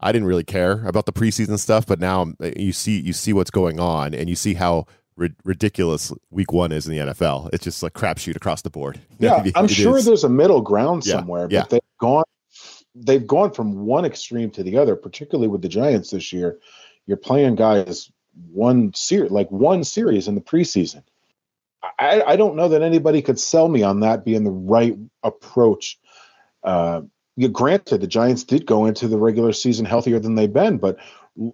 I 0.00 0.10
didn't 0.10 0.26
really 0.26 0.42
care 0.42 0.84
about 0.84 1.06
the 1.06 1.12
preseason 1.12 1.60
stuff, 1.60 1.86
but 1.86 2.00
now 2.00 2.22
um, 2.22 2.36
you 2.40 2.72
see 2.72 2.98
you 2.98 3.12
see 3.12 3.32
what's 3.32 3.52
going 3.52 3.78
on 3.78 4.12
and 4.12 4.28
you 4.28 4.34
see 4.34 4.54
how 4.54 4.86
ri- 5.14 5.36
ridiculous 5.44 6.12
week 6.32 6.52
1 6.52 6.72
is 6.72 6.88
in 6.88 6.92
the 6.92 7.12
NFL. 7.12 7.50
It's 7.52 7.62
just 7.62 7.84
like 7.84 7.92
crapshoot 7.92 8.34
across 8.34 8.62
the 8.62 8.70
board. 8.70 9.00
Yeah, 9.20 9.44
I'm 9.54 9.68
sure 9.68 9.98
is. 9.98 10.06
there's 10.06 10.24
a 10.24 10.28
middle 10.28 10.60
ground 10.60 11.04
somewhere, 11.04 11.46
yeah, 11.48 11.60
but 11.60 11.70
they've 11.70 11.80
gone 12.00 12.24
they've 13.00 13.26
gone 13.26 13.52
from 13.52 13.86
one 13.86 14.04
extreme 14.04 14.50
to 14.52 14.62
the 14.62 14.76
other, 14.78 14.96
particularly 14.96 15.48
with 15.48 15.62
the 15.62 15.68
Giants 15.68 16.10
this 16.10 16.32
year. 16.32 16.58
You're 17.06 17.16
playing 17.16 17.56
guys 17.56 18.10
one 18.52 18.92
series, 18.94 19.30
like 19.30 19.50
one 19.50 19.84
series 19.84 20.28
in 20.28 20.34
the 20.34 20.40
preseason. 20.40 21.02
I, 21.98 22.22
I 22.22 22.36
don't 22.36 22.56
know 22.56 22.68
that 22.68 22.82
anybody 22.82 23.22
could 23.22 23.38
sell 23.38 23.68
me 23.68 23.82
on 23.82 24.00
that 24.00 24.24
being 24.24 24.44
the 24.44 24.50
right 24.50 24.96
approach. 25.22 25.98
Uh, 26.62 27.02
granted, 27.52 28.00
the 28.00 28.06
Giants 28.06 28.44
did 28.44 28.66
go 28.66 28.86
into 28.86 29.08
the 29.08 29.18
regular 29.18 29.52
season 29.52 29.84
healthier 29.84 30.18
than 30.18 30.34
they've 30.34 30.52
been, 30.52 30.78
but 30.78 30.98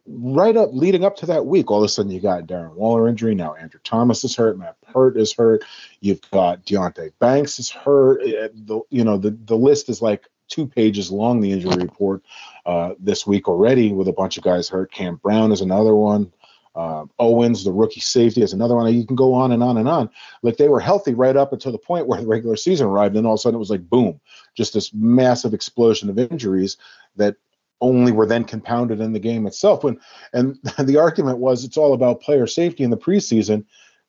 right 0.06 0.56
up 0.56 0.70
leading 0.72 1.04
up 1.04 1.16
to 1.16 1.26
that 1.26 1.44
week, 1.44 1.70
all 1.70 1.78
of 1.78 1.84
a 1.84 1.88
sudden 1.88 2.10
you 2.10 2.20
got 2.20 2.46
Darren 2.46 2.74
Waller 2.74 3.06
injury. 3.06 3.34
Now 3.34 3.54
Andrew 3.54 3.80
Thomas 3.84 4.24
is 4.24 4.34
hurt. 4.34 4.58
Matt 4.58 4.76
Peart 4.80 5.18
is 5.18 5.32
hurt. 5.32 5.62
You've 6.00 6.22
got 6.30 6.64
Deonte 6.64 7.12
Banks 7.18 7.58
is 7.58 7.70
hurt. 7.70 8.22
Uh, 8.22 8.48
the, 8.54 8.80
you 8.90 9.04
know 9.04 9.18
the 9.18 9.30
the 9.30 9.56
list 9.56 9.90
is 9.90 10.00
like 10.00 10.26
two 10.54 10.66
pages 10.66 11.10
long, 11.10 11.40
the 11.40 11.50
injury 11.50 11.76
report 11.76 12.22
uh, 12.64 12.94
this 13.00 13.26
week 13.26 13.48
already 13.48 13.92
with 13.92 14.06
a 14.06 14.12
bunch 14.12 14.36
of 14.36 14.44
guys 14.44 14.68
hurt. 14.68 14.92
Cam 14.92 15.16
Brown 15.16 15.50
is 15.50 15.60
another 15.60 15.96
one. 15.96 16.32
Uh, 16.76 17.06
Owens, 17.18 17.64
the 17.64 17.72
rookie 17.72 18.00
safety, 18.00 18.42
is 18.42 18.52
another 18.52 18.76
one. 18.76 18.92
You 18.92 19.06
can 19.06 19.16
go 19.16 19.34
on 19.34 19.52
and 19.52 19.62
on 19.62 19.78
and 19.78 19.88
on. 19.88 20.10
Like 20.42 20.56
they 20.56 20.68
were 20.68 20.80
healthy 20.80 21.14
right 21.14 21.36
up 21.36 21.52
until 21.52 21.72
the 21.72 21.78
point 21.78 22.06
where 22.06 22.20
the 22.20 22.26
regular 22.26 22.56
season 22.56 22.86
arrived, 22.86 23.16
and 23.16 23.26
all 23.26 23.34
of 23.34 23.38
a 23.38 23.40
sudden 23.40 23.56
it 23.56 23.58
was 23.58 23.70
like 23.70 23.88
boom, 23.88 24.20
just 24.56 24.74
this 24.74 24.92
massive 24.94 25.54
explosion 25.54 26.08
of 26.08 26.18
injuries 26.18 26.76
that 27.16 27.36
only 27.80 28.12
were 28.12 28.26
then 28.26 28.44
compounded 28.44 29.00
in 29.00 29.12
the 29.12 29.18
game 29.18 29.46
itself. 29.46 29.84
When 29.84 30.00
and 30.32 30.58
the 30.78 30.98
argument 30.98 31.38
was 31.38 31.64
it's 31.64 31.76
all 31.76 31.94
about 31.94 32.22
player 32.22 32.46
safety 32.46 32.84
in 32.84 32.90
the 32.90 32.96
preseason, 32.96 33.64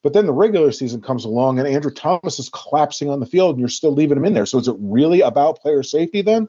but 0.06 0.14
then 0.14 0.28
the 0.28 0.34
regular 0.34 0.72
season 0.72 1.02
comes 1.02 1.26
along 1.26 1.58
and 1.58 1.68
Andrew 1.68 1.90
Thomas 1.90 2.38
is 2.38 2.48
collapsing 2.50 3.10
on 3.10 3.20
the 3.20 3.26
field, 3.26 3.56
and 3.56 3.60
you're 3.60 3.68
still 3.68 3.92
leaving 3.92 4.18
him 4.18 4.26
in 4.26 4.36
there. 4.36 4.46
So 4.46 4.60
is 4.60 4.68
it 4.68 4.76
really 4.78 5.22
about 5.22 5.60
player 5.60 5.82
safety 5.82 6.22
then? 6.22 6.48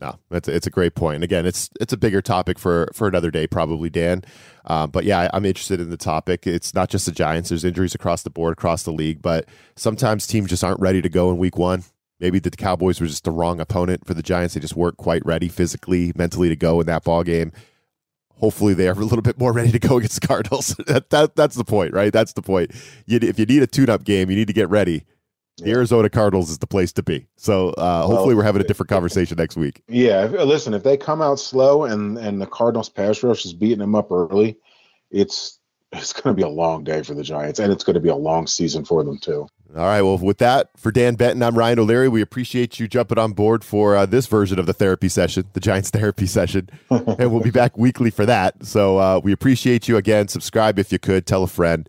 No, 0.00 0.18
it's 0.32 0.48
a, 0.48 0.56
it's 0.56 0.66
a 0.66 0.70
great 0.70 0.96
point. 0.96 1.14
And 1.14 1.22
again, 1.22 1.46
it's 1.46 1.70
it's 1.80 1.92
a 1.92 1.96
bigger 1.96 2.20
topic 2.20 2.58
for 2.58 2.88
for 2.92 3.06
another 3.06 3.30
day, 3.30 3.46
probably, 3.46 3.88
Dan. 3.88 4.24
Um, 4.64 4.90
but 4.90 5.04
yeah, 5.04 5.20
I, 5.20 5.30
I'm 5.32 5.44
interested 5.44 5.78
in 5.78 5.90
the 5.90 5.96
topic. 5.96 6.44
It's 6.44 6.74
not 6.74 6.90
just 6.90 7.06
the 7.06 7.12
Giants. 7.12 7.50
There's 7.50 7.64
injuries 7.64 7.94
across 7.94 8.24
the 8.24 8.30
board, 8.30 8.54
across 8.54 8.82
the 8.82 8.92
league. 8.92 9.22
But 9.22 9.48
sometimes 9.76 10.26
teams 10.26 10.50
just 10.50 10.64
aren't 10.64 10.80
ready 10.80 11.00
to 11.00 11.08
go 11.08 11.30
in 11.30 11.38
Week 11.38 11.56
One. 11.56 11.84
Maybe 12.18 12.40
the 12.40 12.50
Cowboys 12.50 13.00
were 13.00 13.06
just 13.06 13.22
the 13.22 13.30
wrong 13.30 13.60
opponent 13.60 14.08
for 14.08 14.14
the 14.14 14.24
Giants. 14.24 14.54
They 14.54 14.60
just 14.60 14.74
weren't 14.74 14.96
quite 14.96 15.24
ready 15.24 15.48
physically, 15.48 16.10
mentally 16.16 16.48
to 16.48 16.56
go 16.56 16.80
in 16.80 16.88
that 16.88 17.04
ball 17.04 17.22
game. 17.22 17.52
Hopefully, 18.38 18.74
they 18.74 18.88
are 18.88 18.92
a 18.92 18.96
little 18.96 19.22
bit 19.22 19.38
more 19.38 19.52
ready 19.52 19.72
to 19.72 19.78
go 19.78 19.98
against 19.98 20.20
the 20.20 20.26
Cardinals. 20.26 20.68
that, 20.86 21.10
that 21.10 21.36
that's 21.36 21.56
the 21.56 21.64
point, 21.64 21.92
right? 21.92 22.12
That's 22.12 22.32
the 22.32 22.42
point. 22.42 22.72
You, 23.06 23.18
if 23.22 23.38
you 23.38 23.46
need 23.46 23.62
a 23.62 23.66
tune-up 23.66 24.04
game, 24.04 24.30
you 24.30 24.36
need 24.36 24.48
to 24.48 24.52
get 24.52 24.68
ready 24.70 25.04
the 25.62 25.70
Arizona 25.70 26.08
Cardinals 26.08 26.50
is 26.50 26.58
the 26.58 26.66
place 26.66 26.92
to 26.92 27.02
be. 27.02 27.26
So 27.36 27.70
uh, 27.70 28.02
hopefully, 28.02 28.28
well, 28.28 28.38
we're 28.38 28.44
having 28.44 28.62
a 28.62 28.64
different 28.64 28.90
conversation 28.90 29.36
next 29.36 29.56
week. 29.56 29.82
Yeah, 29.88 30.24
listen, 30.24 30.74
if 30.74 30.82
they 30.82 30.96
come 30.96 31.22
out 31.22 31.38
slow 31.38 31.84
and 31.84 32.18
and 32.18 32.40
the 32.40 32.46
Cardinals 32.46 32.88
pass 32.88 33.22
rush 33.22 33.44
is 33.44 33.52
beating 33.52 33.78
them 33.78 33.94
up 33.94 34.10
early, 34.10 34.56
it's 35.10 35.58
it's 35.92 36.12
going 36.12 36.34
to 36.34 36.40
be 36.40 36.46
a 36.46 36.48
long 36.48 36.84
day 36.84 37.02
for 37.02 37.14
the 37.14 37.22
Giants, 37.22 37.58
and 37.58 37.72
it's 37.72 37.84
going 37.84 37.94
to 37.94 38.00
be 38.00 38.08
a 38.08 38.16
long 38.16 38.46
season 38.46 38.84
for 38.84 39.02
them 39.04 39.18
too. 39.18 39.48
All 39.76 39.84
right. 39.84 40.00
Well, 40.00 40.16
with 40.16 40.38
that, 40.38 40.70
for 40.76 40.90
Dan 40.90 41.14
Benton, 41.14 41.42
I'm 41.42 41.56
Ryan 41.56 41.80
O'Leary. 41.80 42.08
We 42.08 42.22
appreciate 42.22 42.80
you 42.80 42.88
jumping 42.88 43.18
on 43.18 43.32
board 43.32 43.62
for 43.62 43.96
uh, 43.96 44.06
this 44.06 44.26
version 44.26 44.58
of 44.58 44.64
the 44.64 44.72
therapy 44.72 45.10
session, 45.10 45.44
the 45.52 45.60
Giants 45.60 45.90
therapy 45.98 46.26
session, 46.26 46.70
and 46.90 47.30
we'll 47.30 47.42
be 47.42 47.50
back 47.50 47.76
weekly 47.76 48.10
for 48.10 48.24
that. 48.24 48.64
So 48.64 48.98
uh, 48.98 49.20
we 49.22 49.32
appreciate 49.32 49.86
you 49.86 49.98
again. 49.98 50.28
Subscribe 50.28 50.78
if 50.78 50.90
you 50.90 50.98
could, 50.98 51.26
tell 51.26 51.42
a 51.42 51.48
friend, 51.48 51.88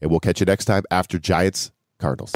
and 0.00 0.10
we'll 0.10 0.20
catch 0.20 0.40
you 0.40 0.46
next 0.46 0.64
time 0.64 0.84
after 0.90 1.18
Giants 1.18 1.72
Cardinals. 1.98 2.32